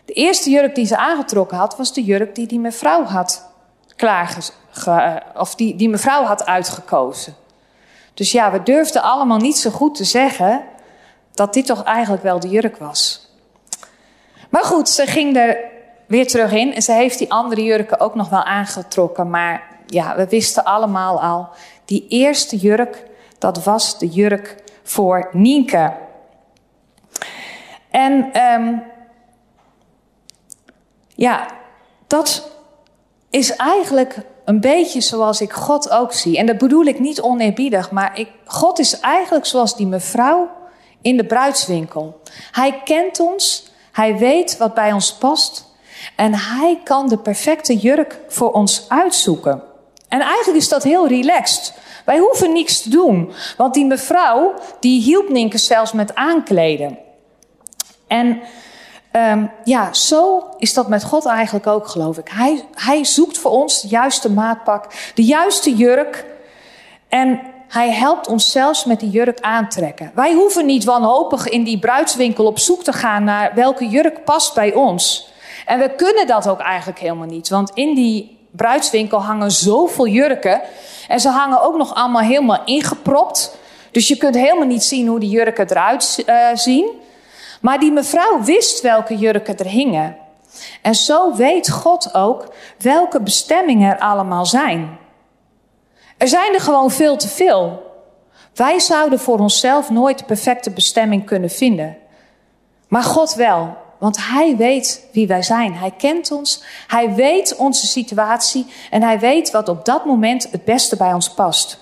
De 0.05 0.13
eerste 0.13 0.51
jurk 0.51 0.75
die 0.75 0.87
ze 0.87 0.97
aangetrokken 0.97 1.57
had, 1.57 1.77
was 1.77 1.93
de 1.93 2.05
jurk 2.05 2.35
die 2.35 2.47
die 2.47 2.61
mevrouw 2.61 3.05
had 3.05 3.49
klaar, 3.97 4.37
of 5.37 5.55
die, 5.55 5.77
die 5.77 5.89
mevrouw 5.89 6.25
had 6.25 6.47
uitgekozen. 6.47 7.35
Dus 8.15 8.33
ja, 8.33 8.53
we 8.53 8.63
durfden 8.63 9.03
allemaal 9.03 9.39
niet 9.39 9.59
zo 9.59 9.71
goed 9.71 9.95
te 9.95 10.05
zeggen 10.05 10.65
dat 11.35 11.55
dit 11.55 11.67
toch 11.67 11.83
eigenlijk 11.83 12.23
wel 12.23 12.41
de 12.41 12.49
jurk 12.49 12.77
was. 12.77 13.31
Maar 14.51 14.65
goed, 14.65 14.89
ze 14.89 15.07
ging 15.07 15.37
er 15.37 15.75
weer 16.07 16.27
terug 16.27 16.53
in 16.53 16.75
en 16.75 16.83
ze 16.83 16.93
heeft 16.93 17.19
die 17.19 17.33
andere 17.33 17.63
jurken 17.63 18.01
ook 18.01 18.15
nog 18.15 18.29
wel 18.29 18.43
aangetrokken. 18.43 19.31
Maar 19.31 19.63
ja, 19.87 20.17
we 20.17 20.27
wisten 20.27 20.65
allemaal 20.65 21.23
al, 21.23 21.49
die 21.85 22.07
eerste 22.09 22.57
jurk, 22.57 23.05
dat 23.39 23.65
was 23.65 23.99
de 23.99 24.09
jurk 24.09 24.57
voor 24.83 25.29
Nienke. 25.33 25.93
En 27.91 28.43
um, 28.43 28.83
ja, 31.15 31.47
dat 32.07 32.51
is 33.31 33.57
eigenlijk 33.57 34.17
een 34.45 34.61
beetje 34.61 35.01
zoals 35.01 35.41
ik 35.41 35.53
God 35.53 35.91
ook 35.91 36.13
zie. 36.13 36.39
En 36.39 36.47
dat 36.47 36.59
bedoel 36.59 36.85
ik 36.85 36.99
niet 36.99 37.21
oneerbiedig, 37.21 37.91
maar 37.91 38.19
ik, 38.19 38.29
God 38.45 38.79
is 38.79 39.01
eigenlijk 39.01 39.47
zoals 39.47 39.77
die 39.77 39.87
mevrouw 39.87 40.51
in 41.01 41.17
de 41.17 41.25
bruidswinkel. 41.25 42.21
Hij 42.53 42.81
kent 42.85 43.21
ons, 43.21 43.71
hij 43.93 44.17
weet 44.17 44.57
wat 44.57 44.75
bij 44.75 44.93
ons 44.93 45.15
past 45.15 45.76
en 46.17 46.35
hij 46.35 46.81
kan 46.85 47.09
de 47.09 47.19
perfecte 47.19 47.77
jurk 47.77 48.19
voor 48.29 48.53
ons 48.53 48.85
uitzoeken. 48.89 49.63
En 50.09 50.21
eigenlijk 50.21 50.59
is 50.59 50.69
dat 50.69 50.83
heel 50.83 51.09
relaxed. 51.09 51.75
Wij 52.05 52.19
hoeven 52.19 52.53
niks 52.53 52.83
te 52.83 52.89
doen. 52.89 53.33
Want 53.57 53.75
die 53.75 53.85
mevrouw, 53.85 54.55
die 54.81 55.03
hielp 55.03 55.29
Nienke 55.29 55.59
zelfs 55.59 55.93
met 55.93 56.15
aankleden. 56.15 56.99
En 58.07 58.41
um, 59.13 59.51
ja, 59.65 59.93
zo 59.93 60.49
is 60.59 60.75
dat 60.75 60.89
met 60.89 61.05
God 61.05 61.27
eigenlijk 61.27 61.67
ook, 61.67 61.89
geloof 61.89 62.19
ik. 62.19 62.29
Hij, 62.33 62.65
hij 62.75 63.05
zoekt 63.05 63.39
voor 63.39 63.51
ons 63.51 63.81
de 63.81 63.89
juiste 63.89 64.31
maatpak, 64.31 64.87
de 65.15 65.25
juiste 65.25 65.75
jurk. 65.75 66.25
En 67.09 67.41
hij 67.69 67.91
helpt 67.91 68.29
ons 68.29 68.51
zelfs 68.51 68.85
met 68.85 69.01
die 69.01 69.11
jurk 69.11 69.41
aantrekken. 69.41 70.11
Wij 70.15 70.33
hoeven 70.33 70.67
niet 70.67 70.85
wanhopig 70.85 71.49
in 71.49 71.65
die 71.65 71.79
bruidswinkel 71.79 72.47
op 72.47 72.59
zoek 72.59 72.83
te 72.85 72.93
gaan 72.93 73.25
naar 73.25 73.55
welke 73.55 73.89
jurk 73.89 74.25
past 74.25 74.55
bij 74.55 74.75
ons. 74.75 75.35
En 75.67 75.79
we 75.79 75.95
kunnen 75.95 76.27
dat 76.27 76.49
ook 76.49 76.61
eigenlijk 76.61 76.99
helemaal 76.99 77.27
niet. 77.27 77.49
Want 77.49 77.71
in 77.75 77.95
die 77.95 78.39
bruidswinkel 78.51 79.23
hangen 79.23 79.51
zoveel 79.51 80.07
jurken. 80.07 80.61
En 81.09 81.21
ze 81.21 81.29
hangen 81.29 81.63
ook 81.63 81.77
nog 81.77 81.95
allemaal 81.95 82.23
helemaal 82.23 82.63
ingepropt. 82.65 83.57
Dus 83.91 84.09
je 84.09 84.17
kunt 84.17 84.35
helemaal 84.35 84.67
niet 84.67 84.83
zien 84.83 85.07
hoe 85.07 85.21
die 85.21 85.31
jurken 85.31 85.71
eruit 85.71 86.25
uh, 86.27 86.49
zien. 86.55 86.91
Maar 87.61 87.79
die 87.79 87.93
mevrouw 87.93 88.43
wist 88.43 88.81
welke 88.81 89.17
jurken 89.17 89.57
er 89.57 89.67
hingen. 89.67 90.17
En 90.83 90.95
zo 90.95 91.35
weet 91.35 91.71
God 91.71 92.15
ook 92.15 92.55
welke 92.79 93.21
bestemmingen 93.21 93.91
er 93.91 93.99
allemaal 93.99 94.47
zijn. 94.47 94.99
Er 96.17 96.29
zijn 96.29 96.55
er 96.55 96.61
gewoon 96.61 96.91
veel 96.91 97.17
te 97.17 97.29
veel. 97.29 97.85
Wij 98.55 98.81
zouden 98.81 99.19
voor 99.19 99.39
onszelf 99.39 99.91
nooit 99.91 100.19
de 100.19 100.25
perfecte 100.25 100.71
bestemming 100.71 101.27
kunnen 101.27 101.51
vinden. 101.51 101.97
Maar 102.89 103.03
God 103.03 103.35
wel, 103.35 103.77
want 103.99 104.17
Hij 104.29 104.57
weet 104.57 105.07
wie 105.13 105.27
wij 105.27 105.43
zijn. 105.43 105.75
Hij 105.75 105.91
kent 105.91 106.31
ons, 106.31 106.63
Hij 106.87 107.15
weet 107.15 107.57
onze 107.57 107.87
situatie 107.87 108.67
en 108.91 109.03
Hij 109.03 109.19
weet 109.19 109.51
wat 109.51 109.69
op 109.69 109.85
dat 109.85 110.05
moment 110.05 110.51
het 110.51 110.65
beste 110.65 110.97
bij 110.97 111.13
ons 111.13 111.31
past. 111.31 111.79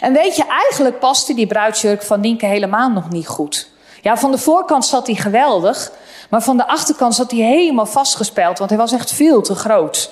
En 0.00 0.12
weet 0.12 0.36
je, 0.36 0.44
eigenlijk 0.46 0.98
paste 0.98 1.34
die 1.34 1.46
bruidsjurk 1.46 2.02
van 2.02 2.20
Nienke 2.20 2.46
helemaal 2.46 2.90
nog 2.90 3.10
niet 3.10 3.26
goed. 3.26 3.70
Ja, 4.02 4.16
van 4.16 4.30
de 4.30 4.38
voorkant 4.38 4.86
zat 4.86 5.06
hij 5.06 5.16
geweldig, 5.16 5.92
maar 6.30 6.42
van 6.42 6.56
de 6.56 6.68
achterkant 6.68 7.14
zat 7.14 7.30
hij 7.30 7.40
helemaal 7.40 7.86
vastgespeld, 7.86 8.58
want 8.58 8.70
hij 8.70 8.78
was 8.78 8.92
echt 8.92 9.12
veel 9.12 9.42
te 9.42 9.54
groot. 9.54 10.10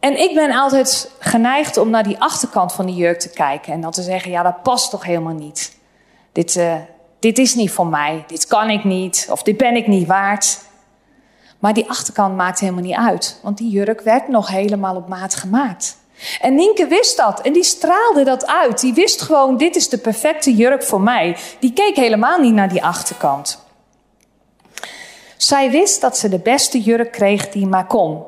En 0.00 0.20
ik 0.20 0.34
ben 0.34 0.52
altijd 0.52 1.10
geneigd 1.18 1.76
om 1.76 1.90
naar 1.90 2.02
die 2.02 2.20
achterkant 2.20 2.72
van 2.72 2.86
die 2.86 2.94
jurk 2.94 3.20
te 3.20 3.28
kijken 3.28 3.72
en 3.72 3.80
dan 3.80 3.90
te 3.90 4.02
zeggen: 4.02 4.30
ja, 4.30 4.42
dat 4.42 4.62
past 4.62 4.90
toch 4.90 5.04
helemaal 5.04 5.34
niet. 5.34 5.76
Dit, 6.32 6.56
uh, 6.56 6.74
dit 7.22 7.38
is 7.38 7.54
niet 7.54 7.70
voor 7.70 7.86
mij, 7.86 8.24
dit 8.26 8.46
kan 8.46 8.70
ik 8.70 8.84
niet, 8.84 9.26
of 9.30 9.42
dit 9.42 9.56
ben 9.56 9.76
ik 9.76 9.86
niet 9.86 10.06
waard. 10.06 10.58
Maar 11.58 11.74
die 11.74 11.88
achterkant 11.88 12.36
maakt 12.36 12.60
helemaal 12.60 12.82
niet 12.82 12.96
uit, 12.96 13.40
want 13.42 13.58
die 13.58 13.70
jurk 13.70 14.00
werd 14.00 14.28
nog 14.28 14.48
helemaal 14.48 14.96
op 14.96 15.08
maat 15.08 15.34
gemaakt. 15.34 15.96
En 16.40 16.54
Nienke 16.54 16.86
wist 16.86 17.16
dat 17.16 17.40
en 17.40 17.52
die 17.52 17.64
straalde 17.64 18.24
dat 18.24 18.46
uit. 18.46 18.80
Die 18.80 18.94
wist 18.94 19.22
gewoon, 19.22 19.56
dit 19.56 19.76
is 19.76 19.88
de 19.88 19.98
perfecte 19.98 20.54
jurk 20.54 20.82
voor 20.82 21.00
mij. 21.00 21.36
Die 21.58 21.72
keek 21.72 21.96
helemaal 21.96 22.38
niet 22.38 22.54
naar 22.54 22.68
die 22.68 22.84
achterkant. 22.84 23.64
Zij 25.36 25.70
wist 25.70 26.00
dat 26.00 26.18
ze 26.18 26.28
de 26.28 26.38
beste 26.38 26.80
jurk 26.80 27.12
kreeg 27.12 27.48
die 27.48 27.66
maar 27.66 27.86
kon. 27.86 28.22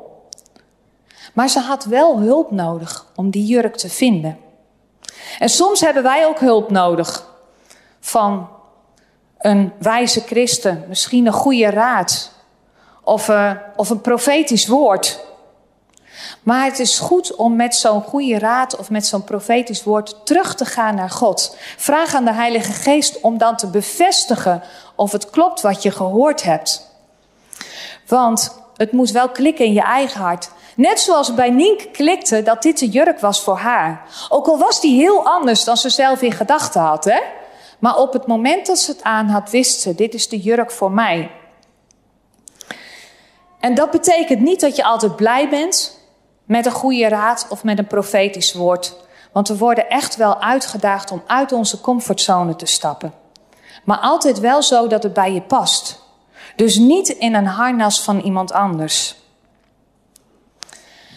Maar 1.33 1.49
ze 1.49 1.59
had 1.59 1.85
wel 1.85 2.19
hulp 2.19 2.51
nodig 2.51 3.05
om 3.15 3.29
die 3.29 3.45
jurk 3.45 3.75
te 3.75 3.89
vinden. 3.89 4.37
En 5.39 5.49
soms 5.49 5.81
hebben 5.81 6.03
wij 6.03 6.25
ook 6.25 6.39
hulp 6.39 6.71
nodig 6.71 7.33
van 7.99 8.54
een 9.45 9.73
wijze 9.79 10.21
christen, 10.21 10.85
misschien 10.87 11.25
een 11.25 11.33
goede 11.33 11.69
raad 11.69 12.31
of, 13.03 13.27
uh, 13.27 13.51
of 13.75 13.89
een 13.89 14.01
profetisch 14.01 14.67
woord. 14.67 15.19
Maar 16.43 16.65
het 16.65 16.79
is 16.79 16.99
goed 16.99 17.35
om 17.35 17.55
met 17.55 17.75
zo'n 17.75 18.01
goede 18.01 18.39
raad 18.39 18.75
of 18.75 18.89
met 18.89 19.05
zo'n 19.05 19.23
profetisch 19.23 19.83
woord 19.83 20.25
terug 20.25 20.55
te 20.55 20.65
gaan 20.65 20.95
naar 20.95 21.09
God. 21.09 21.57
Vraag 21.77 22.15
aan 22.15 22.25
de 22.25 22.33
Heilige 22.33 22.71
Geest 22.71 23.19
om 23.21 23.37
dan 23.37 23.55
te 23.55 23.67
bevestigen 23.67 24.63
of 24.95 25.11
het 25.11 25.29
klopt 25.29 25.61
wat 25.61 25.83
je 25.83 25.91
gehoord 25.91 26.43
hebt. 26.43 26.89
Want 28.07 28.61
het 28.75 28.91
moet 28.91 29.11
wel 29.11 29.29
klikken 29.29 29.65
in 29.65 29.73
je 29.73 29.83
eigen 29.83 30.21
hart. 30.21 30.49
Net 30.75 30.99
zoals 30.99 31.33
bij 31.33 31.49
Nink 31.49 31.87
klikte 31.91 32.43
dat 32.43 32.61
dit 32.61 32.79
de 32.79 32.89
jurk 32.89 33.19
was 33.19 33.41
voor 33.41 33.57
haar. 33.57 34.01
Ook 34.29 34.47
al 34.47 34.57
was 34.57 34.81
die 34.81 34.99
heel 34.99 35.25
anders 35.25 35.63
dan 35.63 35.77
ze 35.77 35.89
zelf 35.89 36.21
in 36.21 36.31
gedachten 36.31 36.81
had. 36.81 37.03
Hè? 37.03 37.19
Maar 37.85 37.97
op 37.97 38.13
het 38.13 38.27
moment 38.27 38.65
dat 38.65 38.77
ze 38.77 38.91
het 38.91 39.03
aan 39.03 39.27
had, 39.27 39.49
wist 39.49 39.81
ze: 39.81 39.95
dit 39.95 40.13
is 40.13 40.27
de 40.27 40.39
jurk 40.39 40.71
voor 40.71 40.91
mij. 40.91 41.31
En 43.59 43.75
dat 43.75 43.91
betekent 43.91 44.39
niet 44.39 44.59
dat 44.59 44.75
je 44.75 44.83
altijd 44.83 45.15
blij 45.15 45.49
bent 45.49 45.99
met 46.45 46.65
een 46.65 46.71
goede 46.71 47.07
raad 47.07 47.45
of 47.49 47.63
met 47.63 47.79
een 47.79 47.87
profetisch 47.87 48.53
woord. 48.53 48.95
Want 49.31 49.47
we 49.47 49.57
worden 49.57 49.89
echt 49.89 50.15
wel 50.15 50.41
uitgedaagd 50.41 51.11
om 51.11 51.23
uit 51.27 51.51
onze 51.51 51.81
comfortzone 51.81 52.55
te 52.55 52.65
stappen. 52.65 53.13
Maar 53.83 53.97
altijd 53.97 54.39
wel 54.39 54.61
zo 54.63 54.87
dat 54.87 55.03
het 55.03 55.13
bij 55.13 55.33
je 55.33 55.41
past. 55.41 56.01
Dus 56.55 56.77
niet 56.77 57.09
in 57.09 57.35
een 57.35 57.47
harnas 57.47 58.01
van 58.01 58.19
iemand 58.19 58.51
anders. 58.51 59.15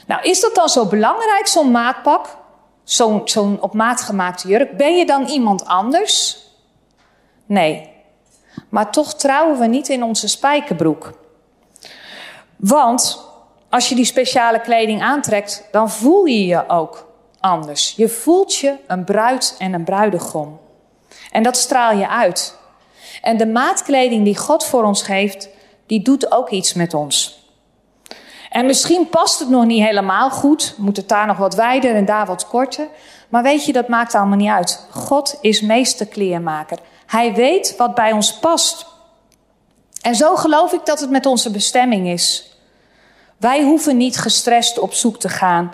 Nou, 0.06 0.22
is 0.22 0.40
dat 0.40 0.54
dan 0.54 0.68
zo 0.68 0.86
belangrijk, 0.86 1.46
zo'n 1.46 1.70
maatpak? 1.70 2.36
Zo'n 2.84 3.20
zo'n 3.24 3.60
op 3.60 3.74
maat 3.74 4.00
gemaakte 4.00 4.48
jurk? 4.48 4.76
Ben 4.76 4.96
je 4.96 5.06
dan 5.06 5.26
iemand 5.26 5.66
anders? 5.66 6.46
Nee. 7.48 7.90
Maar 8.68 8.90
toch 8.92 9.14
trouwen 9.14 9.58
we 9.58 9.66
niet 9.66 9.88
in 9.88 10.02
onze 10.02 10.28
spijkerbroek. 10.28 11.12
Want 12.56 13.26
als 13.70 13.88
je 13.88 13.94
die 13.94 14.04
speciale 14.04 14.60
kleding 14.60 15.02
aantrekt, 15.02 15.68
dan 15.70 15.90
voel 15.90 16.24
je 16.24 16.46
je 16.46 16.68
ook 16.68 17.06
anders. 17.40 17.94
Je 17.96 18.08
voelt 18.08 18.54
je 18.54 18.76
een 18.86 19.04
bruid 19.04 19.54
en 19.58 19.72
een 19.72 19.84
bruidegom. 19.84 20.60
En 21.30 21.42
dat 21.42 21.56
straal 21.56 21.96
je 21.96 22.08
uit. 22.08 22.58
En 23.22 23.36
de 23.36 23.46
maatkleding 23.46 24.24
die 24.24 24.36
God 24.36 24.64
voor 24.64 24.82
ons 24.84 25.02
geeft, 25.02 25.48
die 25.86 26.02
doet 26.02 26.32
ook 26.32 26.50
iets 26.50 26.74
met 26.74 26.94
ons. 26.94 27.46
En 28.50 28.66
misschien 28.66 29.08
past 29.08 29.38
het 29.38 29.48
nog 29.48 29.64
niet 29.64 29.84
helemaal 29.84 30.30
goed. 30.30 30.74
Moet 30.78 30.96
het 30.96 31.08
daar 31.08 31.26
nog 31.26 31.36
wat 31.36 31.54
wijder 31.54 31.94
en 31.94 32.04
daar 32.04 32.26
wat 32.26 32.46
korter. 32.46 32.86
Maar 33.28 33.42
weet 33.42 33.64
je, 33.64 33.72
dat 33.72 33.88
maakt 33.88 34.14
allemaal 34.14 34.36
niet 34.36 34.50
uit. 34.50 34.86
God 34.90 35.38
is 35.40 35.60
meesterkleermaker. 35.60 36.78
Hij 37.08 37.34
weet 37.34 37.76
wat 37.76 37.94
bij 37.94 38.12
ons 38.12 38.38
past. 38.38 38.86
En 40.02 40.14
zo 40.14 40.36
geloof 40.36 40.72
ik 40.72 40.86
dat 40.86 41.00
het 41.00 41.10
met 41.10 41.26
onze 41.26 41.50
bestemming 41.50 42.08
is. 42.08 42.56
Wij 43.36 43.62
hoeven 43.62 43.96
niet 43.96 44.18
gestrest 44.18 44.78
op 44.78 44.92
zoek 44.92 45.18
te 45.18 45.28
gaan 45.28 45.72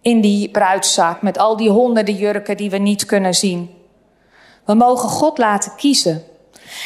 in 0.00 0.20
die 0.20 0.50
bruidszaak 0.50 1.22
met 1.22 1.38
al 1.38 1.56
die 1.56 1.70
honderden 1.70 2.14
jurken 2.14 2.56
die 2.56 2.70
we 2.70 2.78
niet 2.78 3.04
kunnen 3.04 3.34
zien. 3.34 3.74
We 4.64 4.74
mogen 4.74 5.08
God 5.08 5.38
laten 5.38 5.74
kiezen 5.76 6.24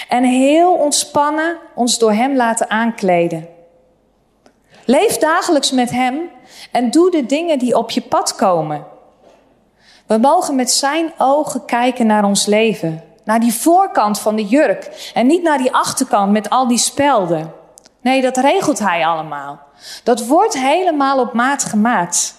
en 0.08 0.24
heel 0.24 0.72
ontspannen 0.72 1.56
ons 1.74 1.98
door 1.98 2.12
Hem 2.12 2.36
laten 2.36 2.70
aankleden. 2.70 3.48
Leef 4.84 5.18
dagelijks 5.18 5.70
met 5.70 5.90
Hem 5.90 6.30
en 6.72 6.90
doe 6.90 7.10
de 7.10 7.26
dingen 7.26 7.58
die 7.58 7.76
op 7.76 7.90
je 7.90 8.00
pad 8.00 8.34
komen. 8.34 8.86
We 10.06 10.18
mogen 10.18 10.54
met 10.54 10.70
Zijn 10.70 11.12
ogen 11.18 11.64
kijken 11.64 12.06
naar 12.06 12.24
ons 12.24 12.46
leven, 12.46 13.09
naar 13.30 13.40
die 13.40 13.54
voorkant 13.54 14.18
van 14.18 14.36
de 14.36 14.44
jurk 14.44 15.10
en 15.14 15.26
niet 15.26 15.42
naar 15.42 15.58
die 15.58 15.72
achterkant 15.72 16.32
met 16.32 16.50
al 16.50 16.68
die 16.68 16.78
spelden. 16.78 17.52
Nee, 18.00 18.22
dat 18.22 18.36
regelt 18.36 18.78
Hij 18.78 19.06
allemaal. 19.06 19.60
Dat 20.04 20.26
wordt 20.26 20.54
helemaal 20.58 21.20
op 21.20 21.32
maat 21.32 21.64
gemaakt. 21.64 22.34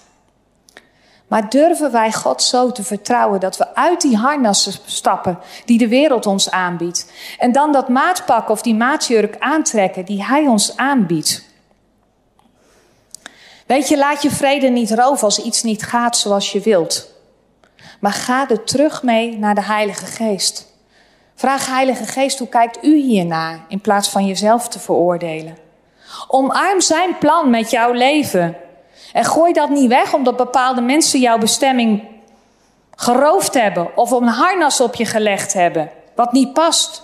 Maar 1.26 1.48
durven 1.48 1.92
wij 1.92 2.12
God 2.12 2.42
zo 2.42 2.72
te 2.72 2.82
vertrouwen 2.82 3.40
dat 3.40 3.56
we 3.56 3.74
uit 3.74 4.00
die 4.00 4.16
harnassen 4.16 4.72
stappen 4.84 5.38
die 5.64 5.78
de 5.78 5.88
wereld 5.88 6.26
ons 6.26 6.50
aanbiedt. 6.50 7.12
En 7.38 7.52
dan 7.52 7.72
dat 7.72 7.88
maatpak 7.88 8.48
of 8.48 8.62
die 8.62 8.74
maatjurk 8.74 9.36
aantrekken 9.38 10.04
die 10.04 10.24
Hij 10.24 10.46
ons 10.46 10.76
aanbiedt. 10.76 11.44
Weet 13.66 13.88
je, 13.88 13.98
laat 13.98 14.22
je 14.22 14.30
vrede 14.30 14.68
niet 14.68 14.90
roven 14.90 15.24
als 15.24 15.42
iets 15.42 15.62
niet 15.62 15.82
gaat 15.82 16.16
zoals 16.16 16.52
je 16.52 16.60
wilt. 16.60 17.08
Maar 18.00 18.12
ga 18.12 18.48
er 18.48 18.64
terug 18.64 19.02
mee 19.02 19.38
naar 19.38 19.54
de 19.54 19.64
Heilige 19.64 20.06
Geest. 20.06 20.70
Vraag 21.34 21.66
Heilige 21.66 22.04
Geest, 22.04 22.38
hoe 22.38 22.48
kijkt 22.48 22.84
u 22.84 22.96
hiernaar 22.96 23.64
in 23.68 23.80
plaats 23.80 24.08
van 24.08 24.26
jezelf 24.26 24.68
te 24.68 24.78
veroordelen? 24.78 25.58
Omarm 26.28 26.80
zijn 26.80 27.18
plan 27.18 27.50
met 27.50 27.70
jouw 27.70 27.92
leven. 27.92 28.56
En 29.12 29.24
gooi 29.24 29.52
dat 29.52 29.68
niet 29.68 29.88
weg 29.88 30.14
omdat 30.14 30.36
bepaalde 30.36 30.80
mensen 30.80 31.20
jouw 31.20 31.38
bestemming 31.38 32.02
geroofd 32.96 33.54
hebben 33.54 33.96
of 33.96 34.10
een 34.10 34.26
harnas 34.28 34.80
op 34.80 34.94
je 34.94 35.06
gelegd 35.06 35.52
hebben, 35.52 35.90
wat 36.14 36.32
niet 36.32 36.52
past. 36.52 37.02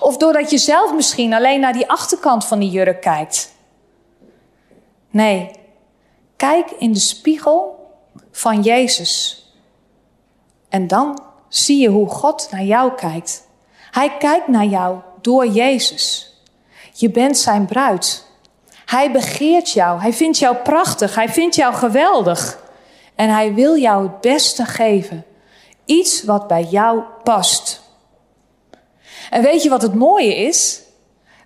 Of 0.00 0.16
doordat 0.16 0.50
je 0.50 0.58
zelf 0.58 0.94
misschien 0.94 1.34
alleen 1.34 1.60
naar 1.60 1.72
die 1.72 1.90
achterkant 1.90 2.44
van 2.44 2.58
die 2.58 2.70
jurk 2.70 3.00
kijkt. 3.00 3.52
Nee, 5.10 5.50
kijk 6.36 6.70
in 6.70 6.92
de 6.92 6.98
spiegel 6.98 7.88
van 8.30 8.62
Jezus. 8.62 9.44
En 10.68 10.86
dan 10.86 11.22
zie 11.48 11.80
je 11.80 11.88
hoe 11.88 12.08
God 12.08 12.48
naar 12.50 12.62
jou 12.62 12.94
kijkt. 12.94 13.48
Hij 13.90 14.16
kijkt 14.18 14.48
naar 14.48 14.64
jou 14.64 14.98
door 15.20 15.46
Jezus. 15.46 16.34
Je 16.92 17.10
bent 17.10 17.38
zijn 17.38 17.66
bruid. 17.66 18.24
Hij 18.86 19.12
begeert 19.12 19.70
jou. 19.70 20.00
Hij 20.00 20.12
vindt 20.12 20.38
jou 20.38 20.56
prachtig. 20.56 21.14
Hij 21.14 21.28
vindt 21.28 21.54
jou 21.54 21.74
geweldig. 21.74 22.58
En 23.14 23.28
hij 23.28 23.54
wil 23.54 23.76
jou 23.76 24.02
het 24.02 24.20
beste 24.20 24.64
geven. 24.64 25.24
Iets 25.84 26.24
wat 26.24 26.46
bij 26.46 26.62
jou 26.62 27.02
past. 27.22 27.82
En 29.30 29.42
weet 29.42 29.62
je 29.62 29.68
wat 29.68 29.82
het 29.82 29.94
mooie 29.94 30.36
is? 30.36 30.80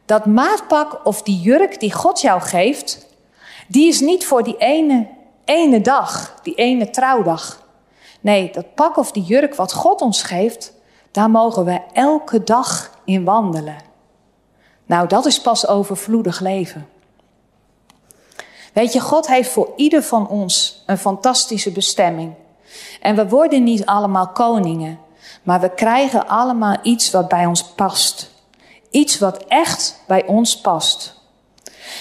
Dat 0.05 0.27
maatpak 0.27 1.07
of 1.07 1.23
die 1.23 1.41
jurk 1.41 1.81
die 1.81 1.93
God 1.93 2.21
jou 2.21 2.41
geeft, 2.41 3.07
die 3.67 3.89
is 3.89 4.01
niet 4.01 4.27
voor 4.27 4.43
die 4.43 4.57
ene, 4.57 5.09
ene 5.45 5.81
dag, 5.81 6.35
die 6.43 6.55
ene 6.55 6.91
trouwdag. 6.91 7.63
Nee, 8.21 8.51
dat 8.53 8.75
pak 8.75 8.97
of 8.97 9.13
die 9.13 9.23
jurk 9.23 9.55
wat 9.55 9.73
God 9.73 10.01
ons 10.01 10.23
geeft, 10.23 10.73
daar 11.15 11.31
mogen 11.31 11.65
we 11.65 11.81
elke 11.93 12.45
dag 12.45 12.91
in 13.05 13.25
wandelen. 13.25 13.77
Nou, 14.87 15.09
dat 15.09 15.27
is 15.27 15.41
pas 15.41 15.67
overvloedig 15.67 16.41
leven. 16.41 16.89
Weet 18.73 18.93
je, 18.93 19.01
God 19.01 19.27
heeft 19.27 19.51
voor 19.51 19.73
ieder 19.77 20.03
van 20.03 20.29
ons 20.29 20.83
een 20.87 20.99
fantastische 20.99 21.71
bestemming. 21.71 22.35
En 23.01 23.17
we 23.17 23.29
worden 23.29 23.65
niet 23.65 23.87
allemaal 23.87 24.29
koningen, 24.29 24.99
maar 25.43 25.61
we 25.61 25.75
krijgen 25.75 26.29
allemaal 26.29 26.77
iets 26.83 27.11
wat 27.11 27.29
bij 27.29 27.47
ons 27.47 27.65
past. 27.65 28.31
Iets 28.91 29.19
wat 29.19 29.45
echt 29.49 30.01
bij 30.07 30.27
ons 30.27 30.61
past. 30.61 31.21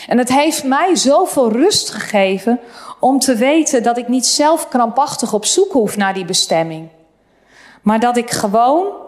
En 0.08 0.18
het 0.18 0.30
heeft 0.30 0.64
mij 0.64 0.96
zoveel 0.96 1.52
rust 1.52 1.90
gegeven 1.90 2.60
om 3.00 3.20
te 3.20 3.36
weten 3.36 3.84
dat 3.84 3.98
ik 3.98 4.08
niet 4.08 4.26
zelf 4.26 4.68
krampachtig 4.68 5.34
op 5.34 5.46
zoek 5.46 5.72
hoef 5.72 5.98
naar 5.98 6.14
die 6.14 6.26
bestemming. 6.26 6.90
Maar 7.82 8.00
dat 8.00 8.18
ik 8.18 8.32
gewoon 8.32 9.03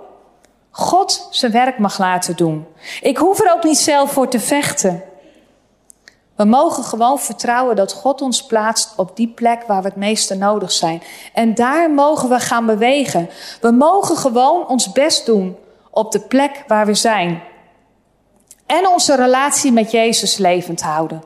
God 0.77 1.27
zijn 1.29 1.51
werk 1.51 1.77
mag 1.77 1.97
laten 1.97 2.35
doen. 2.35 2.67
Ik 3.01 3.17
hoef 3.17 3.39
er 3.39 3.53
ook 3.53 3.63
niet 3.63 3.77
zelf 3.77 4.11
voor 4.11 4.27
te 4.27 4.39
vechten. 4.39 5.03
We 6.35 6.45
mogen 6.45 6.83
gewoon 6.83 7.19
vertrouwen 7.19 7.75
dat 7.75 7.93
God 7.93 8.21
ons 8.21 8.45
plaatst 8.45 8.93
op 8.95 9.15
die 9.15 9.27
plek 9.27 9.63
waar 9.67 9.81
we 9.81 9.87
het 9.87 9.97
meeste 9.97 10.35
nodig 10.35 10.71
zijn. 10.71 11.03
En 11.33 11.53
daar 11.53 11.91
mogen 11.91 12.29
we 12.29 12.39
gaan 12.39 12.65
bewegen. 12.65 13.29
We 13.61 13.71
mogen 13.71 14.17
gewoon 14.17 14.67
ons 14.67 14.91
best 14.91 15.25
doen 15.25 15.57
op 15.89 16.11
de 16.11 16.19
plek 16.19 16.63
waar 16.67 16.85
we 16.85 16.93
zijn. 16.93 17.41
En 18.65 18.87
onze 18.87 19.15
relatie 19.15 19.71
met 19.71 19.91
Jezus 19.91 20.37
levend 20.37 20.81
houden. 20.81 21.23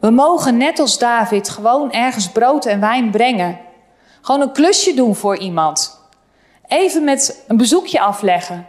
We 0.00 0.10
mogen 0.10 0.56
net 0.56 0.78
als 0.78 0.98
David 0.98 1.48
gewoon 1.48 1.92
ergens 1.92 2.28
brood 2.28 2.64
en 2.64 2.80
wijn 2.80 3.10
brengen. 3.10 3.58
Gewoon 4.20 4.40
een 4.40 4.52
klusje 4.52 4.94
doen 4.94 5.14
voor 5.14 5.36
iemand. 5.36 5.97
Even 6.68 7.04
met 7.04 7.44
een 7.48 7.56
bezoekje 7.56 8.00
afleggen. 8.00 8.66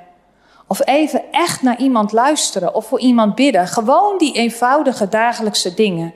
Of 0.67 0.85
even 0.85 1.31
echt 1.31 1.61
naar 1.61 1.77
iemand 1.77 2.11
luisteren 2.11 2.73
of 2.73 2.85
voor 2.85 2.99
iemand 2.99 3.35
bidden. 3.35 3.67
Gewoon 3.67 4.17
die 4.17 4.33
eenvoudige 4.33 5.09
dagelijkse 5.09 5.73
dingen. 5.73 6.13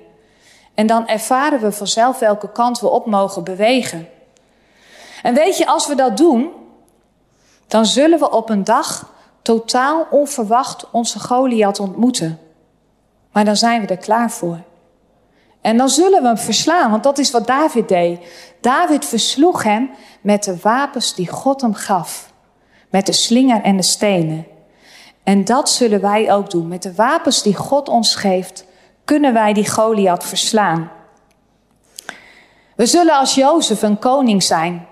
En 0.74 0.88
dan 0.88 1.08
ervaren 1.08 1.60
we 1.60 1.72
vanzelf 1.72 2.20
welke 2.20 2.52
kant 2.52 2.80
we 2.80 2.90
op 2.90 3.06
mogen 3.06 3.44
bewegen. 3.44 4.08
En 5.24 5.34
weet 5.34 5.58
je, 5.58 5.66
als 5.66 5.88
we 5.88 5.96
dat 5.96 6.18
doen, 6.18 6.52
dan 7.68 7.86
zullen 7.86 8.20
we 8.20 8.32
op 8.32 8.50
een 8.50 8.64
dag 8.64 9.12
totaal 9.42 10.08
onverwacht 10.10 10.90
onze 10.92 11.20
Goliath 11.20 11.80
ontmoeten. 11.80 12.40
Maar 13.32 13.46
dan 13.46 13.56
zijn 13.56 13.82
we 13.82 13.88
er 13.88 13.98
klaar 13.98 14.32
voor. 14.32 14.60
En 15.64 15.78
dan 15.78 15.90
zullen 15.90 16.22
we 16.22 16.28
hem 16.28 16.38
verslaan, 16.38 16.92
want 16.92 17.04
dat 17.04 17.18
is 17.18 17.32
wat 17.32 17.48
David 17.48 17.88
deed. 17.88 18.20
David 18.62 19.06
versloeg 19.06 19.64
hem 19.64 19.90
met 20.22 20.44
de 20.44 20.58
wapens 20.62 21.16
die 21.16 21.28
God 21.28 21.62
hem 21.62 21.74
gaf. 21.74 22.34
Met 22.90 23.06
de 23.06 23.12
slinger 23.12 23.62
en 23.62 23.78
de 23.78 23.84
stenen. 23.84 24.46
En 25.24 25.46
dat 25.46 25.70
zullen 25.70 26.02
wij 26.02 26.34
ook 26.34 26.50
doen. 26.50 26.68
Met 26.68 26.84
de 26.84 26.94
wapens 26.94 27.44
die 27.44 27.56
God 27.56 27.90
ons 27.90 28.16
geeft, 28.16 28.66
kunnen 29.06 29.34
wij 29.34 29.54
die 29.54 29.70
Goliath 29.70 30.24
verslaan. 30.24 30.92
We 32.76 32.86
zullen 32.86 33.18
als 33.18 33.36
Jozef 33.36 33.82
een 33.82 34.00
koning 34.00 34.44
zijn. 34.44 34.88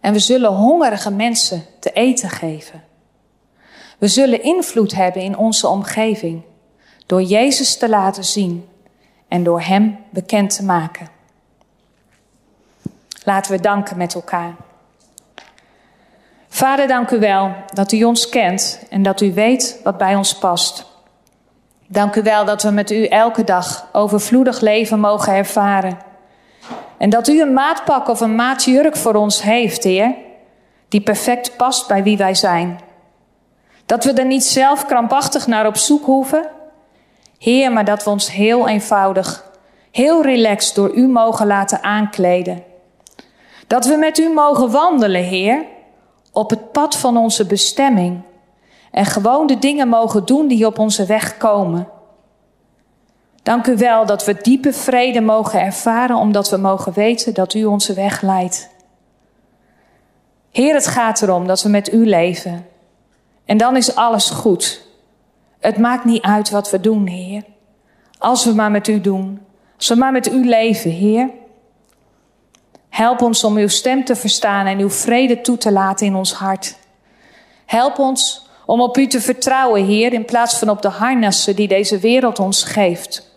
En 0.00 0.12
we 0.12 0.18
zullen 0.18 0.50
hongerige 0.50 1.10
mensen 1.10 1.64
te 1.80 1.92
eten 1.92 2.30
geven. 2.30 2.84
We 3.98 4.08
zullen 4.08 4.42
invloed 4.42 4.94
hebben 4.94 5.22
in 5.22 5.36
onze 5.36 5.68
omgeving. 5.68 6.42
Door 7.06 7.22
Jezus 7.22 7.76
te 7.76 7.88
laten 7.88 8.24
zien 8.24 8.68
en 9.30 9.42
door 9.42 9.60
Hem 9.60 9.98
bekend 10.10 10.56
te 10.56 10.64
maken. 10.64 11.08
Laten 13.24 13.52
we 13.52 13.60
danken 13.60 13.96
met 13.96 14.14
elkaar. 14.14 14.54
Vader, 16.48 16.88
dank 16.88 17.10
u 17.10 17.18
wel 17.18 17.52
dat 17.74 17.92
u 17.92 18.04
ons 18.04 18.28
kent 18.28 18.82
en 18.90 19.02
dat 19.02 19.20
u 19.20 19.32
weet 19.34 19.80
wat 19.84 19.98
bij 19.98 20.14
ons 20.14 20.38
past. 20.38 20.86
Dank 21.86 22.16
u 22.16 22.22
wel 22.22 22.44
dat 22.44 22.62
we 22.62 22.70
met 22.70 22.90
u 22.90 23.04
elke 23.04 23.44
dag 23.44 23.88
overvloedig 23.92 24.60
leven 24.60 25.00
mogen 25.00 25.34
ervaren. 25.34 25.98
En 26.98 27.10
dat 27.10 27.28
u 27.28 27.40
een 27.40 27.52
maatpak 27.52 28.08
of 28.08 28.20
een 28.20 28.34
maatjurk 28.34 28.96
voor 28.96 29.14
ons 29.14 29.42
heeft, 29.42 29.84
Heer, 29.84 30.14
die 30.88 31.00
perfect 31.00 31.56
past 31.56 31.88
bij 31.88 32.02
wie 32.02 32.16
wij 32.16 32.34
zijn. 32.34 32.80
Dat 33.86 34.04
we 34.04 34.12
er 34.12 34.26
niet 34.26 34.44
zelf 34.44 34.86
krampachtig 34.86 35.46
naar 35.46 35.66
op 35.66 35.76
zoek 35.76 36.04
hoeven, 36.04 36.50
Heer, 37.40 37.72
maar 37.72 37.84
dat 37.84 38.04
we 38.04 38.10
ons 38.10 38.30
heel 38.30 38.68
eenvoudig, 38.68 39.44
heel 39.90 40.22
relaxed 40.22 40.74
door 40.74 40.94
u 40.94 41.08
mogen 41.08 41.46
laten 41.46 41.82
aankleden. 41.82 42.62
Dat 43.66 43.86
we 43.86 43.96
met 43.96 44.18
u 44.18 44.32
mogen 44.32 44.70
wandelen, 44.70 45.22
Heer, 45.22 45.64
op 46.32 46.50
het 46.50 46.72
pad 46.72 46.96
van 46.96 47.16
onze 47.16 47.46
bestemming. 47.46 48.20
En 48.90 49.04
gewoon 49.04 49.46
de 49.46 49.58
dingen 49.58 49.88
mogen 49.88 50.24
doen 50.24 50.48
die 50.48 50.66
op 50.66 50.78
onze 50.78 51.06
weg 51.06 51.36
komen. 51.36 51.88
Dank 53.42 53.66
u 53.66 53.76
wel 53.76 54.06
dat 54.06 54.24
we 54.24 54.38
diepe 54.42 54.72
vrede 54.72 55.20
mogen 55.20 55.60
ervaren, 55.60 56.16
omdat 56.16 56.50
we 56.50 56.56
mogen 56.56 56.92
weten 56.92 57.34
dat 57.34 57.54
u 57.54 57.64
onze 57.64 57.94
weg 57.94 58.20
leidt. 58.20 58.68
Heer, 60.50 60.74
het 60.74 60.86
gaat 60.86 61.22
erom 61.22 61.46
dat 61.46 61.62
we 61.62 61.68
met 61.68 61.92
u 61.92 62.06
leven. 62.06 62.66
En 63.44 63.56
dan 63.56 63.76
is 63.76 63.94
alles 63.94 64.30
goed. 64.30 64.88
Het 65.60 65.78
maakt 65.78 66.04
niet 66.04 66.22
uit 66.22 66.50
wat 66.50 66.70
we 66.70 66.80
doen, 66.80 67.06
Heer. 67.06 67.44
Als 68.18 68.44
we 68.44 68.52
maar 68.52 68.70
met 68.70 68.88
u 68.88 69.00
doen. 69.00 69.40
Als 69.76 69.88
we 69.88 69.94
maar 69.94 70.12
met 70.12 70.32
u 70.32 70.48
leven, 70.48 70.90
Heer. 70.90 71.30
Help 72.88 73.22
ons 73.22 73.44
om 73.44 73.56
uw 73.56 73.68
stem 73.68 74.04
te 74.04 74.16
verstaan 74.16 74.66
en 74.66 74.78
uw 74.78 74.90
vrede 74.90 75.40
toe 75.40 75.58
te 75.58 75.72
laten 75.72 76.06
in 76.06 76.14
ons 76.14 76.32
hart. 76.32 76.76
Help 77.66 77.98
ons 77.98 78.48
om 78.66 78.80
op 78.80 78.98
u 78.98 79.06
te 79.06 79.20
vertrouwen, 79.20 79.84
Heer, 79.84 80.12
in 80.12 80.24
plaats 80.24 80.58
van 80.58 80.70
op 80.70 80.82
de 80.82 80.88
harnassen 80.88 81.56
die 81.56 81.68
deze 81.68 81.98
wereld 81.98 82.38
ons 82.38 82.62
geeft. 82.62 83.28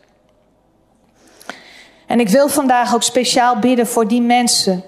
En 2.07 2.19
ik 2.19 2.29
wil 2.29 2.49
vandaag 2.49 2.93
ook 2.93 3.03
speciaal 3.03 3.59
bidden 3.59 3.87
voor 3.87 4.07
die 4.07 4.21
mensen 4.21 4.83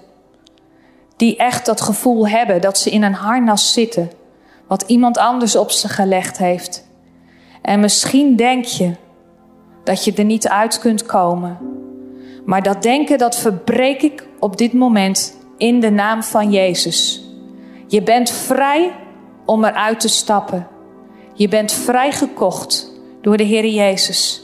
die 1.16 1.38
echt 1.38 1.66
dat 1.66 1.82
gevoel 1.82 2.28
hebben 2.28 2.62
dat 2.62 2.78
ze 2.78 2.90
in 2.90 3.04
een 3.04 3.14
harnas 3.14 3.74
zitten, 3.74 4.12
wat 4.68 4.84
iemand 4.88 5.18
anders 5.18 5.56
op 5.56 5.72
ze 5.72 5.90
gelegd 5.90 6.38
heeft. 6.38 6.85
En 7.66 7.80
misschien 7.80 8.36
denk 8.36 8.66
je 8.66 8.96
dat 9.84 10.04
je 10.04 10.14
er 10.14 10.24
niet 10.24 10.48
uit 10.48 10.80
kunt 10.80 11.06
komen. 11.06 11.58
Maar 12.46 12.64
dat 12.64 12.82
denken, 12.84 13.18
dat 13.18 13.38
verbreek 13.38 14.02
ik 14.02 14.28
op 14.40 14.58
dit 14.58 14.74
moment 14.74 15.38
in 15.58 15.80
de 15.80 15.92
naam 15.92 16.24
van 16.24 16.52
Jezus. 16.52 17.30
Je 17.88 18.04
bent 18.04 18.32
vrij 18.32 18.92
om 19.46 19.64
eruit 19.64 20.00
te 20.00 20.08
stappen. 20.08 20.68
Je 21.34 21.48
bent 21.48 21.72
vrijgekocht 21.72 22.92
door 23.22 23.38
de 23.38 23.44
Heer 23.44 23.66
Jezus. 23.68 24.44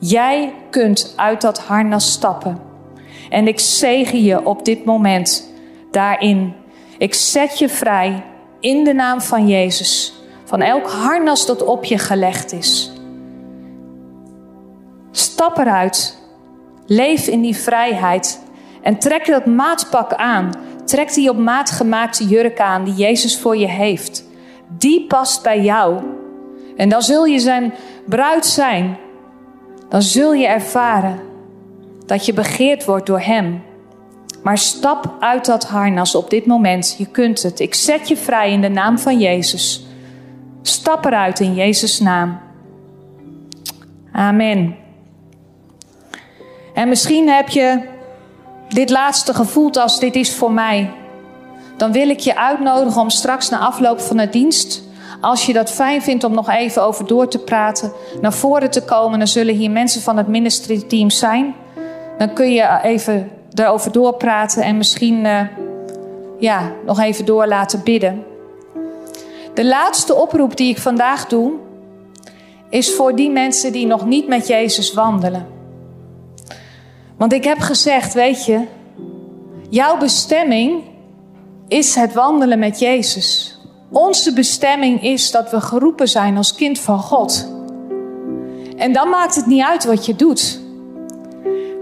Jij 0.00 0.54
kunt 0.70 1.12
uit 1.16 1.40
dat 1.40 1.58
harnas 1.58 2.12
stappen. 2.12 2.60
En 3.30 3.48
ik 3.48 3.60
zegen 3.60 4.22
je 4.22 4.46
op 4.46 4.64
dit 4.64 4.84
moment 4.84 5.52
daarin. 5.90 6.54
Ik 6.98 7.14
zet 7.14 7.58
je 7.58 7.68
vrij 7.68 8.24
in 8.60 8.84
de 8.84 8.92
naam 8.92 9.20
van 9.20 9.48
Jezus. 9.48 10.15
Van 10.46 10.60
elk 10.60 10.86
harnas 10.88 11.46
dat 11.46 11.64
op 11.64 11.84
je 11.84 11.98
gelegd 11.98 12.52
is. 12.52 12.92
Stap 15.10 15.58
eruit. 15.58 16.18
Leef 16.86 17.26
in 17.26 17.40
die 17.40 17.56
vrijheid. 17.56 18.42
En 18.82 18.98
trek 18.98 19.26
dat 19.26 19.46
maatpak 19.46 20.12
aan. 20.12 20.50
Trek 20.84 21.14
die 21.14 21.30
op 21.30 21.38
maat 21.38 21.70
gemaakte 21.70 22.26
jurk 22.26 22.60
aan 22.60 22.84
die 22.84 22.94
Jezus 22.94 23.38
voor 23.38 23.56
je 23.56 23.68
heeft. 23.68 24.24
Die 24.68 25.06
past 25.06 25.42
bij 25.42 25.60
jou. 25.60 26.02
En 26.76 26.88
dan 26.88 27.02
zul 27.02 27.24
je 27.24 27.38
zijn 27.38 27.74
bruid 28.04 28.46
zijn. 28.46 28.98
Dan 29.88 30.02
zul 30.02 30.32
je 30.32 30.46
ervaren 30.46 31.20
dat 32.06 32.26
je 32.26 32.32
begeerd 32.32 32.84
wordt 32.84 33.06
door 33.06 33.20
Hem. 33.20 33.62
Maar 34.42 34.58
stap 34.58 35.14
uit 35.20 35.44
dat 35.44 35.64
harnas 35.64 36.14
op 36.14 36.30
dit 36.30 36.46
moment. 36.46 36.94
Je 36.98 37.06
kunt 37.06 37.42
het. 37.42 37.60
Ik 37.60 37.74
zet 37.74 38.08
je 38.08 38.16
vrij 38.16 38.52
in 38.52 38.60
de 38.60 38.68
naam 38.68 38.98
van 38.98 39.18
Jezus. 39.18 39.85
Stap 40.68 41.04
eruit 41.04 41.40
in 41.40 41.54
Jezus' 41.54 42.00
naam. 42.00 42.38
Amen. 44.12 44.76
En 46.74 46.88
misschien 46.88 47.28
heb 47.28 47.48
je 47.48 47.88
dit 48.68 48.90
laatste 48.90 49.34
gevoeld 49.34 49.76
als 49.76 50.00
dit 50.00 50.14
is 50.14 50.34
voor 50.34 50.52
mij. 50.52 50.90
Dan 51.76 51.92
wil 51.92 52.08
ik 52.08 52.20
je 52.20 52.36
uitnodigen 52.36 53.00
om 53.00 53.10
straks 53.10 53.48
na 53.48 53.58
afloop 53.58 54.00
van 54.00 54.16
de 54.16 54.28
dienst, 54.28 54.84
Als 55.20 55.46
je 55.46 55.52
dat 55.52 55.70
fijn 55.70 56.02
vindt 56.02 56.24
om 56.24 56.34
nog 56.34 56.48
even 56.48 56.82
over 56.82 57.06
door 57.06 57.28
te 57.28 57.38
praten, 57.38 57.92
naar 58.20 58.32
voren 58.32 58.70
te 58.70 58.84
komen, 58.84 59.18
dan 59.18 59.28
zullen 59.28 59.54
hier 59.54 59.70
mensen 59.70 60.02
van 60.02 60.16
het 60.16 60.28
ministry 60.28 60.82
team 60.82 61.10
zijn. 61.10 61.54
Dan 62.18 62.32
kun 62.32 62.52
je 62.52 62.78
even 62.82 63.30
daarover 63.48 63.92
doorpraten 63.92 64.62
en 64.62 64.76
misschien 64.76 65.24
uh, 65.24 65.40
ja, 66.38 66.72
nog 66.86 67.00
even 67.00 67.24
door 67.24 67.46
laten 67.46 67.82
bidden. 67.84 68.24
De 69.56 69.64
laatste 69.64 70.14
oproep 70.14 70.56
die 70.56 70.68
ik 70.68 70.78
vandaag 70.78 71.26
doe, 71.26 71.52
is 72.70 72.94
voor 72.94 73.16
die 73.16 73.30
mensen 73.30 73.72
die 73.72 73.86
nog 73.86 74.06
niet 74.06 74.28
met 74.28 74.46
Jezus 74.46 74.92
wandelen. 74.92 75.46
Want 77.16 77.32
ik 77.32 77.44
heb 77.44 77.58
gezegd, 77.58 78.14
weet 78.14 78.44
je, 78.44 78.60
jouw 79.68 79.98
bestemming 79.98 80.82
is 81.68 81.94
het 81.94 82.14
wandelen 82.14 82.58
met 82.58 82.78
Jezus. 82.78 83.58
Onze 83.90 84.32
bestemming 84.32 85.02
is 85.02 85.30
dat 85.30 85.50
we 85.50 85.60
geroepen 85.60 86.08
zijn 86.08 86.36
als 86.36 86.54
kind 86.54 86.78
van 86.78 86.98
God. 86.98 87.52
En 88.76 88.92
dan 88.92 89.08
maakt 89.08 89.34
het 89.34 89.46
niet 89.46 89.62
uit 89.62 89.84
wat 89.84 90.06
je 90.06 90.16
doet. 90.16 90.60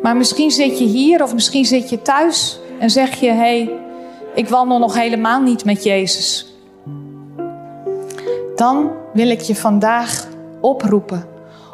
Maar 0.03 0.16
misschien 0.16 0.51
zit 0.51 0.79
je 0.79 0.85
hier 0.85 1.22
of 1.22 1.35
misschien 1.35 1.64
zit 1.64 1.91
je 1.91 2.03
thuis 2.03 2.59
en 2.79 2.91
zeg 2.91 3.20
je: 3.20 3.27
hé, 3.27 3.35
hey, 3.35 3.70
ik 4.35 4.49
wandel 4.49 4.79
nog 4.79 4.95
helemaal 4.95 5.41
niet 5.41 5.64
met 5.64 5.85
Jezus. 5.85 6.54
Dan 8.57 8.91
wil 9.13 9.31
ik 9.31 9.41
je 9.41 9.57
vandaag 9.57 10.27
oproepen 10.61 11.27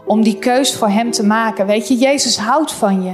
om 0.05 0.23
die 0.23 0.39
keus 0.39 0.75
voor 0.75 0.89
Hem 0.89 1.11
te 1.11 1.27
maken. 1.27 1.67
Weet 1.67 1.89
je, 1.89 1.97
Jezus 1.97 2.39
houdt 2.39 2.73
van 2.73 3.03
je. 3.03 3.13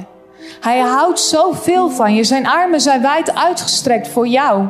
Hij 0.61 0.79
houdt 0.79 1.21
zoveel 1.21 1.91
van 1.91 2.15
je. 2.15 2.25
Zijn 2.25 2.47
armen 2.47 2.81
zijn 2.81 3.03
wijd 3.03 3.35
uitgestrekt 3.35 4.09
voor 4.09 4.27
jou. 4.27 4.69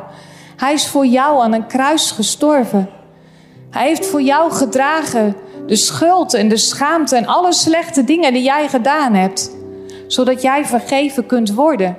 Hij 0.56 0.72
is 0.72 0.86
voor 0.86 1.06
jou 1.06 1.42
aan 1.42 1.52
een 1.52 1.66
kruis 1.66 2.10
gestorven. 2.10 2.90
Hij 3.70 3.86
heeft 3.86 4.06
voor 4.06 4.22
jou 4.22 4.52
gedragen 4.52 5.36
de 5.66 5.76
schuld 5.76 6.34
en 6.34 6.48
de 6.48 6.56
schaamte 6.56 7.16
en 7.16 7.26
alle 7.26 7.52
slechte 7.52 8.04
dingen 8.04 8.32
die 8.32 8.42
jij 8.42 8.68
gedaan 8.68 9.14
hebt, 9.14 9.50
zodat 10.06 10.42
jij 10.42 10.64
vergeven 10.64 11.26
kunt 11.26 11.54
worden. 11.54 11.96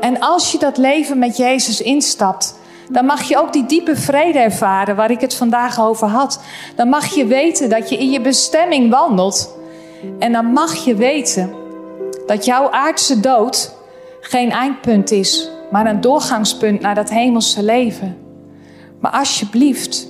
En 0.00 0.20
als 0.20 0.52
je 0.52 0.58
dat 0.58 0.76
leven 0.76 1.18
met 1.18 1.36
Jezus 1.36 1.80
instapt, 1.80 2.58
dan 2.94 3.04
mag 3.04 3.22
je 3.22 3.38
ook 3.38 3.52
die 3.52 3.66
diepe 3.66 3.96
vrede 3.96 4.38
ervaren 4.38 4.96
waar 4.96 5.10
ik 5.10 5.20
het 5.20 5.34
vandaag 5.34 5.80
over 5.80 6.06
had. 6.06 6.40
Dan 6.76 6.88
mag 6.88 7.06
je 7.06 7.26
weten 7.26 7.68
dat 7.68 7.88
je 7.88 7.98
in 7.98 8.10
je 8.10 8.20
bestemming 8.20 8.90
wandelt. 8.90 9.56
En 10.18 10.32
dan 10.32 10.46
mag 10.46 10.74
je 10.74 10.94
weten 10.94 11.54
dat 12.26 12.44
jouw 12.44 12.70
aardse 12.70 13.20
dood 13.20 13.74
geen 14.20 14.50
eindpunt 14.50 15.10
is, 15.10 15.50
maar 15.70 15.86
een 15.86 16.00
doorgangspunt 16.00 16.80
naar 16.80 16.94
dat 16.94 17.10
hemelse 17.10 17.62
leven. 17.62 18.16
Maar 19.00 19.12
alsjeblieft, 19.12 20.08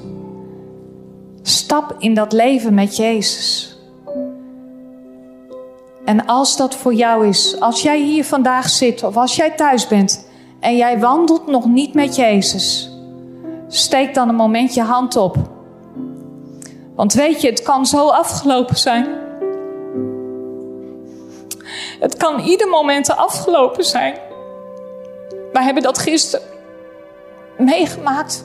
stap 1.43 1.95
in 1.99 2.15
dat 2.15 2.33
leven 2.33 2.75
met 2.75 2.97
Jezus. 2.97 3.77
En 6.05 6.27
als 6.27 6.57
dat 6.57 6.75
voor 6.75 6.95
jou 6.95 7.29
is, 7.29 7.61
als 7.61 7.83
jij 7.83 8.01
hier 8.01 8.25
vandaag 8.25 8.69
zit 8.69 9.03
of 9.03 9.17
als 9.17 9.37
jij 9.37 9.51
thuis 9.51 9.87
bent 9.87 10.24
en 10.65 10.77
jij 10.77 10.99
wandelt 10.99 11.47
nog 11.47 11.67
niet 11.67 11.95
met 11.95 12.17
Jezus, 12.17 12.91
steek 13.69 14.15
dan 14.15 14.29
een 14.29 14.35
moment 14.35 14.75
je 14.75 14.83
hand 14.83 15.17
op. 15.17 15.37
Want 16.95 17.13
weet 17.13 17.41
je, 17.41 17.49
het 17.49 17.63
kan 17.63 17.87
zo 17.87 18.09
afgelopen 18.09 18.77
zijn. 18.77 19.07
Het 22.01 22.17
kan 22.17 22.41
ieder 22.41 22.69
moment 22.69 23.17
afgelopen 23.17 23.85
zijn. 23.85 24.15
Wij 25.53 25.63
hebben 25.63 25.83
dat 25.83 25.99
gisteren 25.99 26.47
meegemaakt. 27.59 28.45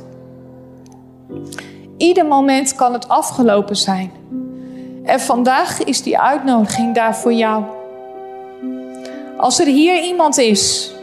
Ieder 1.97 2.25
moment 2.25 2.75
kan 2.75 2.93
het 2.93 3.07
afgelopen 3.07 3.75
zijn. 3.75 4.11
En 5.03 5.19
vandaag 5.19 5.83
is 5.83 6.03
die 6.03 6.19
uitnodiging 6.19 6.95
daar 6.95 7.15
voor 7.15 7.33
jou. 7.33 7.63
Als 9.37 9.59
er 9.59 9.67
hier 9.67 10.03
iemand 10.03 10.37
is, 10.37 10.93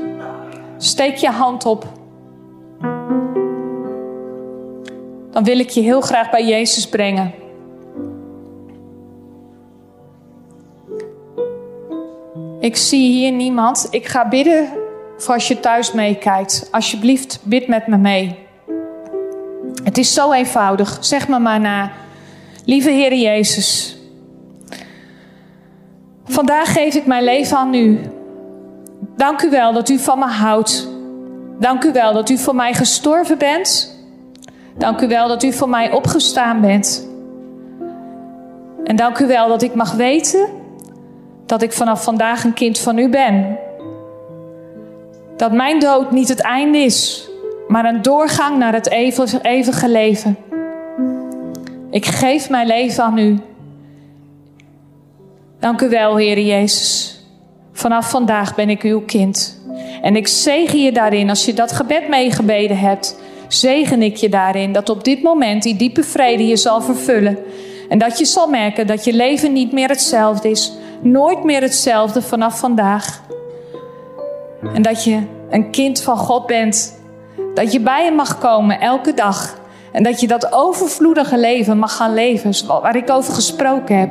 steek 0.76 1.16
je 1.16 1.30
hand 1.30 1.66
op. 1.66 1.86
Dan 5.30 5.44
wil 5.44 5.58
ik 5.58 5.70
je 5.70 5.80
heel 5.80 6.00
graag 6.00 6.30
bij 6.30 6.46
Jezus 6.46 6.88
brengen. 6.88 7.34
Ik 12.60 12.76
zie 12.76 13.10
hier 13.10 13.32
niemand. 13.32 13.88
Ik 13.90 14.06
ga 14.06 14.28
bidden 14.28 14.68
voor 15.16 15.34
als 15.34 15.48
je 15.48 15.60
thuis 15.60 15.92
meekijkt. 15.92 16.68
Alsjeblieft, 16.70 17.40
bid 17.42 17.68
met 17.68 17.86
me 17.86 17.96
mee. 17.96 18.38
Het 19.84 19.98
is 19.98 20.14
zo 20.14 20.32
eenvoudig. 20.32 20.98
Zeg 21.00 21.28
me 21.28 21.38
maar 21.38 21.60
na. 21.60 21.92
Lieve 22.64 22.90
Heer 22.90 23.14
Jezus. 23.14 23.96
Vandaag 26.24 26.72
geef 26.72 26.94
ik 26.94 27.06
mijn 27.06 27.24
leven 27.24 27.56
aan 27.56 27.74
u. 27.74 28.00
Dank 29.16 29.42
u 29.42 29.50
wel 29.50 29.72
dat 29.72 29.88
u 29.88 29.98
van 29.98 30.18
me 30.18 30.26
houdt. 30.26 30.88
Dank 31.58 31.84
u 31.84 31.92
wel 31.92 32.12
dat 32.12 32.30
u 32.30 32.38
voor 32.38 32.54
mij 32.54 32.74
gestorven 32.74 33.38
bent. 33.38 33.94
Dank 34.78 35.00
u 35.00 35.08
wel 35.08 35.28
dat 35.28 35.42
u 35.42 35.52
voor 35.52 35.68
mij 35.68 35.92
opgestaan 35.92 36.60
bent. 36.60 37.08
En 38.84 38.96
dank 38.96 39.18
u 39.18 39.26
wel 39.26 39.48
dat 39.48 39.62
ik 39.62 39.74
mag 39.74 39.92
weten 39.92 40.48
dat 41.46 41.62
ik 41.62 41.72
vanaf 41.72 42.04
vandaag 42.04 42.44
een 42.44 42.54
kind 42.54 42.78
van 42.78 42.98
u 42.98 43.08
ben. 43.08 43.58
Dat 45.36 45.52
mijn 45.52 45.80
dood 45.80 46.10
niet 46.10 46.28
het 46.28 46.40
einde 46.40 46.78
is, 46.78 47.28
maar 47.68 47.84
een 47.84 48.02
doorgang 48.02 48.58
naar 48.58 48.72
het 48.72 48.90
eeuwige 49.42 49.88
leven. 49.88 50.36
Ik 51.90 52.06
geef 52.06 52.50
mijn 52.50 52.66
leven 52.66 53.04
aan 53.04 53.18
u. 53.18 53.38
Dank 55.58 55.80
u 55.80 55.88
wel, 55.88 56.16
Heer 56.16 56.40
Jezus. 56.40 57.15
Vanaf 57.76 58.10
vandaag 58.10 58.54
ben 58.54 58.70
ik 58.70 58.82
uw 58.82 59.00
kind. 59.00 59.58
En 60.02 60.16
ik 60.16 60.28
zegen 60.28 60.82
je 60.82 60.92
daarin, 60.92 61.28
als 61.28 61.44
je 61.44 61.54
dat 61.54 61.72
gebed 61.72 62.08
meegebeden 62.08 62.78
hebt, 62.78 63.16
zegen 63.48 64.02
ik 64.02 64.16
je 64.16 64.28
daarin 64.28 64.72
dat 64.72 64.88
op 64.88 65.04
dit 65.04 65.22
moment 65.22 65.62
die 65.62 65.76
diepe 65.76 66.02
vrede 66.02 66.46
je 66.46 66.56
zal 66.56 66.82
vervullen. 66.82 67.38
En 67.88 67.98
dat 67.98 68.18
je 68.18 68.24
zal 68.24 68.48
merken 68.48 68.86
dat 68.86 69.04
je 69.04 69.12
leven 69.12 69.52
niet 69.52 69.72
meer 69.72 69.88
hetzelfde 69.88 70.50
is. 70.50 70.72
Nooit 71.00 71.44
meer 71.44 71.62
hetzelfde 71.62 72.22
vanaf 72.22 72.58
vandaag. 72.58 73.22
En 74.74 74.82
dat 74.82 75.04
je 75.04 75.22
een 75.50 75.70
kind 75.70 76.02
van 76.02 76.16
God 76.16 76.46
bent. 76.46 77.00
Dat 77.54 77.72
je 77.72 77.80
bij 77.80 78.04
hem 78.04 78.14
mag 78.14 78.38
komen 78.38 78.80
elke 78.80 79.14
dag. 79.14 79.58
En 79.92 80.02
dat 80.02 80.20
je 80.20 80.26
dat 80.26 80.52
overvloedige 80.52 81.38
leven 81.38 81.78
mag 81.78 81.96
gaan 81.96 82.14
leven, 82.14 82.66
waar 82.66 82.96
ik 82.96 83.10
over 83.10 83.34
gesproken 83.34 83.98
heb. 83.98 84.10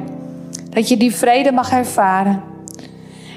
Dat 0.69 0.89
je 0.89 0.97
die 0.97 1.15
vrede 1.15 1.51
mag 1.51 1.71
ervaren. 1.71 2.54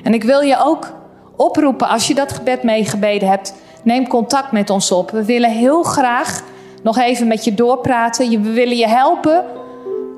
En 0.02 0.14
ik 0.14 0.24
wil 0.24 0.40
je 0.40 0.56
ook 0.64 0.94
oproepen, 1.36 1.88
als 1.88 2.06
je 2.06 2.14
dat 2.14 2.32
gebed 2.32 2.62
meegebeden 2.62 3.28
hebt, 3.28 3.54
neem 3.82 4.08
contact 4.08 4.52
met 4.52 4.70
ons 4.70 4.92
op. 4.92 5.10
We 5.10 5.24
willen 5.24 5.50
heel 5.50 5.82
graag 5.82 6.42
nog 6.82 6.98
even 6.98 7.26
met 7.26 7.44
je 7.44 7.54
doorpraten. 7.54 8.42
We 8.42 8.52
willen 8.52 8.76
je 8.76 8.88
helpen 8.88 9.44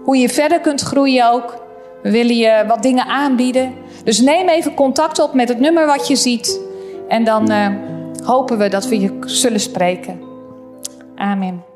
hoe 0.04 0.16
je 0.16 0.28
verder 0.28 0.60
kunt 0.60 0.80
groeien 0.80 1.32
ook. 1.32 1.62
We 2.02 2.10
willen 2.10 2.36
je 2.36 2.64
wat 2.66 2.82
dingen 2.82 3.06
aanbieden. 3.06 3.74
Dus 4.04 4.20
neem 4.20 4.48
even 4.48 4.74
contact 4.74 5.20
op 5.20 5.34
met 5.34 5.48
het 5.48 5.60
nummer 5.60 5.86
wat 5.86 6.08
je 6.08 6.16
ziet. 6.16 6.60
En 7.08 7.24
dan 7.24 7.50
uh, 7.50 7.68
hopen 8.24 8.58
we 8.58 8.68
dat 8.68 8.86
we 8.86 9.00
je 9.00 9.18
zullen 9.20 9.60
spreken. 9.60 10.20
Amen. 11.16 11.69